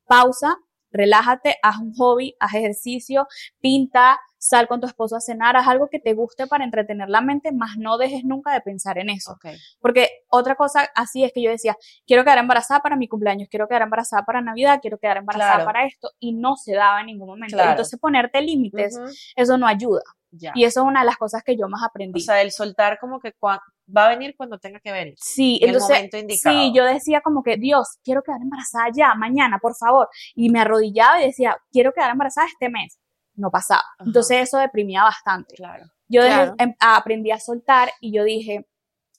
pausa, 0.06 0.58
relájate, 0.94 1.56
haz 1.62 1.78
un 1.78 1.92
hobby, 1.94 2.34
haz 2.40 2.54
ejercicio, 2.54 3.26
pinta, 3.60 4.18
sal 4.38 4.68
con 4.68 4.80
tu 4.80 4.86
esposo 4.86 5.16
a 5.16 5.20
cenar, 5.20 5.56
haz 5.56 5.66
algo 5.68 5.88
que 5.88 5.98
te 5.98 6.12
guste 6.14 6.46
para 6.46 6.64
entretener 6.64 7.08
la 7.08 7.20
mente, 7.20 7.50
más 7.50 7.76
no 7.78 7.96
dejes 7.98 8.24
nunca 8.24 8.52
de 8.52 8.60
pensar 8.60 8.98
en 8.98 9.10
eso. 9.10 9.38
Porque 9.80 10.08
otra 10.28 10.54
cosa 10.54 10.88
así 10.94 11.24
es 11.24 11.32
que 11.32 11.42
yo 11.42 11.50
decía, 11.50 11.76
quiero 12.06 12.24
quedar 12.24 12.38
embarazada 12.38 12.80
para 12.80 12.96
mi 12.96 13.08
cumpleaños, 13.08 13.48
quiero 13.50 13.66
quedar 13.68 13.82
embarazada 13.82 14.24
para 14.24 14.40
Navidad, 14.40 14.80
quiero 14.80 14.98
quedar 14.98 15.16
embarazada 15.18 15.54
Claro. 15.56 15.64
para 15.66 15.86
esto, 15.86 16.10
y 16.18 16.32
no 16.32 16.56
se 16.56 16.74
daba 16.74 17.00
en 17.00 17.06
ningún 17.06 17.28
momento. 17.28 17.56
Claro. 17.56 17.70
Entonces 17.70 17.98
ponerte 17.98 18.40
límites, 18.42 18.98
eso 19.34 19.58
no 19.58 19.66
ayuda. 19.66 20.02
Ya. 20.36 20.52
Y 20.54 20.64
eso 20.64 20.80
es 20.80 20.86
una 20.86 21.00
de 21.00 21.06
las 21.06 21.16
cosas 21.16 21.42
que 21.44 21.56
yo 21.56 21.68
más 21.68 21.82
aprendí. 21.82 22.20
O 22.20 22.24
sea, 22.24 22.42
el 22.42 22.50
soltar 22.50 22.98
como 22.98 23.20
que 23.20 23.32
cua- 23.34 23.60
va 23.94 24.06
a 24.06 24.08
venir 24.08 24.34
cuando 24.36 24.58
tenga 24.58 24.80
que 24.80 24.90
venir. 24.90 25.14
Sí, 25.18 25.58
en 25.62 25.70
el 25.74 25.80
momento 25.80 26.16
indicado. 26.16 26.56
sí, 26.56 26.72
yo 26.74 26.84
decía 26.84 27.20
como 27.20 27.42
que, 27.42 27.56
Dios, 27.56 27.98
quiero 28.02 28.22
quedar 28.22 28.40
embarazada 28.42 28.86
ya, 28.94 29.14
mañana, 29.14 29.58
por 29.60 29.74
favor. 29.76 30.08
Y 30.34 30.50
me 30.50 30.60
arrodillaba 30.60 31.22
y 31.22 31.26
decía, 31.26 31.56
quiero 31.70 31.92
quedar 31.92 32.10
embarazada 32.10 32.46
este 32.48 32.68
mes. 32.68 32.98
No 33.36 33.50
pasaba. 33.50 33.82
Ajá. 33.98 34.04
Entonces 34.06 34.42
eso 34.42 34.58
deprimía 34.58 35.02
bastante. 35.02 35.54
Claro. 35.56 35.84
Yo 36.08 36.20
Claro. 36.22 36.54
em- 36.58 36.74
aprendí 36.80 37.30
a 37.30 37.38
soltar 37.40 37.90
y 38.00 38.12
yo 38.14 38.24
dije, 38.24 38.66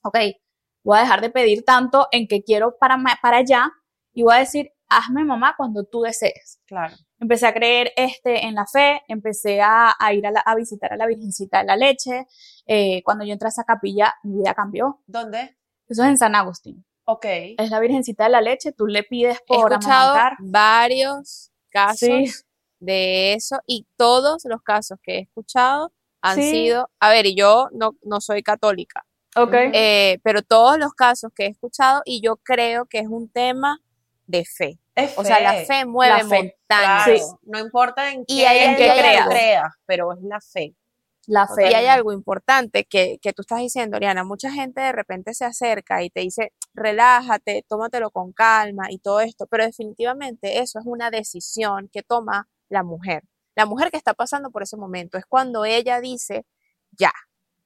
ok, 0.04 0.18
voy 0.84 0.98
a 0.98 1.02
dejar 1.02 1.22
de 1.22 1.30
pedir 1.30 1.64
tanto 1.66 2.08
en 2.12 2.28
que 2.28 2.44
quiero 2.44 2.78
para, 2.80 2.98
para 3.22 3.38
allá 3.38 3.72
y 4.14 4.24
voy 4.24 4.36
a 4.36 4.40
decir, 4.40 4.72
hazme 4.88 5.24
mamá 5.26 5.56
cuando 5.58 5.84
tú 5.84 6.02
desees. 6.02 6.60
Claro. 6.68 6.96
Empecé 7.20 7.48
a 7.48 7.54
creer 7.54 7.92
este, 7.96 8.46
en 8.46 8.56
la 8.56 8.66
fe, 8.68 9.02
empecé 9.08 9.62
a, 9.62 9.94
a 9.98 10.14
ir 10.14 10.28
a, 10.28 10.32
la- 10.32 10.42
a 10.46 10.56
visitar 10.56 10.92
a 10.94 10.98
la 10.98 11.08
Virgencita 11.08 11.60
de 11.60 11.66
la 11.66 11.76
Leche. 11.78 12.28
Eh, 12.68 13.02
cuando 13.04 13.24
yo 13.26 13.34
entré 13.34 13.48
a 13.48 13.50
esa 13.50 13.64
capilla, 13.64 14.14
mi 14.24 14.38
vida 14.40 14.54
cambió. 14.54 15.02
¿Dónde? 15.08 15.58
Eso 15.88 16.04
es 16.04 16.10
en 16.10 16.18
San 16.18 16.36
Agustín. 16.36 16.86
Ok. 17.06 17.26
Es 17.58 17.70
la 17.70 17.80
Virgencita 17.80 18.24
de 18.26 18.32
la 18.32 18.42
Leche, 18.42 18.72
tú 18.74 18.88
le 18.88 19.04
pides 19.04 19.38
He 19.38 19.44
por 19.48 19.72
escuchado 19.72 20.12
amamantar. 20.14 20.38
varios 20.42 21.52
casos 21.70 21.98
Sí. 22.00 22.26
de 22.80 23.34
eso 23.34 23.60
y 23.66 23.88
todos 23.96 24.44
los 24.46 24.62
casos 24.62 24.98
que 25.04 25.18
he 25.18 25.20
escuchado 25.22 25.92
han 26.22 26.36
Sí. 26.36 26.50
sido, 26.52 26.90
a 27.00 27.10
ver, 27.10 27.28
y 27.28 27.36
yo 27.36 27.70
no, 27.72 27.96
no 28.02 28.20
soy 28.22 28.42
católica, 28.42 29.06
Ok. 29.36 29.50
Ujú. 29.50 29.56
eh, 29.74 30.20
pero 30.24 30.42
todos 30.42 30.78
los 30.80 30.94
casos 30.94 31.32
que 31.36 31.46
he 31.46 31.50
escuchado 31.50 32.02
y 32.06 32.22
yo 32.22 32.38
creo 32.38 32.86
que 32.88 33.00
es 33.00 33.08
un 33.08 33.30
tema 33.30 33.80
de 34.28 34.46
fe. 34.46 34.80
Es 34.96 35.18
O 35.18 35.24
sea, 35.24 35.40
la 35.42 35.54
fe. 35.66 35.86
mueve 35.86 36.14
La 36.14 36.20
fe, 36.20 36.26
montañas. 36.70 37.04
Claro. 37.06 37.18
Sí. 37.18 37.24
No 37.44 37.60
importa 37.60 38.12
en 38.12 38.22
Y 38.28 38.38
qué, 38.40 38.48
ahí- 38.48 38.60
en 38.60 38.74
y 38.74 38.76
qué 38.78 38.90
hay 38.92 39.24
creas, 39.28 39.74
pero 39.86 40.14
es 40.14 40.20
la 40.22 40.40
fe. 40.42 40.76
la 41.28 41.48
Y 41.52 41.56
fe. 41.56 41.76
hay 41.76 41.86
algo 41.88 42.14
importante 42.14 42.86
que, 42.86 43.18
que 43.22 43.34
tú 43.34 43.42
estás 43.42 43.60
diciendo, 43.60 43.98
Oriana. 43.98 44.24
Mucha 44.24 44.52
gente 44.52 44.80
de 44.82 44.92
repente 44.92 45.34
se 45.34 45.44
acerca 45.46 46.02
y 46.04 46.10
te 46.10 46.22
dice, 46.22 46.54
relájate, 46.74 47.66
tómatelo 47.68 48.12
con 48.12 48.32
calma 48.32 48.86
y 48.90 49.00
todo 49.00 49.20
esto. 49.22 49.48
Pero 49.48 49.66
definitivamente 49.66 50.60
eso 50.60 50.80
es 50.80 50.86
una 50.86 51.10
decisión 51.12 51.90
que 51.92 52.04
toma 52.04 52.48
la 52.70 52.84
mujer. 52.84 53.24
La 53.56 53.66
mujer 53.66 53.90
que 53.92 53.98
está 53.98 54.14
pasando 54.14 54.52
por 54.52 54.64
ese 54.64 54.78
momento 54.78 55.18
es 55.18 55.26
cuando 55.26 55.66
ella 55.66 56.00
dice, 56.02 56.46
ya, 56.92 57.12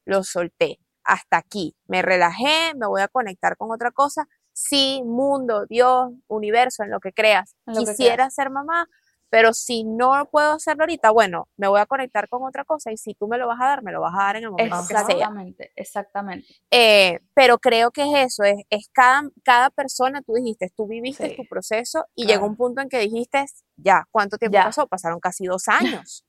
lo 0.05 0.23
solté, 0.23 0.79
hasta 1.03 1.37
aquí, 1.37 1.75
me 1.87 2.01
relajé, 2.01 2.73
me 2.75 2.87
voy 2.87 3.01
a 3.01 3.07
conectar 3.07 3.57
con 3.57 3.71
otra 3.71 3.91
cosa. 3.91 4.27
Sí, 4.61 5.01
mundo, 5.05 5.65
Dios, 5.67 6.11
universo, 6.27 6.83
en 6.83 6.91
lo 6.91 6.99
que 6.99 7.13
creas. 7.13 7.55
Lo 7.65 7.85
que 7.85 7.91
Quisiera 7.91 8.29
ser 8.29 8.49
mamá, 8.49 8.87
pero 9.29 9.53
si 9.53 9.85
no 9.85 10.27
puedo 10.29 10.53
hacerlo 10.53 10.83
ahorita, 10.83 11.11
bueno, 11.11 11.47
me 11.55 11.67
voy 11.69 11.79
a 11.79 11.85
conectar 11.85 12.27
con 12.27 12.43
otra 12.43 12.65
cosa 12.65 12.91
y 12.91 12.97
si 12.97 13.13
tú 13.13 13.27
me 13.27 13.37
lo 13.37 13.47
vas 13.47 13.59
a 13.61 13.65
dar, 13.65 13.83
me 13.83 13.91
lo 13.93 14.01
vas 14.01 14.13
a 14.15 14.23
dar 14.23 14.35
en 14.35 14.43
el 14.43 14.51
momento 14.51 14.75
que 14.87 14.93
sea. 14.95 14.99
Exactamente, 15.05 15.71
exactamente. 15.77 16.47
Eh, 16.71 17.19
pero 17.33 17.57
creo 17.59 17.91
que 17.91 18.01
es 18.01 18.33
eso, 18.33 18.43
es, 18.43 18.57
es 18.69 18.89
cada, 18.91 19.23
cada 19.43 19.69
persona, 19.69 20.21
tú 20.23 20.33
dijiste, 20.33 20.69
tú 20.75 20.87
viviste 20.87 21.29
Sí, 21.29 21.35
tu 21.37 21.45
proceso 21.47 22.05
y 22.13 22.23
claro. 22.25 22.35
llegó 22.41 22.47
un 22.51 22.57
punto 22.57 22.81
en 22.81 22.89
que 22.89 22.99
dijiste, 22.99 23.45
ya, 23.77 24.03
¿cuánto 24.11 24.37
tiempo 24.37 24.55
Ya. 24.57 24.65
pasó? 24.65 24.87
Pasaron 24.87 25.19
casi 25.21 25.45
dos 25.45 25.67
años. 25.69 26.25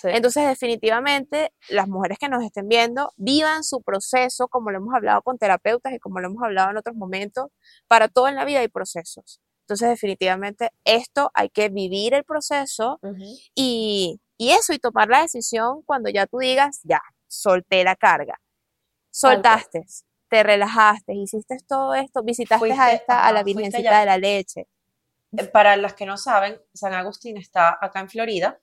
Sí. 0.00 0.08
Entonces, 0.10 0.46
definitivamente, 0.46 1.52
las 1.68 1.88
mujeres 1.88 2.18
que 2.18 2.28
nos 2.28 2.44
estén 2.44 2.68
viendo, 2.68 3.12
vivan 3.16 3.64
su 3.64 3.82
proceso, 3.82 4.46
como 4.48 4.70
lo 4.70 4.78
hemos 4.78 4.94
hablado 4.94 5.22
con 5.22 5.38
terapeutas 5.38 5.92
y 5.92 5.98
como 5.98 6.20
lo 6.20 6.28
hemos 6.28 6.42
hablado 6.42 6.70
en 6.70 6.76
otros 6.76 6.94
momentos, 6.96 7.46
para 7.88 8.08
todo 8.08 8.28
en 8.28 8.36
la 8.36 8.44
vida 8.44 8.60
hay 8.60 8.68
procesos. 8.68 9.40
Entonces, 9.62 9.88
definitivamente, 9.88 10.70
esto 10.84 11.30
hay 11.34 11.50
que 11.50 11.68
vivir 11.68 12.14
el 12.14 12.24
proceso 12.24 12.98
y, 13.54 14.20
y 14.38 14.50
eso, 14.50 14.72
y 14.72 14.78
tomar 14.78 15.08
la 15.08 15.20
decisión 15.22 15.82
cuando 15.82 16.08
ya 16.10 16.26
tú 16.26 16.38
digas, 16.38 16.80
ya, 16.84 17.02
solté 17.26 17.84
la 17.84 17.94
carga. 17.96 18.40
Soltaste, 19.10 19.84
te 20.28 20.42
relajaste, 20.42 21.14
hiciste 21.14 21.56
todo 21.66 21.94
esto, 21.94 22.22
visitaste 22.22 22.54
a 22.72 22.76
Fuiste- 22.76 22.94
esta, 22.94 23.26
a 23.26 23.32
la 23.32 23.42
Virgencita 23.42 24.00
de 24.00 24.06
la 24.06 24.18
leche. 24.18 24.68
Eh, 25.36 25.44
Para 25.44 25.76
las 25.76 25.94
que 25.94 26.06
no 26.06 26.16
saben, 26.16 26.60
San 26.72 26.94
Agustín 26.94 27.36
está 27.36 27.76
acá 27.80 28.00
en 28.00 28.08
Florida. 28.08 28.58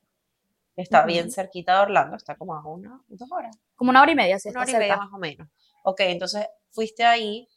Está 0.76 1.06
bien 1.06 1.32
cerquita 1.32 1.76
de 1.76 1.82
Orlando, 1.84 2.18
está 2.18 2.36
como 2.36 2.54
a 2.56 2.66
una, 2.68 3.02
dos 3.08 3.32
horas, 3.32 3.58
Como 3.76 3.92
una 3.92 4.02
hora 4.02 4.12
y 4.12 4.16
media, 4.16 4.38
sí, 4.40 4.50
una 4.50 4.64
está 4.64 4.72
hora 4.78 4.86
y 4.86 4.90
media 4.90 4.98
más 4.98 5.14
o 5.14 5.18
menos. 5.18 5.48
Ok, 5.84 6.00
entonces 6.02 6.48
fuiste 6.72 7.04
ahí. 7.06 7.48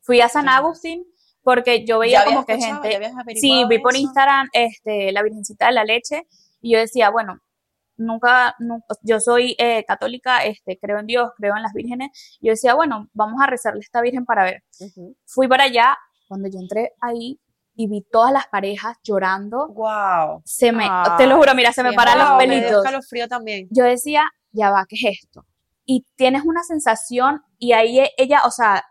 Fui 0.00 0.20
a 0.20 0.28
San. 0.28 0.48
Agustín 0.48 1.06
porque 1.42 1.84
yo 1.84 1.96
¿Ya 1.96 1.98
veía 1.98 2.24
como 2.24 2.44
que 2.46 2.54
gente, 2.58 2.88
sí, 3.40 3.64
vi 3.68 3.78
por 3.80 3.92
eso? 3.94 4.02
Instagram 4.02 4.48
este, 4.52 5.12
la 5.12 5.22
Virgencita 5.22 5.66
de 5.66 5.72
la 5.72 5.84
Leche 5.84 6.26
y 6.60 6.72
yo 6.72 6.78
decía, 6.78 7.10
bueno, 7.10 7.38
nunca, 7.96 8.54
nu- 8.58 8.82
yo 9.02 9.20
soy 9.20 9.54
eh, 9.58 9.84
católica, 9.86 10.44
este, 10.44 10.78
creo 10.78 10.98
en 10.98 11.06
Dios, 11.06 11.30
creo 11.36 11.56
en 11.56 11.62
las 11.62 11.72
vírgenes. 11.72 12.38
Yo 12.40 12.50
decía, 12.50 12.74
bueno, 12.74 13.08
vamos 13.12 13.40
a 13.42 13.46
rezarle 13.46 13.80
a 13.80 13.82
esta 13.82 14.00
virgen 14.00 14.24
para 14.24 14.44
ver. 14.44 14.62
Fui 15.26 15.46
para 15.48 15.64
allá, 15.64 15.96
cuando 16.28 16.48
yo 16.48 16.58
entré 16.60 16.92
ahí 17.00 17.38
y 17.74 17.88
vi 17.88 18.02
todas 18.10 18.32
las 18.32 18.46
parejas 18.48 18.96
llorando, 19.02 19.68
Wow. 19.68 20.42
se 20.44 20.72
me, 20.72 20.88
te 21.16 21.26
lo 21.26 21.36
juro, 21.36 21.54
mira, 21.54 21.72
se 21.72 21.82
me 21.82 21.92
paran 21.92 22.18
wow, 22.18 22.28
los 22.28 22.36
me 22.36 22.46
pelitos. 22.46 22.84
escalofrío 22.84 23.28
también. 23.28 23.66
Yo 23.70 23.84
decía, 23.84 24.30
ya 24.52 24.70
va, 24.70 24.84
¿qué 24.88 24.96
es 24.96 25.18
esto? 25.24 25.44
Y 25.84 26.06
tienes 26.16 26.44
una 26.44 26.62
sensación 26.62 27.42
y 27.58 27.72
ahí 27.72 28.00
e- 28.00 28.12
ella, 28.18 28.42
o 28.44 28.50
sea, 28.50 28.84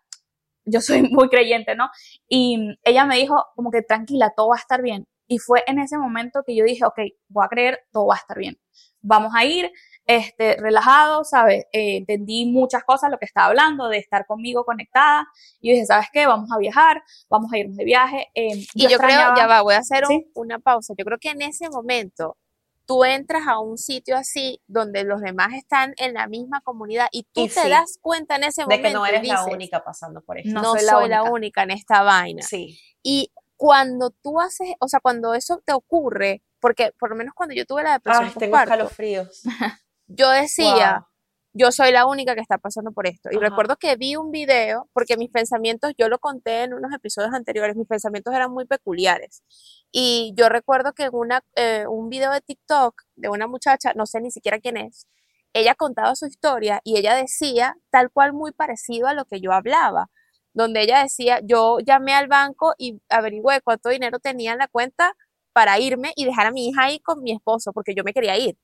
yo 0.65 0.81
soy 0.81 1.01
muy 1.11 1.29
creyente, 1.29 1.75
¿no? 1.75 1.89
Y 2.27 2.75
ella 2.83 3.05
me 3.05 3.15
dijo 3.17 3.43
como 3.55 3.71
que 3.71 3.81
tranquila, 3.81 4.33
todo 4.35 4.49
va 4.49 4.55
a 4.55 4.59
estar 4.59 4.81
bien. 4.81 5.05
Y 5.27 5.37
fue 5.37 5.63
en 5.67 5.79
ese 5.79 5.97
momento 5.97 6.41
que 6.45 6.55
yo 6.55 6.65
dije, 6.65 6.83
ok, 6.85 6.99
voy 7.29 7.45
a 7.45 7.49
creer, 7.49 7.79
todo 7.91 8.07
va 8.07 8.15
a 8.15 8.17
estar 8.17 8.37
bien. 8.37 8.57
Vamos 9.01 9.31
a 9.35 9.45
ir, 9.45 9.71
este, 10.17 10.57
relajado, 10.57 11.23
¿sabes? 11.23 11.65
Eh, 11.71 11.97
entendí 11.97 12.45
muchas 12.45 12.83
cosas, 12.83 13.09
lo 13.11 13.17
que 13.17 13.25
estaba 13.25 13.47
hablando, 13.47 13.87
de 13.89 13.97
estar 13.97 14.25
conmigo 14.25 14.63
conectada. 14.65 15.27
Y 15.59 15.69
yo 15.69 15.73
dije, 15.73 15.85
¿sabes 15.85 16.07
qué? 16.11 16.25
Vamos 16.27 16.49
a 16.51 16.57
viajar, 16.57 17.03
vamos 17.29 17.51
a 17.53 17.57
irnos 17.57 17.77
de 17.77 17.83
viaje. 17.85 18.27
Eh, 18.35 18.65
Y 18.73 18.87
yo, 18.87 18.97
creo, 18.97 19.09
extrañaba- 19.09 19.35
ya 19.37 19.47
va, 19.47 19.61
voy 19.61 19.75
a 19.75 19.79
hacer 19.79 20.03
un- 20.03 20.09
Sí. 20.09 20.31
una 20.35 20.59
pausa. 20.59 20.93
Yo 20.97 21.05
creo 21.05 21.17
que 21.19 21.29
en 21.29 21.41
ese 21.41 21.69
momento 21.69 22.37
tú 22.85 23.03
entras 23.05 23.47
a 23.47 23.59
un 23.59 23.77
sitio 23.77 24.17
así 24.17 24.59
donde 24.67 25.03
los 25.03 25.21
demás 25.21 25.53
están 25.53 25.93
en 25.97 26.13
la 26.13 26.27
misma 26.27 26.59
comunidad 26.61 27.07
y 27.11 27.23
tú 27.31 27.45
Y 27.45 27.47
te 27.47 27.61
sí, 27.61 27.69
das 27.69 27.97
cuenta 28.01 28.35
en 28.35 28.43
ese 28.45 28.61
De 28.63 28.65
momento 28.65 28.87
que 28.89 28.93
no 28.93 29.05
eres 29.05 29.25
la 29.27 29.35
dices, 29.35 29.53
única 29.53 29.83
pasando 29.83 30.21
por 30.21 30.37
esto. 30.39 30.49
No, 30.51 30.61
No 30.61 30.71
soy, 30.71 30.79
soy 30.81 31.07
la, 31.09 31.17
la 31.17 31.21
única. 31.23 31.31
única. 31.33 31.63
en 31.63 31.71
esta 31.71 32.01
vaina. 32.03 32.41
Sí. 32.41 32.77
Y 33.03 33.31
cuando 33.55 34.09
tú 34.09 34.41
haces, 34.41 34.73
o 34.79 34.87
sea, 34.87 34.99
cuando 34.99 35.35
eso 35.35 35.61
te 35.63 35.71
ocurre, 35.73 36.41
porque 36.59 36.91
por 36.99 37.09
lo 37.11 37.15
menos 37.15 37.33
cuando 37.35 37.55
yo 37.55 37.65
tuve 37.65 37.83
la 37.83 37.93
depresión 37.93 38.25
Ay, 38.25 38.33
tengo 38.37 38.57
escalofríos. 38.57 39.41
yo 40.15 40.29
decía, 40.29 40.99
Wow. 40.99 41.05
yo 41.53 41.71
soy 41.71 41.91
la 41.91 42.05
única 42.05 42.35
que 42.35 42.41
está 42.41 42.57
pasando 42.57 42.91
por 42.91 43.07
esto. 43.07 43.29
Y 43.31 43.37
Ajá. 43.37 43.49
recuerdo 43.49 43.75
que 43.77 43.95
vi 43.95 44.15
un 44.15 44.31
video, 44.31 44.89
porque 44.93 45.17
mis 45.17 45.29
pensamientos, 45.31 45.93
yo 45.97 46.09
lo 46.09 46.19
conté 46.19 46.63
en 46.63 46.73
unos 46.73 46.93
episodios 46.93 47.33
anteriores, 47.33 47.75
mis 47.75 47.87
pensamientos 47.87 48.33
eran 48.33 48.51
muy 48.51 48.65
peculiares. 48.65 49.43
Y 49.91 50.33
yo 50.37 50.49
recuerdo 50.49 50.93
que 50.93 51.03
en 51.03 51.09
una, 51.15 51.41
eh, 51.55 51.85
un 51.87 52.09
video 52.09 52.31
de 52.31 52.41
TikTok 52.41 53.01
de 53.15 53.29
una 53.29 53.47
muchacha, 53.47 53.93
no 53.95 54.05
sé 54.05 54.21
ni 54.21 54.31
siquiera 54.31 54.59
quién 54.59 54.77
es, 54.77 55.07
ella 55.53 55.75
contaba 55.75 56.15
su 56.15 56.25
historia 56.27 56.79
y 56.83 56.97
ella 56.97 57.15
decía 57.15 57.75
tal 57.89 58.09
cual 58.11 58.33
muy 58.33 58.51
parecido 58.53 59.07
a 59.07 59.13
lo 59.13 59.25
que 59.25 59.41
yo 59.41 59.51
hablaba, 59.51 60.09
donde 60.53 60.81
ella 60.81 61.01
decía, 61.03 61.39
yo 61.43 61.79
llamé 61.79 62.13
al 62.13 62.27
banco 62.27 62.73
y 62.77 63.01
averigüé 63.09 63.61
cuánto 63.61 63.89
dinero 63.89 64.19
tenía 64.19 64.53
en 64.53 64.59
la 64.59 64.67
cuenta 64.69 65.13
para 65.53 65.79
irme 65.79 66.13
y 66.15 66.25
dejar 66.25 66.47
a 66.47 66.51
mi 66.51 66.69
hija 66.69 66.83
ahí 66.83 66.99
con 67.01 67.21
mi 67.21 67.33
esposo, 67.33 67.73
porque 67.73 67.93
yo 67.95 68.03
me 68.03 68.13
quería 68.13 68.37
ir. 68.37 68.57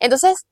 Entonces, 0.00 0.46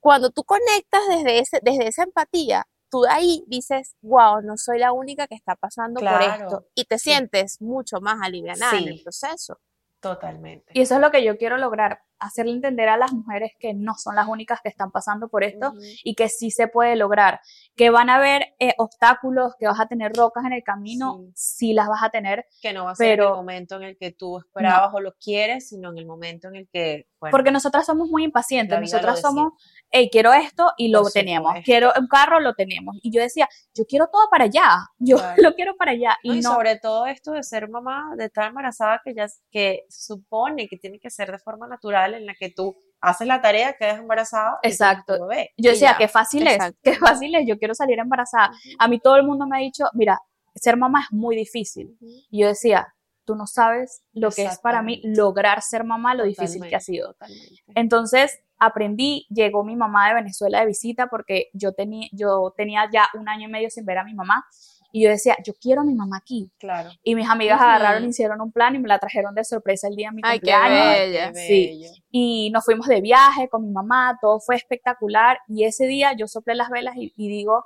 cuando 0.00 0.30
tú 0.30 0.44
conectas 0.44 1.02
desde, 1.08 1.40
ese, 1.40 1.60
desde 1.62 1.88
esa 1.88 2.02
empatía, 2.02 2.66
tú 2.90 3.02
de 3.02 3.10
ahí 3.10 3.44
dices, 3.46 3.94
wow, 4.00 4.40
no 4.42 4.56
soy 4.56 4.78
la 4.78 4.92
única 4.92 5.26
que 5.26 5.34
está 5.34 5.56
pasando 5.56 6.00
por 6.00 6.22
esto. 6.22 6.66
Y 6.74 6.84
te 6.84 6.98
sí. 6.98 7.10
sientes 7.10 7.60
mucho 7.60 8.00
más 8.00 8.18
aliviada 8.22 8.70
en 8.78 8.88
el 8.88 9.02
proceso. 9.02 9.58
Totalmente. 10.00 10.72
Y 10.74 10.80
eso 10.80 10.94
es 10.94 11.00
lo 11.00 11.10
que 11.10 11.24
yo 11.24 11.36
quiero 11.36 11.58
lograr, 11.58 12.02
hacerle 12.20 12.52
entender 12.52 12.88
a 12.88 12.96
las 12.96 13.12
mujeres 13.12 13.52
que 13.58 13.74
no 13.74 13.94
son 13.94 14.14
las 14.16 14.26
únicas 14.28 14.60
que 14.62 14.68
están 14.68 14.90
pasando 14.90 15.28
por 15.28 15.44
esto 15.44 15.68
Ujú. 15.70 15.80
y 16.04 16.14
que 16.14 16.28
sí 16.28 16.50
se 16.50 16.68
puede 16.68 16.96
lograr, 16.96 17.40
que 17.76 17.90
van 17.90 18.10
a 18.10 18.16
haber 18.16 18.54
eh, 18.58 18.74
obstáculos, 18.78 19.54
que 19.58 19.66
vas 19.66 19.80
a 19.80 19.86
tener 19.86 20.12
rocas 20.14 20.44
en 20.44 20.52
el 20.52 20.62
camino, 20.62 21.20
sí 21.34 21.72
las 21.72 21.88
vas 21.88 22.02
a 22.02 22.10
tener, 22.10 22.46
que 22.60 22.72
no 22.72 22.84
va 22.84 22.92
a 22.92 22.94
ser 22.94 23.20
en 23.20 23.26
el 23.26 23.30
momento 23.32 23.76
en 23.76 23.82
el 23.84 23.96
que 23.96 24.12
tú 24.12 24.38
esperabas 24.38 24.92
o 24.94 25.00
lo 25.00 25.14
quieres, 25.14 25.68
sino 25.68 25.90
en 25.90 25.98
el 25.98 26.06
momento 26.06 26.48
en 26.48 26.56
el 26.56 26.68
que, 26.72 27.08
bueno, 27.20 27.30
porque 27.32 27.50
nosotras 27.50 27.86
somos 27.86 28.08
muy 28.08 28.24
impacientes, 28.24 28.80
nosotras 28.80 29.20
somos, 29.20 29.52
hey, 29.90 30.08
quiero 30.10 30.32
esto 30.32 30.72
y 30.76 30.88
lo 30.88 31.02
tenemos, 31.04 31.48
supuesto. 31.50 31.64
quiero 31.64 31.92
un 31.98 32.06
carro, 32.08 32.40
lo 32.40 32.54
tenemos. 32.54 32.96
Y 33.02 33.10
yo 33.10 33.20
decía, 33.20 33.48
yo 33.74 33.84
quiero 33.86 34.08
todo 34.08 34.28
para 34.30 34.44
allá, 34.44 34.78
yo 34.98 35.16
Claro. 35.16 35.42
lo 35.42 35.54
quiero 35.54 35.76
para 35.76 35.92
allá. 35.92 36.16
¿no? 36.24 36.34
Y 36.34 36.38
y 36.38 36.40
no, 36.40 36.54
sobre 36.54 36.76
todo 36.78 37.06
esto 37.06 37.32
de 37.32 37.42
ser 37.42 37.68
mamá, 37.68 38.12
de 38.16 38.26
estar 38.26 38.48
embarazada, 38.48 39.00
que 39.04 39.14
ya 39.14 39.26
que 39.50 39.84
supone 39.88 40.68
que 40.68 40.76
tiene 40.76 40.98
que 40.98 41.10
ser 41.10 41.30
de 41.32 41.38
forma 41.38 41.66
natural, 41.66 42.07
en 42.14 42.26
la 42.26 42.34
que 42.34 42.50
tú 42.50 42.76
haces 43.00 43.26
la 43.26 43.40
tarea, 43.40 43.74
quedas 43.74 43.98
embarazada 43.98 44.58
y 44.62 44.68
Exacto. 44.68 45.16
tu 45.16 45.26
bebé, 45.26 45.50
yo 45.56 45.70
y 45.70 45.74
decía, 45.74 45.96
qué 45.98 46.08
fácil 46.08 46.46
es, 46.46 46.58
qué 46.82 46.94
fácil 46.94 47.34
es, 47.34 47.46
yo 47.46 47.58
quiero 47.58 47.74
salir 47.74 47.98
embarazada. 47.98 48.50
A 48.78 48.88
mí 48.88 48.98
todo 48.98 49.16
el 49.16 49.24
mundo 49.24 49.46
me 49.46 49.56
ha 49.56 49.60
dicho, 49.60 49.84
mira, 49.94 50.20
ser 50.54 50.76
mamá 50.76 51.02
es 51.02 51.12
muy 51.12 51.36
difícil. 51.36 51.96
Y 52.00 52.40
yo 52.40 52.48
decía, 52.48 52.94
tú 53.24 53.34
no 53.34 53.46
sabes 53.46 54.02
lo 54.12 54.30
que 54.30 54.44
es 54.44 54.58
para 54.58 54.82
mí 54.82 55.00
lograr 55.04 55.62
ser 55.62 55.84
mamá, 55.84 56.14
lo 56.14 56.24
difícil 56.24 56.66
que 56.66 56.76
ha 56.76 56.80
sido. 56.80 57.12
totalmente. 57.12 57.62
Entonces 57.74 58.40
aprendí, 58.58 59.26
llegó 59.30 59.62
mi 59.64 59.76
mamá 59.76 60.08
de 60.08 60.14
Venezuela 60.14 60.60
de 60.60 60.66
visita 60.66 61.06
porque 61.06 61.50
yo, 61.52 61.72
tenía 61.72 62.08
yo 62.12 62.52
tenía 62.56 62.88
ya 62.92 63.06
un 63.14 63.28
año 63.28 63.48
y 63.48 63.52
medio 63.52 63.70
sin 63.70 63.84
ver 63.84 63.98
a 63.98 64.04
mi 64.04 64.14
mamá 64.14 64.44
y 64.92 65.02
yo 65.04 65.10
decía, 65.10 65.36
yo 65.44 65.52
quiero 65.60 65.82
a 65.82 65.84
mi 65.84 65.94
mamá 65.94 66.16
aquí. 66.18 66.50
Claro. 66.58 66.90
Y 67.02 67.14
mis 67.14 67.28
amigas 67.28 67.60
agarraron, 67.60 68.04
hicieron 68.08 68.40
un 68.40 68.50
plan 68.52 68.74
y 68.74 68.78
me 68.78 68.88
la 68.88 68.98
trajeron 68.98 69.34
de 69.34 69.44
sorpresa 69.44 69.86
el 69.88 69.96
día 69.96 70.08
de 70.10 70.16
mi 70.16 70.22
Ay, 70.24 70.40
qué 70.40 70.50
cumpleaños. 70.52 70.98
bella. 70.98 71.32
Qué 71.32 71.38
Sí. 71.38 71.66
bello. 71.66 71.90
Y 72.10 72.50
nos 72.52 72.64
fuimos 72.64 72.86
de 72.86 73.00
viaje 73.00 73.48
con 73.48 73.64
mi 73.64 73.70
mamá, 73.70 74.18
todo 74.20 74.40
fue 74.40 74.56
espectacular. 74.56 75.38
Y 75.46 75.64
ese 75.64 75.86
día 75.86 76.14
yo 76.14 76.26
soplé 76.26 76.54
las 76.54 76.70
velas 76.70 76.96
y, 76.96 77.12
y 77.16 77.28
digo, 77.28 77.64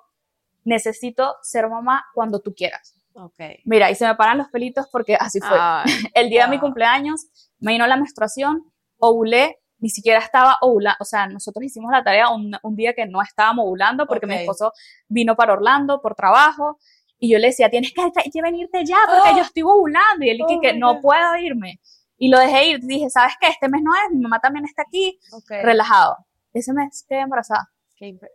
necesito 0.65 1.37
ser 1.43 1.69
mamá 1.69 2.05
cuando 2.15 2.41
tú 2.41 2.55
quieras. 2.55 2.95
Ok. 3.15 3.39
Mira, 3.65 3.91
y 3.91 3.95
se 3.95 4.07
me 4.07 4.15
paran 4.15 4.39
los 4.39 4.49
pelitos 4.49 4.87
porque 4.91 5.17
así 5.17 5.39
fue. 5.41 5.57
Ay, 5.61 5.85
El 6.15 6.31
día 6.31 6.45
de 6.45 6.51
mi 6.51 6.59
cumpleaños 6.59 7.27
me 7.59 7.73
vino 7.73 7.87
la 7.87 7.97
menstruación, 7.97 8.65
ovulé, 8.99 9.59
ni 9.79 9.91
siquiera 9.91 10.21
estaba 10.21 10.59
ovulando, 10.61 10.97
o 11.01 11.05
sea, 11.05 11.27
nosotros 11.27 11.65
hicimos 11.65 11.91
la 11.91 12.05
tarea 12.05 12.29
un, 12.31 12.53
un 12.63 12.77
día 12.77 12.95
que 12.95 13.05
no 13.07 13.21
estábamos 13.21 13.65
ovulando 13.65 14.07
porque 14.07 14.27
mi 14.29 14.35
Ok. 14.35 14.41
esposo 14.43 14.73
vino 15.09 15.35
para 15.35 15.53
Orlando 15.55 16.01
por 16.01 16.15
trabajo 16.15 16.79
y 17.25 17.31
yo 17.31 17.39
le 17.39 17.47
decía, 17.49 17.71
tienes 17.71 17.93
que, 17.95 18.03
que 18.33 18.43
venirte 18.43 18.85
ya 18.85 18.97
porque 19.07 19.31
Oh. 19.33 19.37
yo 19.37 19.43
estoy 19.45 19.63
ovulando 19.63 20.25
y 20.25 20.31
él 20.31 20.39
dije 20.39 20.57
Oh 20.57 20.61
que 20.61 20.73
no 20.75 21.01
puedo 21.01 21.37
irme. 21.37 21.81
Y 22.19 22.29
lo 22.29 22.39
dejé 22.41 22.71
ir, 22.71 22.81
dije, 22.81 23.09
¿sabes 23.11 23.35
qué? 23.41 23.47
Este 23.47 23.69
mes 23.69 23.81
no 23.83 23.93
es, 23.95 24.13
mi 24.15 24.21
mamá 24.23 24.41
también 24.41 24.65
está 24.65 24.83
aquí, 24.83 25.21
Ok. 25.33 25.51
relajado. 25.63 26.17
Ese 26.53 26.73
mes 26.73 27.05
quedé 27.09 27.21
embarazada. 27.21 27.69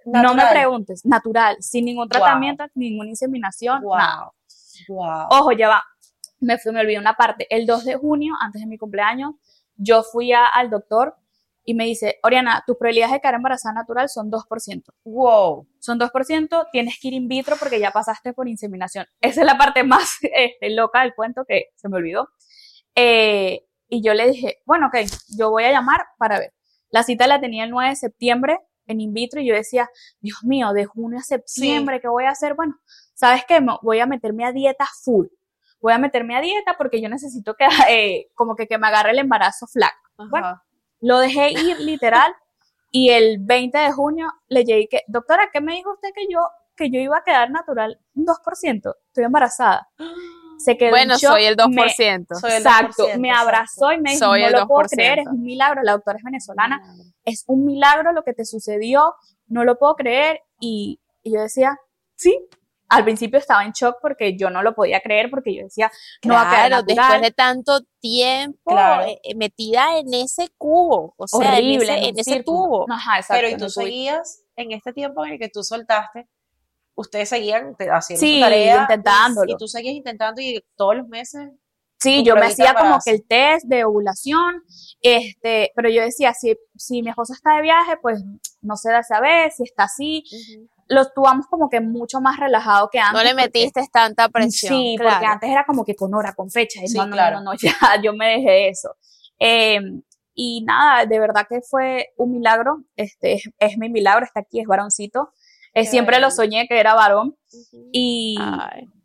No 0.06 0.34
me 0.34 0.43
preguntes, 0.50 1.06
natural, 1.06 1.58
sin 1.60 1.84
ningún 1.84 2.08
tratamiento, 2.08 2.63
ninguna 2.76 3.10
inseminación, 3.10 3.84
nada. 3.84 4.32
Wow. 4.88 4.95
Wow. 4.97 5.28
Ojo, 5.32 5.52
ya 5.52 5.67
va. 5.67 5.84
Me, 6.39 6.58
fui, 6.58 6.71
me 6.71 6.80
olvidé 6.80 6.97
una 7.00 7.15
parte. 7.15 7.45
El 7.50 7.65
2 7.65 7.84
de 7.84 7.95
junio, 7.95 8.36
antes 8.39 8.62
de 8.62 8.67
mi 8.67 8.78
cumpleaños, 8.78 9.34
yo 9.76 10.04
fui 10.04 10.32
a- 10.32 10.45
al 10.47 10.69
doctor 10.69 11.17
y 11.69 11.73
me 11.73 11.84
dice, 11.84 12.17
Oriana, 12.23 12.63
tus 12.65 12.77
probabilidades 12.77 13.12
de 13.12 13.19
quedar 13.19 13.36
embarazada 13.36 13.75
natural 13.75 14.08
son 14.08 14.32
2%. 14.32 14.84
Wow. 15.03 15.67
Son 15.80 15.99
2%, 15.99 16.67
tienes 16.71 16.97
que 16.97 17.10
ir 17.10 17.13
in 17.13 17.27
vitro 17.27 17.58
porque 17.60 17.77
ya 17.77 17.91
pasaste 17.91 18.32
por 18.32 18.47
inseminación. 18.47 19.06
Esa 19.19 19.41
es 19.41 19.45
la 19.45 19.58
parte 19.58 19.84
más 19.84 20.17
este, 20.21 20.69
loca 20.69 21.01
del 21.01 21.13
cuento 21.13 21.43
que 21.45 21.65
se 21.75 21.89
me 21.89 21.97
olvidó. 21.97 22.30
Eh, 22.95 23.65
y 23.89 24.01
yo 24.01 24.13
le 24.13 24.30
dije, 24.30 24.60
bueno, 24.65 24.88
ok, 24.88 24.95
yo 25.38 25.49
voy 25.49 25.65
a 25.65 25.71
llamar 25.71 26.06
para 26.17 26.39
ver. 26.39 26.53
La 26.89 27.03
cita 27.03 27.27
la 27.27 27.41
tenía 27.41 27.65
el 27.65 27.71
9 27.71 27.89
de 27.89 27.95
septiembre 27.97 28.60
en 28.86 29.01
in 29.01 29.13
vitro 29.13 29.41
y 29.41 29.47
yo 29.47 29.53
decía, 29.53 29.89
Dios 30.21 30.45
mío, 30.45 30.71
de 30.71 30.86
junio 30.86 31.19
a 31.19 31.21
septiembre, 31.21 31.99
¿qué 31.99 32.08
voy 32.08 32.23
a 32.23 32.30
hacer? 32.30 32.53
Bueno, 32.53 32.75
¿sabes 33.13 33.43
qué? 33.45 33.60
Voy 33.82 33.99
a 33.99 34.06
meterme 34.06 34.45
a 34.45 34.53
dieta 34.53 34.88
full. 35.03 35.27
Voy 35.82 35.91
a 35.91 35.97
meterme 35.97 36.38
a 36.38 36.39
dieta 36.39 36.75
porque 36.77 37.01
yo 37.01 37.10
necesito 37.10 37.56
que, 37.56 37.67
eh, 37.89 38.32
como 38.36 38.56
que, 38.56 38.67
que 38.67 38.77
me 38.77 38.88
agarre 38.88 39.12
el 39.12 39.19
embarazo 39.19 39.67
flaco. 39.67 39.97
Bueno, 40.32 40.62
Lo 41.02 41.20
dejé 41.20 41.52
ir 41.52 41.80
literal 41.80 42.34
y 42.92 43.10
el 43.10 43.38
20 43.40 43.78
de 43.78 43.92
junio 43.92 44.28
le 44.48 44.64
llegué 44.64 44.88
que, 44.90 45.02
doctora, 45.08 45.50
¿qué 45.52 45.62
me 45.62 45.74
dijo 45.76 45.94
usted 45.94 46.10
que 46.16 46.26
yo, 46.32 46.40
que 46.76 46.90
yo 46.90 47.00
iba 47.00 47.18
a 47.18 47.24
quedar 47.24 47.52
natural 47.52 48.00
un 48.16 48.26
2%? 48.26 48.96
Estoy 49.08 49.24
embarazada. 49.24 49.88
Se 50.60 50.76
quedó 50.76 50.88
en 50.88 50.92
bueno, 51.08 51.20
soy 51.20 51.44
el 51.44 51.56
me- 51.70 51.84
2%. 51.84 52.40
Soy 52.40 52.52
el 52.54 52.58
Exacto, 52.58 53.08
2%, 53.10 53.20
me 53.20 53.32
abrazó 53.32 53.92
y 53.92 54.02
me 54.02 54.14
dijo, 54.14 54.26
Soy 54.26 54.42
no 54.42 54.48
el 54.48 54.54
lo 54.54 54.68
puedo 54.68 54.82
2%. 54.88 54.90
creer, 54.90 55.20
es 55.20 55.28
un 55.28 55.44
milagro, 55.44 55.84
la 55.84 55.92
doctora 55.92 56.18
es 56.18 56.24
venezolana, 56.24 56.82
es 57.26 57.44
un 57.46 57.64
milagro 57.64 58.12
lo 58.12 58.24
que 58.24 58.34
te 58.34 58.44
sucedió, 58.44 59.14
no 59.46 59.64
lo 59.66 59.78
puedo 59.78 59.96
creer, 59.96 60.42
y, 60.60 61.00
y 61.22 61.34
yo 61.36 61.42
decía, 61.42 61.78
sí, 62.16 62.36
al 62.89 63.04
principio 63.04 63.39
estaba 63.39 63.63
en 63.65 63.71
shock 63.71 63.97
porque 64.02 64.38
yo 64.38 64.50
no 64.50 64.62
lo 64.63 64.73
podía 64.73 65.02
creer, 65.02 65.30
porque 65.30 65.54
yo 65.56 65.63
decía, 65.63 65.91
no 66.23 66.34
va 66.36 66.41
a 66.41 66.50
quedar 66.50 66.67
Claro, 66.67 66.76
natural. 66.86 66.95
después 66.95 67.21
de 67.21 67.32
tanto 67.32 67.80
tiempo 68.00 68.71
Claro. 68.71 69.04
eh, 69.04 69.19
eh, 69.23 69.36
metida 69.36 69.97
en 70.00 70.13
ese 70.13 70.50
cubo, 70.58 71.13
o 71.17 71.28
sea, 71.28 71.39
horrible, 71.56 71.91
en 71.93 71.97
ese, 72.00 72.10
en 72.10 72.19
ese 72.19 72.43
tubo. 72.43 72.86
Ajá, 72.91 73.17
exacto, 73.17 73.41
Pero 73.41 73.56
y 73.56 73.58
tú 73.58 73.69
seguías 73.69 74.43
en 74.56 74.71
este 74.71 74.93
tiempo 74.93 75.26
en 75.26 75.34
el 75.34 75.39
que 75.39 75.50
tú 75.50 75.63
soltaste, 75.63 76.28
ustedes 76.95 77.30
seguían 77.30 77.76
haciendo 77.91 78.19
Sí, 78.26 78.36
su 78.36 78.39
tarea 78.41 78.82
intentándolo. 78.82 79.50
y, 79.50 79.54
y 79.54 79.58
tú 79.58 79.67
seguías 79.67 79.93
intentando 79.95 80.41
y 80.41 80.63
todos 80.76 80.95
los 80.97 81.08
meses 81.08 81.52
Sí, 82.00 82.19
tu 82.19 82.26
yo 82.26 82.36
me 82.36 82.45
hacía 82.45 82.76
como 82.76 83.00
que 83.04 83.10
el 83.10 83.26
test 83.28 83.65
de 83.65 83.84
ovulación, 83.84 84.62
este, 85.02 85.71
pero 85.76 85.89
yo 85.89 86.04
decía, 86.04 86.32
si, 86.36 86.56
si 86.76 87.02
mi 87.02 87.10
esposo 87.10 87.34
está 87.34 87.56
de 87.56 87.63
viaje, 87.63 87.97
pues 88.02 88.23
no 88.62 88.76
se 88.78 88.91
da 88.91 89.02
saber, 89.02 89.52
si 89.52 89.63
está 89.63 89.86
así, 89.86 90.23
lo 90.89 91.06
tomamos 91.10 91.47
como 91.47 91.69
que 91.69 91.82
mucho 91.82 92.21
más 92.21 92.39
relajado 92.39 92.89
que 92.91 93.00
antes. 93.00 93.13
No 93.13 93.23
le 93.23 93.32
porque- 93.32 93.43
metiste 93.60 93.82
tanta 93.91 94.30
presión. 94.30 94.73
Sí, 94.73 94.95
claro. 94.97 95.15
porque 95.15 95.26
antes 95.26 95.50
era 95.50 95.65
como 95.65 95.84
que 95.84 95.95
con 95.95 96.13
hora, 96.13 96.34
con 96.34 96.50
fecha, 96.50 96.82
y 96.84 96.88
Sí, 96.88 96.97
no, 96.97 97.06
no, 97.06 97.12
claro. 97.13 97.38
no, 97.41 97.52
no, 97.52 97.54
ya, 97.62 98.02
yo 98.02 98.13
me 98.13 98.28
dejé 98.38 98.69
eso. 98.69 98.95
Eh, 99.39 99.80
y 100.34 100.62
nada, 100.63 101.06
de 101.06 101.19
verdad 101.19 101.45
que 101.50 101.62
fue 101.62 102.10
un 102.17 102.32
milagro, 102.32 102.84
este, 102.95 103.34
es, 103.34 103.50
es 103.60 103.78
mi 103.78 103.89
milagro, 103.89 104.23
está 104.26 104.41
aquí, 104.41 104.60
es 104.60 104.67
varoncito. 104.67 105.34
Eh, 105.73 105.86
siempre 105.86 106.19
lo 106.19 106.32
soñé 106.32 106.67
que 106.67 106.80
era 106.80 106.93
varón, 106.95 107.36
y, 107.91 108.38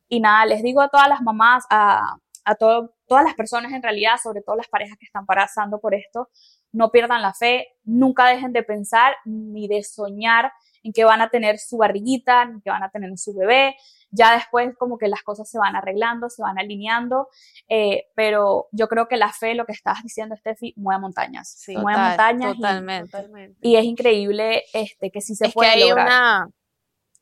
y 0.09 0.21
nada, 0.21 0.47
les 0.47 0.63
digo 0.63 0.81
a 0.81 0.89
todas 0.89 1.09
las 1.09 1.21
mamás, 1.21 1.65
a, 1.71 2.17
a 2.45 2.55
todo- 2.55 2.95
todas 3.07 3.25
las 3.25 3.35
personas 3.35 3.73
en 3.73 3.83
realidad, 3.83 4.15
sobre 4.23 4.41
todo 4.43 4.57
las 4.57 4.69
parejas 4.69 4.97
que 4.99 5.05
están 5.07 5.27
pasando 5.27 5.81
por 5.81 5.95
esto, 5.95 6.29
no 6.71 6.91
pierdan 6.91 7.21
la 7.21 7.35
fe, 7.35 7.67
nunca 7.85 8.27
dejen 8.27 8.53
de 8.53 8.63
pensar 8.63 9.15
ni 9.27 9.69
de 9.69 9.83
soñar 9.83 10.51
en 10.83 10.93
que 10.93 11.05
van 11.05 11.21
a 11.21 11.31
tener 11.31 11.59
su 11.59 11.77
barriguita, 11.77 12.45
ni 12.47 12.61
que 12.61 12.71
van 12.71 12.83
a 12.83 12.91
tener 12.91 13.17
su 13.19 13.35
bebé. 13.35 13.77
Ya 14.11 14.35
después 14.35 14.77
como 14.77 14.99
que 14.99 15.09
las 15.09 15.23
cosas 15.23 15.49
se 15.49 15.59
van 15.59 15.75
arreglando, 15.75 16.29
se 16.29 16.43
van 16.43 16.59
alineando, 16.59 17.29
eh, 17.69 18.09
pero 18.15 18.69
yo 18.73 18.87
creo 18.89 19.09
que 19.09 19.17
la 19.17 19.33
fe, 19.33 19.55
lo 19.55 19.65
que 19.65 19.73
estabas 19.73 20.03
diciendo, 20.03 20.37
Steffi, 20.37 20.75
mueve 20.77 21.01
montañas. 21.01 21.49
Sí. 21.49 21.77
mueve 21.77 21.99
total, 22.11 22.37
montañas 22.39 22.57
y- 22.57 22.61
totalmente. 23.11 23.59
y, 23.69 23.77
es 23.77 23.85
increíble 23.85 24.65
este, 24.75 25.11
que 25.11 25.21
sí 25.21 25.35
se 25.35 25.47
es 25.47 25.51
que 25.51 25.55
puede 25.55 25.71
hay 25.71 25.89
lograr. 25.89 26.07
una 26.07 26.51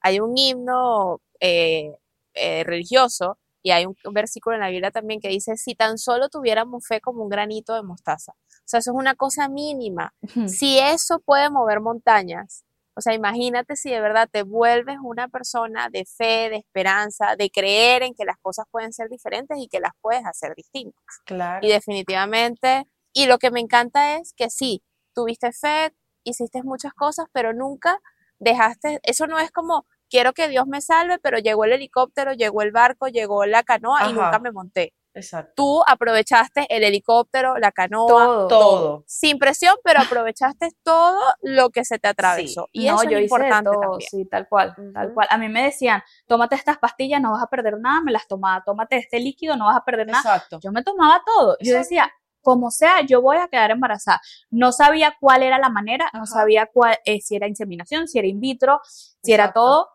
hay 0.02 0.18
un 0.18 0.36
himno 0.36 1.20
eh, 1.40 1.92
eh, 2.34 2.64
religioso 2.64 3.38
y 3.62 3.70
hay 3.72 3.84
un 3.84 3.94
versículo 4.12 4.56
en 4.56 4.62
la 4.62 4.70
Biblia 4.70 4.90
también 4.90 5.20
que 5.20 5.28
dice 5.28 5.56
si 5.58 5.74
tan 5.74 5.98
solo 5.98 6.30
tuviéramos 6.30 6.86
fe 6.86 7.00
como 7.02 7.22
un 7.22 7.28
granito 7.28 7.74
de 7.74 7.82
mostaza 7.82 8.32
o 8.32 8.62
sea 8.64 8.78
eso 8.78 8.92
es 8.92 8.96
una 8.96 9.14
cosa 9.14 9.48
mínima 9.50 10.14
si 10.46 10.78
eso 10.78 11.18
puede 11.18 11.50
mover 11.50 11.80
montañas 11.80 12.64
o 12.94 13.00
sea 13.00 13.14
imagínate 13.14 13.76
si 13.76 13.90
de 13.90 14.00
verdad 14.00 14.28
te 14.30 14.42
vuelves 14.42 14.96
una 15.02 15.28
persona 15.28 15.88
de 15.90 16.04
fe 16.04 16.50
de 16.50 16.56
esperanza 16.56 17.36
de 17.36 17.50
creer 17.50 18.02
en 18.02 18.14
que 18.14 18.24
las 18.24 18.36
cosas 18.38 18.66
pueden 18.70 18.92
ser 18.92 19.08
diferentes 19.08 19.58
y 19.58 19.68
que 19.68 19.80
las 19.80 19.92
puedes 20.00 20.24
hacer 20.26 20.54
distintas 20.54 21.20
Claro. 21.24 21.66
y 21.66 21.70
definitivamente, 21.70 22.86
y 23.12 23.26
lo 23.26 23.38
que 23.38 23.50
me 23.50 23.60
encanta 23.60 24.16
es 24.16 24.32
que 24.34 24.50
sí, 24.50 24.82
tuviste 25.14 25.52
fe, 25.52 25.94
hiciste 26.24 26.62
muchas 26.62 26.92
cosas, 26.94 27.26
pero 27.32 27.52
nunca 27.52 27.98
dejaste, 28.38 29.00
eso 29.02 29.26
no 29.26 29.38
es 29.38 29.50
como, 29.50 29.86
quiero 30.08 30.32
que 30.32 30.48
Dios 30.48 30.66
me 30.66 30.80
salve, 30.80 31.18
pero 31.18 31.38
llegó 31.38 31.64
el 31.64 31.72
helicóptero, 31.72 32.32
llegó 32.32 32.62
el 32.62 32.72
barco, 32.72 33.08
llegó 33.08 33.44
la 33.46 33.62
canoa 33.62 34.08
y 34.10 34.12
nunca 34.12 34.38
me 34.38 34.52
monté. 34.52 34.92
Exacto. 35.14 35.52
Tú 35.56 35.82
aprovechaste 35.86 36.66
el 36.68 36.84
helicóptero, 36.84 37.58
la 37.58 37.72
canoa, 37.72 38.08
Todo. 38.08 38.48
Todo. 38.48 39.04
sin 39.06 39.38
presión, 39.38 39.74
pero 39.82 40.00
aprovechaste 40.24 40.70
todo 40.82 41.20
lo 41.42 41.70
que 41.70 41.84
se 41.84 41.98
te 41.98 42.08
atravesó. 42.08 42.68
Y 42.72 42.86
no, 42.88 42.94
eso 42.96 43.04
yo 43.04 43.18
es 43.18 43.24
hice 43.24 43.38
de 43.38 43.44
importante 43.46 43.70
todo, 43.70 43.80
también. 43.80 44.10
sí, 44.10 44.24
tal 44.26 44.48
cual, 44.48 44.74
tal 44.94 45.12
cual. 45.12 45.26
A 45.30 45.38
mí 45.38 45.48
me 45.48 45.64
decían, 45.64 46.02
tómate 46.26 46.54
estas 46.54 46.78
pastillas, 46.78 47.20
no 47.20 47.32
vas 47.32 47.42
a 47.42 47.48
perder 47.48 47.78
nada, 47.80 48.00
me 48.02 48.12
las 48.12 48.26
tomaba, 48.28 48.62
tómate 48.64 48.96
este 48.98 49.18
líquido, 49.20 49.56
no 49.56 49.66
vas 49.66 49.76
a 49.76 49.84
perder 49.84 50.06
nada. 50.06 50.20
Exacto. 50.20 50.58
Yo 50.62 50.72
me 50.72 50.82
tomaba 50.82 51.22
todo. 51.24 51.56
Yo 51.60 51.74
decía, 51.74 52.10
como 52.42 52.70
sea, 52.70 53.02
yo 53.02 53.20
voy 53.20 53.36
a 53.36 53.48
quedar 53.48 53.70
embarazada. 53.70 54.20
No 54.50 54.72
sabía 54.72 55.14
cuál 55.20 55.42
era 55.42 55.58
la 55.58 55.68
manera, 55.68 56.10
no 56.14 56.26
sabía 56.26 56.66
cuál, 56.72 56.96
eh, 57.04 57.20
si 57.20 57.36
era 57.36 57.46
inseminación, 57.46 58.08
si 58.08 58.18
era 58.18 58.28
in 58.28 58.40
vitro, 58.40 58.80
si 58.84 59.32
era 59.32 59.52
todo. 59.52 59.88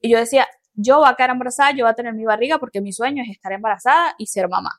Y 0.00 0.10
yo 0.10 0.18
decía, 0.18 0.46
yo 0.74 0.98
voy 0.98 1.08
a 1.08 1.14
quedar 1.14 1.30
embarazada, 1.30 1.72
yo 1.72 1.84
voy 1.84 1.90
a 1.92 1.94
tener 1.94 2.14
mi 2.14 2.24
barriga 2.24 2.58
porque 2.58 2.80
mi 2.80 2.92
sueño 2.92 3.22
es 3.22 3.30
estar 3.30 3.52
embarazada 3.52 4.14
y 4.18 4.26
ser 4.26 4.48
mamá. 4.48 4.70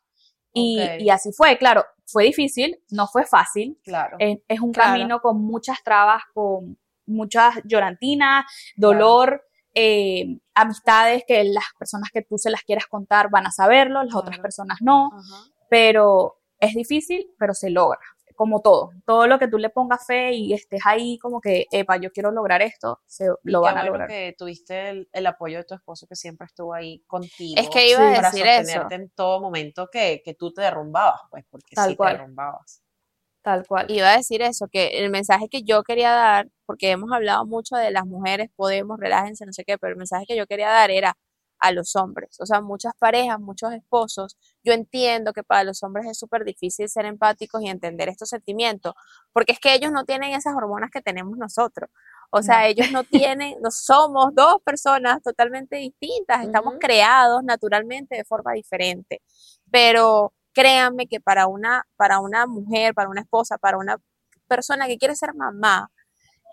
Y, 0.56 1.10
así 1.10 1.32
fue, 1.36 1.58
claro, 1.58 1.84
fue 2.06 2.26
difícil, 2.26 2.80
no 2.92 3.08
fue 3.08 3.26
fácil, 3.26 3.80
Claro. 3.84 4.18
es, 4.20 4.38
es 4.48 4.60
un 4.60 4.72
Claro. 4.72 4.92
camino 4.92 5.20
con 5.20 5.42
muchas 5.42 5.82
trabas, 5.84 6.22
con 6.34 6.78
muchas 7.08 7.56
llorantinas, 7.66 8.46
dolor, 8.76 9.44
eh, 9.74 10.38
amistades 10.54 11.24
que 11.28 11.44
las 11.46 11.64
personas 11.80 12.10
que 12.14 12.22
tú 12.22 12.38
se 12.38 12.52
las 12.52 12.62
quieras 12.62 12.86
contar 12.86 13.32
van 13.32 13.48
a 13.48 13.52
saberlo, 13.52 14.04
las 14.04 14.14
otras 14.14 14.38
personas 14.38 14.78
no, 14.82 15.08
Ajá. 15.12 15.44
pero 15.70 16.40
es 16.60 16.76
difícil, 16.76 17.26
pero 17.40 17.56
se 17.56 17.72
logra, 17.72 18.00
como 18.36 18.62
todo. 18.62 18.92
Todo 19.06 19.28
lo 19.28 19.40
que 19.40 19.48
tú 19.48 19.58
le 19.58 19.70
pongas 19.70 20.06
fe 20.06 20.34
y 20.34 20.54
estés 20.54 20.82
ahí 20.86 21.18
como 21.20 21.42
que, 21.42 21.68
epa, 21.72 21.98
yo 21.98 22.12
quiero 22.12 22.32
lograr 22.32 22.62
esto, 22.62 23.02
se 23.06 23.28
lo 23.44 23.62
van 23.62 23.78
a 23.78 23.84
lograr. 23.84 24.08
que 24.08 24.36
tuviste 24.38 24.90
el, 24.90 25.10
el 25.12 25.26
apoyo 25.28 25.58
de 25.58 25.64
tu 25.64 25.76
esposo 25.76 26.08
que 26.08 26.16
siempre 26.16 26.46
estuvo 26.46 26.74
ahí 26.74 27.04
contigo. 27.08 27.62
Es 27.62 27.70
que 27.70 27.90
iba 27.90 28.12
a 28.12 28.16
para 28.16 28.32
decir 28.32 28.46
eso. 28.48 28.88
en 28.90 29.10
todo 29.10 29.42
momento 29.42 29.88
que, 29.92 30.22
que 30.24 30.34
tú 30.34 30.54
te 30.54 30.62
derrumbabas, 30.62 31.22
pues, 31.30 31.46
porque 31.50 31.76
Tal 31.76 31.92
sí 31.92 31.96
cual. 31.96 32.14
te 32.14 32.18
derrumbabas. 32.20 32.82
Tal 33.42 33.68
cual. 33.68 33.86
Iba 33.90 34.14
a 34.14 34.18
decir 34.18 34.42
eso, 34.42 34.68
que 34.70 35.00
el 35.00 35.10
mensaje 35.10 35.50
que 35.50 35.64
yo 35.64 35.84
quería 35.84 36.12
dar, 36.12 36.48
porque 36.66 36.92
hemos 36.92 37.12
hablado 37.12 37.46
mucho 37.46 37.76
de 37.76 37.92
las 37.92 38.06
mujeres, 38.06 38.50
podemos, 38.56 38.98
relájense, 39.00 39.46
no 39.46 39.52
sé 39.52 39.66
qué, 39.66 39.78
pero 39.78 39.92
el 39.92 39.98
mensaje 39.98 40.26
que 40.26 40.38
yo 40.38 40.48
quería 40.48 40.70
dar 40.70 40.92
era 40.92 41.18
a 41.64 41.72
los 41.72 41.96
hombres. 41.96 42.38
O 42.42 42.46
sea, 42.46 42.62
muchas 42.62 42.94
parejas, 43.00 43.40
muchos 43.40 43.74
esposos, 43.74 44.38
yo 44.64 44.74
entiendo 44.74 45.32
que 45.34 45.44
para 45.44 45.64
los 45.64 45.82
hombres 45.84 46.06
es 46.08 46.20
súper 46.20 46.44
difícil 46.44 46.90
ser 46.90 47.06
empáticos 47.06 47.62
y 47.64 47.70
entender 47.70 48.10
estos 48.10 48.30
sentimientos, 48.30 48.94
porque 49.32 49.54
es 49.54 49.60
que 49.60 49.74
ellos 49.74 49.92
no 49.94 50.04
tienen 50.06 50.34
esas 50.34 50.56
hormonas 50.56 50.92
que 50.92 51.02
tenemos 51.02 51.38
nosotros. 51.38 51.90
O 52.32 52.42
sea, 52.44 52.62
No. 52.62 52.68
ellos 52.68 52.92
no 52.92 53.04
tienen, 53.06 53.56
no 53.62 53.72
somos 53.72 54.36
dos 54.36 54.58
personas 54.66 55.22
totalmente 55.24 55.78
distintas, 55.78 56.44
estamos 56.44 56.76
creados 56.82 57.44
naturalmente 57.46 58.18
de 58.18 58.26
forma 58.26 58.54
diferente. 58.54 59.22
Pero 59.72 60.34
créanme 60.54 61.08
que 61.08 61.22
para 61.22 61.48
una, 61.48 61.86
para 61.96 62.20
una 62.20 62.46
mujer, 62.46 62.94
para 62.94 63.10
una 63.10 63.22
esposa, 63.22 63.58
para 63.58 63.78
una 63.78 63.98
persona 64.50 64.88
que 64.88 64.98
quiere 64.98 65.16
ser 65.16 65.34
mamá, 65.34 65.90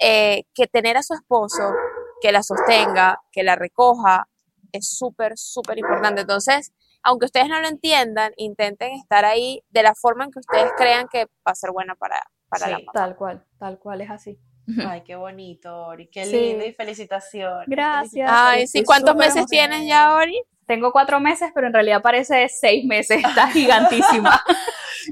eh, 0.00 0.44
que 0.54 0.66
tener 0.68 0.96
a 0.96 1.02
su 1.02 1.14
esposo, 1.14 1.74
que 2.22 2.32
la 2.32 2.42
sostenga, 2.42 3.20
que 3.32 3.42
la 3.42 3.56
recoja, 3.56 4.28
es 4.72 4.88
súper, 4.96 5.32
súper 5.36 5.78
importante. 5.78 6.22
Entonces, 6.22 6.72
aunque 7.02 7.26
ustedes 7.26 7.48
no 7.48 7.60
lo 7.60 7.68
entiendan, 7.68 8.32
intenten 8.36 8.92
estar 8.92 9.24
ahí 9.24 9.62
de 9.70 9.82
la 9.82 9.94
forma 9.94 10.24
en 10.24 10.30
que 10.30 10.38
ustedes 10.40 10.70
crean 10.76 11.08
que 11.08 11.24
va 11.26 11.52
a 11.52 11.54
ser 11.54 11.70
buena 11.72 11.94
para, 11.94 12.20
para 12.48 12.68
la 12.68 12.78
mamá. 12.78 12.92
Tal 12.92 13.16
cual, 13.16 13.44
tal 13.58 13.78
cual 13.78 14.00
es 14.02 14.10
así. 14.10 14.38
Ay, 14.86 15.02
qué 15.02 15.16
bonito, 15.16 15.86
Ori. 15.86 16.08
Qué 16.10 16.24
Sí. 16.26 16.32
lindo 16.32 16.64
y 16.64 16.72
felicitaciones. 16.72 17.66
Gracias. 17.66 18.30
Ay, 18.32 18.66
sí, 18.68 18.84
¿cuántos 18.84 19.16
meses 19.16 19.46
tienes 19.46 19.86
ya, 19.86 20.14
Ori? 20.14 20.40
Tengo 20.66 20.92
cuatro 20.92 21.18
meses, 21.18 21.50
pero 21.52 21.66
en 21.66 21.72
realidad 21.72 22.00
parece 22.02 22.48
seis 22.48 22.84
meses, 22.84 23.20
está 23.24 23.48
gigantísima. 23.48 24.40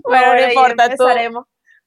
Bueno, 0.05 0.35
no 0.35 0.41
importa, 0.49 0.95
tú. 0.95 1.07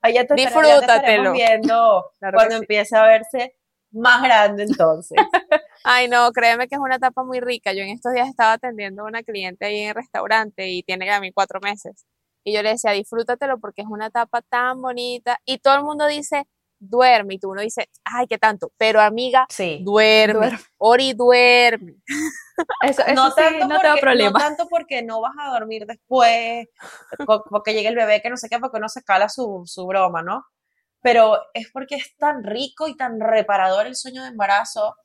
Ahí 0.02 0.16
ya 0.16 0.26
te 0.26 0.34
estaré- 0.34 0.36
ya 0.36 0.36
te 0.36 0.36
Disfrútatelo. 0.42 0.96
estaremos 0.96 1.34
viendo 1.34 2.12
Claro 2.18 2.32
que 2.32 2.36
cuando 2.36 2.56
sí. 2.56 2.62
empiece 2.64 2.98
a 2.98 3.04
verse 3.04 3.56
más 3.92 4.24
grande 4.24 4.64
entonces. 4.64 5.18
Ay, 5.84 6.08
no, 6.08 6.32
créeme 6.32 6.68
que 6.68 6.76
es 6.76 6.82
una 6.82 6.96
etapa 6.98 7.24
muy 7.24 7.40
rica. 7.40 7.74
Yo 7.74 7.82
en 7.84 7.90
estos 7.90 8.14
días 8.14 8.28
estaba 8.30 8.54
atendiendo 8.54 9.04
a 9.04 9.06
una 9.06 9.24
cliente 9.24 9.66
ahí 9.66 9.80
en 9.82 9.90
el 9.90 9.96
restaurante 9.96 10.68
y 10.70 10.84
tiene 10.84 11.10
a 11.12 11.20
mí 11.20 11.32
cuatro 11.32 11.60
meses. 11.62 12.06
Y 12.44 12.54
yo 12.54 12.62
le 12.64 12.70
decía, 12.70 12.92
disfrútatelo 12.92 13.60
porque 13.60 13.82
es 13.82 13.88
una 13.88 14.08
etapa 14.08 14.42
tan 14.42 14.82
bonita. 14.82 15.40
Y 15.46 15.60
todo 15.60 15.76
el 15.76 15.84
mundo 15.84 16.08
dice, 16.08 16.48
duerme. 16.80 17.36
Y 17.36 17.40
tú 17.40 17.52
uno 17.52 17.62
dice, 17.62 17.90
ay, 18.04 18.28
qué 18.28 18.38
tanto. 18.38 18.72
Pero 18.78 19.00
amiga, 19.02 19.46
Sí. 19.50 19.80
duerme. 19.84 20.48
Duerme. 20.48 20.60
Ori, 20.78 21.14
duerme. 21.14 21.96
Eso, 22.82 23.02
eso 23.04 23.14
no 23.16 23.30
sí, 23.30 23.36
tanto 23.38 23.60
no 23.68 23.76
porque, 23.76 23.82
tengo 23.88 23.98
problema. 24.02 24.32
no 24.32 24.40
tanto 24.40 24.68
porque 24.70 25.02
no 25.02 25.22
vas 25.22 25.34
a 25.40 25.52
dormir 25.52 25.86
después, 25.88 26.68
porque 27.50 27.74
llegue 27.74 27.88
el 27.90 27.96
bebé 27.96 28.22
que 28.22 28.30
no 28.30 28.38
sé 28.38 28.50
qué, 28.50 28.60
porque 28.60 28.78
uno 28.78 28.90
se 28.90 29.04
cala 29.04 29.30
su, 29.30 29.64
su 29.66 29.86
broma, 29.88 30.22
¿no? 30.22 30.46
Pero 31.02 31.40
es 31.56 31.70
porque 31.72 31.96
es 31.96 32.16
tan 32.18 32.44
rico 32.44 32.88
y 32.88 32.96
tan 32.96 33.20
reparador 33.20 33.88
el 33.88 33.96
sueño 33.96 34.22
de 34.22 34.30
embarazo 34.30 34.96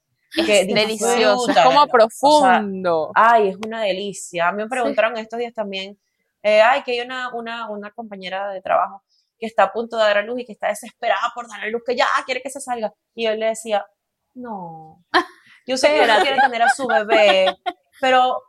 que 0.44 0.61
Es 0.61 0.66
delicioso, 0.68 1.51
es 1.51 1.57
como 1.59 1.81
O 1.81 1.85
sea, 1.85 1.92
profundo. 1.92 3.11
Ay, 3.14 3.49
es 3.49 3.57
una 3.64 3.83
delicia. 3.83 4.49
A 4.49 4.53
mí 4.53 4.62
me 4.62 4.68
preguntaron 4.68 5.16
estos 5.16 5.38
días 5.38 5.55
también, 5.55 5.99
eh, 6.42 6.61
ay, 6.62 6.83
que 6.83 6.92
hay 6.92 7.01
una, 7.01 7.35
una, 7.35 7.68
una 7.70 7.90
compañera 7.90 8.51
de 8.51 8.61
trabajo 8.61 9.03
que 9.38 9.46
está 9.46 9.64
a 9.64 9.72
punto 9.72 9.96
de 9.96 10.05
dar 10.05 10.18
a 10.18 10.22
luz 10.22 10.40
y 10.40 10.44
que 10.46 10.53
está 10.53 10.68
desesperada 10.68 11.33
por 11.35 11.49
dar 11.49 11.61
a 11.62 11.66
luz, 11.68 11.83
que 11.87 11.94
ya 11.96 12.07
quiere 12.25 12.40
que 12.42 12.51
se 12.51 12.61
salga. 12.61 12.92
Y 13.14 13.25
yo 13.25 13.35
le 13.35 13.46
decía, 13.46 13.85
no, 14.35 15.05
yo 15.66 15.77
sé 15.77 15.88
que 15.88 16.05
ella 16.05 16.20
quiere 16.22 16.40
tener 16.40 16.62
a 16.62 16.68
su 16.70 16.87
bebé, 16.87 17.57
pero 18.01 18.42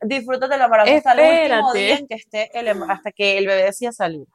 disfrútate 0.00 0.54
del 0.54 0.62
embarazo 0.62 0.90
hasta 0.96 1.12
el 1.12 1.18
último 1.52 1.72
día 1.72 1.96
en 1.98 2.06
que 2.08 2.14
esté 2.14 2.58
el, 2.58 2.68
em- 2.68 2.90
hasta 2.90 3.12
que 3.12 3.38
el 3.38 3.46
bebé 3.46 3.64
decida 3.64 3.92
salir. 3.92 4.26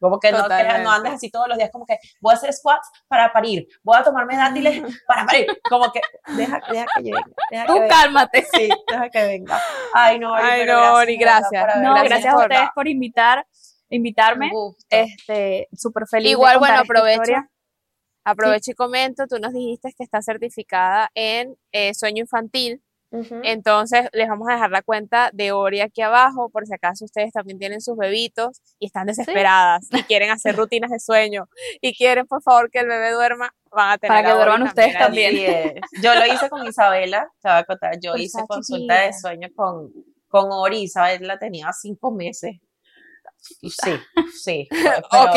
Como 0.00 0.18
que 0.18 0.32
no, 0.32 0.44
creas- 0.46 0.82
no 0.82 0.90
andes 0.90 1.12
así 1.12 1.30
todos 1.30 1.46
los 1.46 1.58
días, 1.58 1.70
como 1.70 1.84
que 1.86 1.98
voy 2.20 2.32
a 2.32 2.36
hacer 2.36 2.52
squats 2.52 2.88
para 3.06 3.32
parir, 3.32 3.68
voy 3.82 3.96
a 3.98 4.02
tomarme 4.02 4.36
dátiles 4.36 4.82
para 5.06 5.26
parir. 5.26 5.46
Como 5.68 5.92
que 5.92 6.00
deja, 6.36 6.60
deja 6.70 6.86
que 6.96 7.02
llegue. 7.02 7.16
Deja 7.50 7.66
que 7.66 7.72
Tú 7.72 7.74
venga. 7.80 7.88
cálmate. 7.88 8.46
Sí, 8.52 8.68
deja 8.90 9.08
que 9.10 9.24
venga. 9.26 9.60
Ay, 9.94 10.18
no, 10.18 10.32
Ori, 10.32 10.42
Ay, 10.44 10.60
pero 10.62 10.74
no, 10.80 10.94
verdad 10.96 11.06
gracias. 11.20 11.62
haber 11.62 11.76
No, 11.84 11.92
Gracias 11.94 12.08
gracias 12.08 12.32
a 12.32 12.36
por- 12.36 12.44
ustedes 12.44 12.68
por 12.74 12.88
invitar, 12.88 13.46
invitarme. 13.90 14.50
Este, 14.88 15.68
súper 15.72 16.04
feliz. 16.08 16.24
de 16.28 16.30
Igual, 16.30 16.58
bueno, 16.58 16.78
aprovecho. 16.80 17.32
Aprovecho 18.24 18.70
y 18.72 18.74
comento, 18.74 19.26
tú 19.26 19.38
nos 19.38 19.52
dijiste 19.52 19.92
que 19.96 20.04
está 20.04 20.20
certificada 20.22 21.10
en 21.14 21.56
eh, 21.72 21.94
sueño 21.94 22.20
infantil. 22.22 22.82
Ujú. 23.12 23.40
Entonces, 23.42 24.08
les 24.12 24.28
vamos 24.28 24.48
a 24.48 24.52
dejar 24.52 24.70
la 24.70 24.82
cuenta 24.82 25.30
de 25.32 25.52
Ori 25.52 25.80
aquí 25.80 26.00
abajo, 26.00 26.48
por 26.48 26.66
si 26.66 26.74
acaso 26.74 27.04
ustedes 27.04 27.32
también 27.32 27.58
tienen 27.58 27.80
sus 27.80 27.96
bebitos 27.96 28.62
y 28.78 28.86
están 28.86 29.06
desesperadas 29.06 29.88
y 29.90 30.02
quieren 30.04 30.30
hacer 30.30 30.54
rutinas 30.56 30.90
de 30.90 31.00
sueño 31.00 31.48
y 31.80 31.94
quieren, 31.94 32.26
por 32.26 32.42
favor, 32.42 32.70
que 32.70 32.78
el 32.78 32.86
bebé 32.86 33.10
duerma, 33.10 33.52
van 33.70 33.92
a 33.92 33.98
tener 33.98 34.16
Para 34.16 34.28
que 34.28 34.34
duerman 34.34 34.62
ustedes 34.62 34.98
también. 34.98 35.36
Es. 35.36 36.02
Yo 36.02 36.14
lo 36.14 36.26
hice 36.26 36.48
con 36.48 36.66
Isabela, 36.66 37.28
te 37.40 37.48
voy 37.48 37.58
a 37.58 37.64
contar, 37.64 37.98
yo 38.00 38.12
Por 38.12 38.20
hice 38.20 38.38
esa 38.38 38.46
consulta 38.46 39.00
de 39.02 39.12
sueño 39.12 39.48
con, 39.54 39.92
con 40.28 40.52
Ori, 40.52 40.82
Isabela 40.82 41.38
tenía 41.38 41.72
cinco 41.72 42.12
meses. 42.12 42.60
Sí, 43.40 43.70
sí. 44.42 44.68
pero- 44.70 44.98
Ok. 45.10 45.36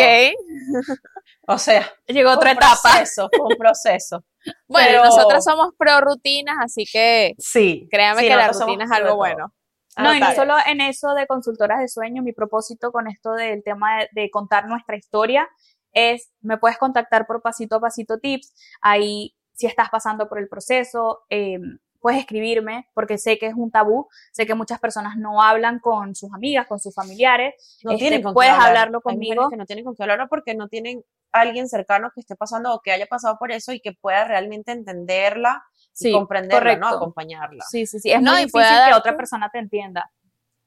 O 1.48 1.58
sea, 1.58 1.92
Llegó 2.08 2.32
otra 2.32 2.52
un 2.52 2.58
etapa. 2.58 2.78
proceso, 2.82 3.30
fue 3.36 3.46
un 3.48 3.58
proceso. 3.58 4.24
Bueno, 4.68 4.88
Pero- 4.90 5.04
nosotras 5.06 5.44
somos 5.46 5.70
pro 5.78 6.02
rutinas, 6.02 6.58
así 6.62 6.84
que 6.92 7.34
Sí. 7.38 7.88
créanme 7.90 8.24
sí, 8.24 8.28
que 8.28 8.36
la 8.36 8.50
rutina 8.50 8.84
es 8.84 8.92
algo 8.92 9.16
bueno. 9.16 9.54
No, 9.96 10.14
y 10.14 10.20
no 10.20 10.34
solo 10.34 10.56
en 10.66 10.82
eso 10.82 11.14
de 11.14 11.28
consultoras 11.28 11.80
de 11.80 11.88
sueño, 11.88 12.24
mi 12.24 12.34
propósito 12.34 12.92
con 12.92 13.08
esto 13.08 13.32
del 13.34 13.64
tema 13.64 14.00
de, 14.00 14.10
de 14.24 14.30
contar 14.32 14.68
nuestra 14.68 14.98
historia 14.98 15.48
es, 15.94 16.32
me 16.42 16.58
puedes 16.58 16.78
contactar 16.78 17.26
por 17.28 17.42
pasito 17.42 17.76
a 17.78 17.80
pasito 17.80 18.20
tips, 18.20 18.54
ahí 18.82 19.34
si 19.54 19.68
estás 19.68 19.90
pasando 19.90 20.28
por 20.28 20.40
el 20.40 20.50
proceso, 20.50 21.22
eh, 21.30 21.60
puedes 22.04 22.20
escribirme, 22.20 22.90
porque 22.94 23.18
sé 23.18 23.40
que 23.40 23.48
es 23.48 23.54
un 23.56 23.72
tabú, 23.72 24.10
sé 24.34 24.46
que 24.46 24.54
muchas 24.56 24.80
personas 24.80 25.16
no 25.18 25.42
hablan 25.42 25.80
con 25.80 26.14
sus 26.16 26.32
amigas, 26.34 26.68
con 26.68 26.80
sus 26.80 26.94
familiares, 26.94 27.56
No 27.84 27.92
Este, 27.92 28.02
tienen 28.04 28.22
con 28.22 28.32
qué 28.32 28.36
puedes 28.36 28.52
hablar. 28.52 28.68
hablarlo 28.68 28.98
Hay 29.00 29.02
conmigo. 29.16 29.50
que 29.50 29.56
no 29.58 29.66
tienen 29.66 29.86
con 29.86 29.96
qué 29.96 30.04
hablarlo 30.04 30.28
porque 30.28 30.54
no 30.54 30.68
tienen 30.68 31.04
alguien 31.32 31.68
cercano 31.70 32.12
que 32.14 32.20
esté 32.20 32.36
pasando 32.36 32.74
o 32.74 32.82
que 32.82 32.92
haya 32.92 33.06
pasado 33.08 33.38
por 33.40 33.52
eso 33.54 33.72
y 33.72 33.80
que 33.80 33.94
pueda 33.94 34.26
realmente 34.26 34.74
entenderla 34.74 35.64
y 35.72 35.96
Sí, 35.96 36.12
comprenderla, 36.12 36.76
¿no? 36.76 36.80
correcto. 36.82 36.98
Acompañarla. 36.98 37.64
Sí, 37.70 37.86
sí, 37.88 38.00
sí, 38.00 38.12
es 38.12 38.22
No, 38.22 38.32
muy 38.34 38.42
y 38.42 38.46
difícil 38.46 38.68
que 38.90 38.94
otra 38.96 39.16
persona 39.18 39.50
te 39.50 39.60
entienda. 39.60 40.12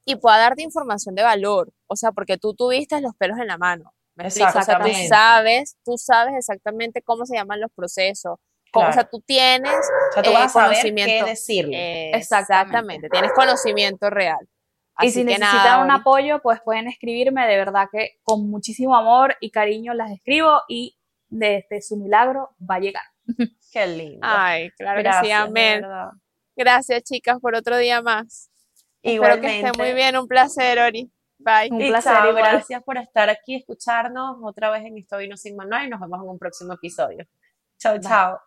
Y 0.05 0.15
pueda 0.15 0.37
darte 0.39 0.63
información 0.63 1.15
de 1.15 1.21
valor, 1.23 1.71
o 1.85 1.95
sea, 1.95 2.11
porque 2.13 2.37
tú 2.37 2.53
tuviste 2.55 2.99
los 2.99 3.15
pelos 3.15 3.37
en 3.39 3.47
la 3.47 3.57
mano. 3.57 3.93
¿me 4.15 4.23
explico? 4.25 4.49
O 4.49 4.51
sea, 4.53 4.63
tú 4.63 4.87
Exactamente. 4.87 5.07
sabes, 5.09 5.77
tú 5.85 5.97
sabes 5.97 6.33
exactamente 6.35 7.03
cómo 7.03 7.25
se 7.27 7.35
llaman 7.35 7.61
los 7.61 7.71
procesos. 7.71 8.39
Cómo- 8.77 8.89
O 8.89 8.93
sea, 8.93 9.03
Claro. 9.03 9.09
tú 9.11 9.19
tienes 9.21 9.73
O 9.75 10.13
sea, 10.13 10.23
tú 10.23 10.29
eh, 10.29 10.33
vas 10.33 10.43
a 10.45 10.49
saber 10.49 10.77
qué 10.77 10.81
conocimiento. 10.89 11.25
decirle. 11.25 12.09
Exactamente. 12.15 12.53
exactamente, 12.63 13.09
tienes 13.09 13.31
conocimiento 13.33 14.09
real. 14.09 14.39
y 14.99 15.05
Así 15.07 15.11
si 15.11 15.19
que 15.19 15.25
necesitan 15.25 15.63
nada, 15.63 15.83
un 15.83 15.91
apoyo, 15.91 16.41
pues 16.41 16.59
pueden 16.61 16.87
escribirme, 16.87 17.45
de 17.47 17.55
verdad 17.57 17.87
que 17.91 18.19
con 18.23 18.49
muchísimo 18.49 18.95
amor 18.95 19.35
y 19.39 19.51
cariño 19.51 19.93
las 19.93 20.09
escribo 20.11 20.61
y 20.67 20.97
desde 21.29 21.81
su 21.81 21.97
milagro 21.97 22.49
va 22.59 22.75
a 22.75 22.79
llegar. 22.79 23.03
Qué 23.71 23.85
lindo. 23.85 24.19
Ay, 24.27 24.71
claro 24.71 24.99
Gracias, 25.01 25.21
que 25.21 25.27
sí, 25.27 25.33
de 25.33 25.33
amén. 25.33 25.85
Gracias, 26.55 27.03
chicas, 27.03 27.37
por 27.39 27.53
otro 27.53 27.77
día 27.77 28.01
más. 28.01 28.49
Espero 29.03 29.13
Igualmente. 29.35 29.47
que 29.47 29.67
estén 29.67 29.71
muy 29.85 29.93
bien. 29.93 30.17
Un 30.17 30.27
placer, 30.27 30.79
Ori. 30.79 31.11
Bye. 31.37 31.69
Un 31.69 31.79
Y 31.81 31.89
placer, 31.89 32.13
chao, 32.13 32.33
gracias 32.33 32.81
por 32.83 32.97
estar 32.97 33.29
aquí, 33.29 33.53
escucharnos 33.55 34.37
otra 34.41 34.71
vez 34.71 34.83
en 34.85 34.97
Esto 34.97 35.17
Vino 35.17 35.37
Sin 35.37 35.55
Manual 35.55 35.85
y 35.85 35.89
nos 35.89 35.99
vemos 35.99 36.19
en 36.23 36.29
un 36.29 36.39
próximo 36.39 36.73
episodio. 36.73 37.27
Chao, 37.77 37.93
Bye. 37.93 38.01
chao. 38.01 38.46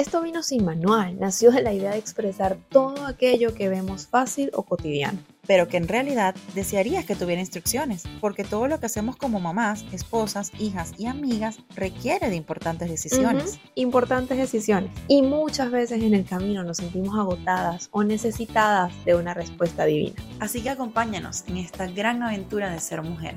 Esto 0.00 0.22
vino 0.22 0.42
sin 0.42 0.64
manual, 0.64 1.18
nació 1.20 1.50
de 1.50 1.60
la 1.60 1.74
idea 1.74 1.90
de 1.90 1.98
expresar 1.98 2.56
todo 2.70 3.04
aquello 3.04 3.52
que 3.52 3.68
vemos 3.68 4.06
fácil 4.06 4.50
o 4.54 4.62
cotidiano, 4.62 5.18
pero 5.46 5.68
que 5.68 5.76
en 5.76 5.88
realidad 5.88 6.34
desearías 6.54 7.04
que 7.04 7.14
tuviera 7.14 7.42
instrucciones, 7.42 8.04
porque 8.18 8.42
todo 8.42 8.66
lo 8.66 8.80
que 8.80 8.86
hacemos 8.86 9.16
como 9.16 9.40
mamás, 9.40 9.84
esposas, 9.92 10.52
hijas 10.58 10.94
y 10.96 11.04
amigas 11.04 11.58
requiere 11.74 12.30
de 12.30 12.36
importantes 12.36 12.88
decisiones. 12.88 13.60
Importantes 13.74 14.38
decisiones. 14.38 14.90
Y 15.06 15.20
muchas 15.20 15.70
veces 15.70 16.02
en 16.02 16.14
el 16.14 16.24
camino 16.24 16.64
nos 16.64 16.78
sentimos 16.78 17.18
agotadas 17.18 17.90
o 17.92 18.02
necesitadas 18.02 18.94
de 19.04 19.16
una 19.16 19.34
respuesta 19.34 19.84
divina. 19.84 20.16
Así 20.38 20.62
que 20.62 20.70
acompáñanos 20.70 21.44
en 21.46 21.58
esta 21.58 21.86
gran 21.88 22.22
aventura 22.22 22.70
de 22.70 22.80
ser 22.80 23.02
mujer. 23.02 23.36